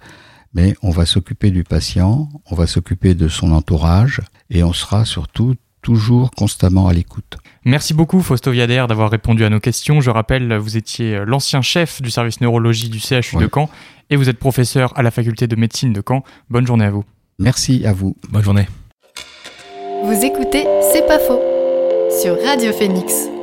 mais 0.54 0.76
on 0.82 0.90
va 0.90 1.06
s'occuper 1.06 1.52
du 1.52 1.64
patient, 1.64 2.30
on 2.50 2.56
va 2.56 2.68
s'occuper 2.68 3.14
de 3.14 3.28
son 3.28 3.52
entourage 3.52 4.22
et 4.50 4.64
on 4.64 4.74
sera 4.74 5.06
surtout 5.06 5.56
toujours 5.82 6.32
constamment 6.32 6.88
à 6.88 6.94
l'écoute. 6.94 7.38
Merci 7.66 7.94
beaucoup 7.94 8.22
Fausto 8.22 8.52
Viader 8.52 8.86
d'avoir 8.88 9.10
répondu 9.10 9.44
à 9.44 9.50
nos 9.50 9.60
questions. 9.60 10.00
Je 10.00 10.12
rappelle, 10.12 10.56
vous 10.58 10.78
étiez 10.78 11.24
l'ancien 11.26 11.62
chef 11.62 12.02
du 12.02 12.12
service 12.12 12.40
neurologie 12.42 12.90
du 12.90 13.00
CHU 13.00 13.38
de 13.38 13.50
Caen 13.52 13.70
et 14.10 14.16
vous 14.16 14.30
êtes 14.30 14.38
professeur 14.38 14.98
à 14.98 15.04
la 15.04 15.12
faculté 15.12 15.48
de 15.48 15.56
médecine 15.56 15.94
de 15.94 16.04
Caen. 16.08 16.24
Bonne 16.50 16.68
journée 16.68 16.86
à 16.86 16.92
vous. 16.92 17.04
Merci 17.40 17.86
à 17.86 17.94
vous. 17.94 18.16
Bonne 18.30 18.44
journée. 18.44 18.68
Vous 20.04 20.26
écoutez 20.26 20.66
C'est 20.94 21.06
pas 21.08 21.20
faux 21.20 21.61
sur 22.20 22.38
Radio 22.44 22.74
Phoenix. 22.74 23.41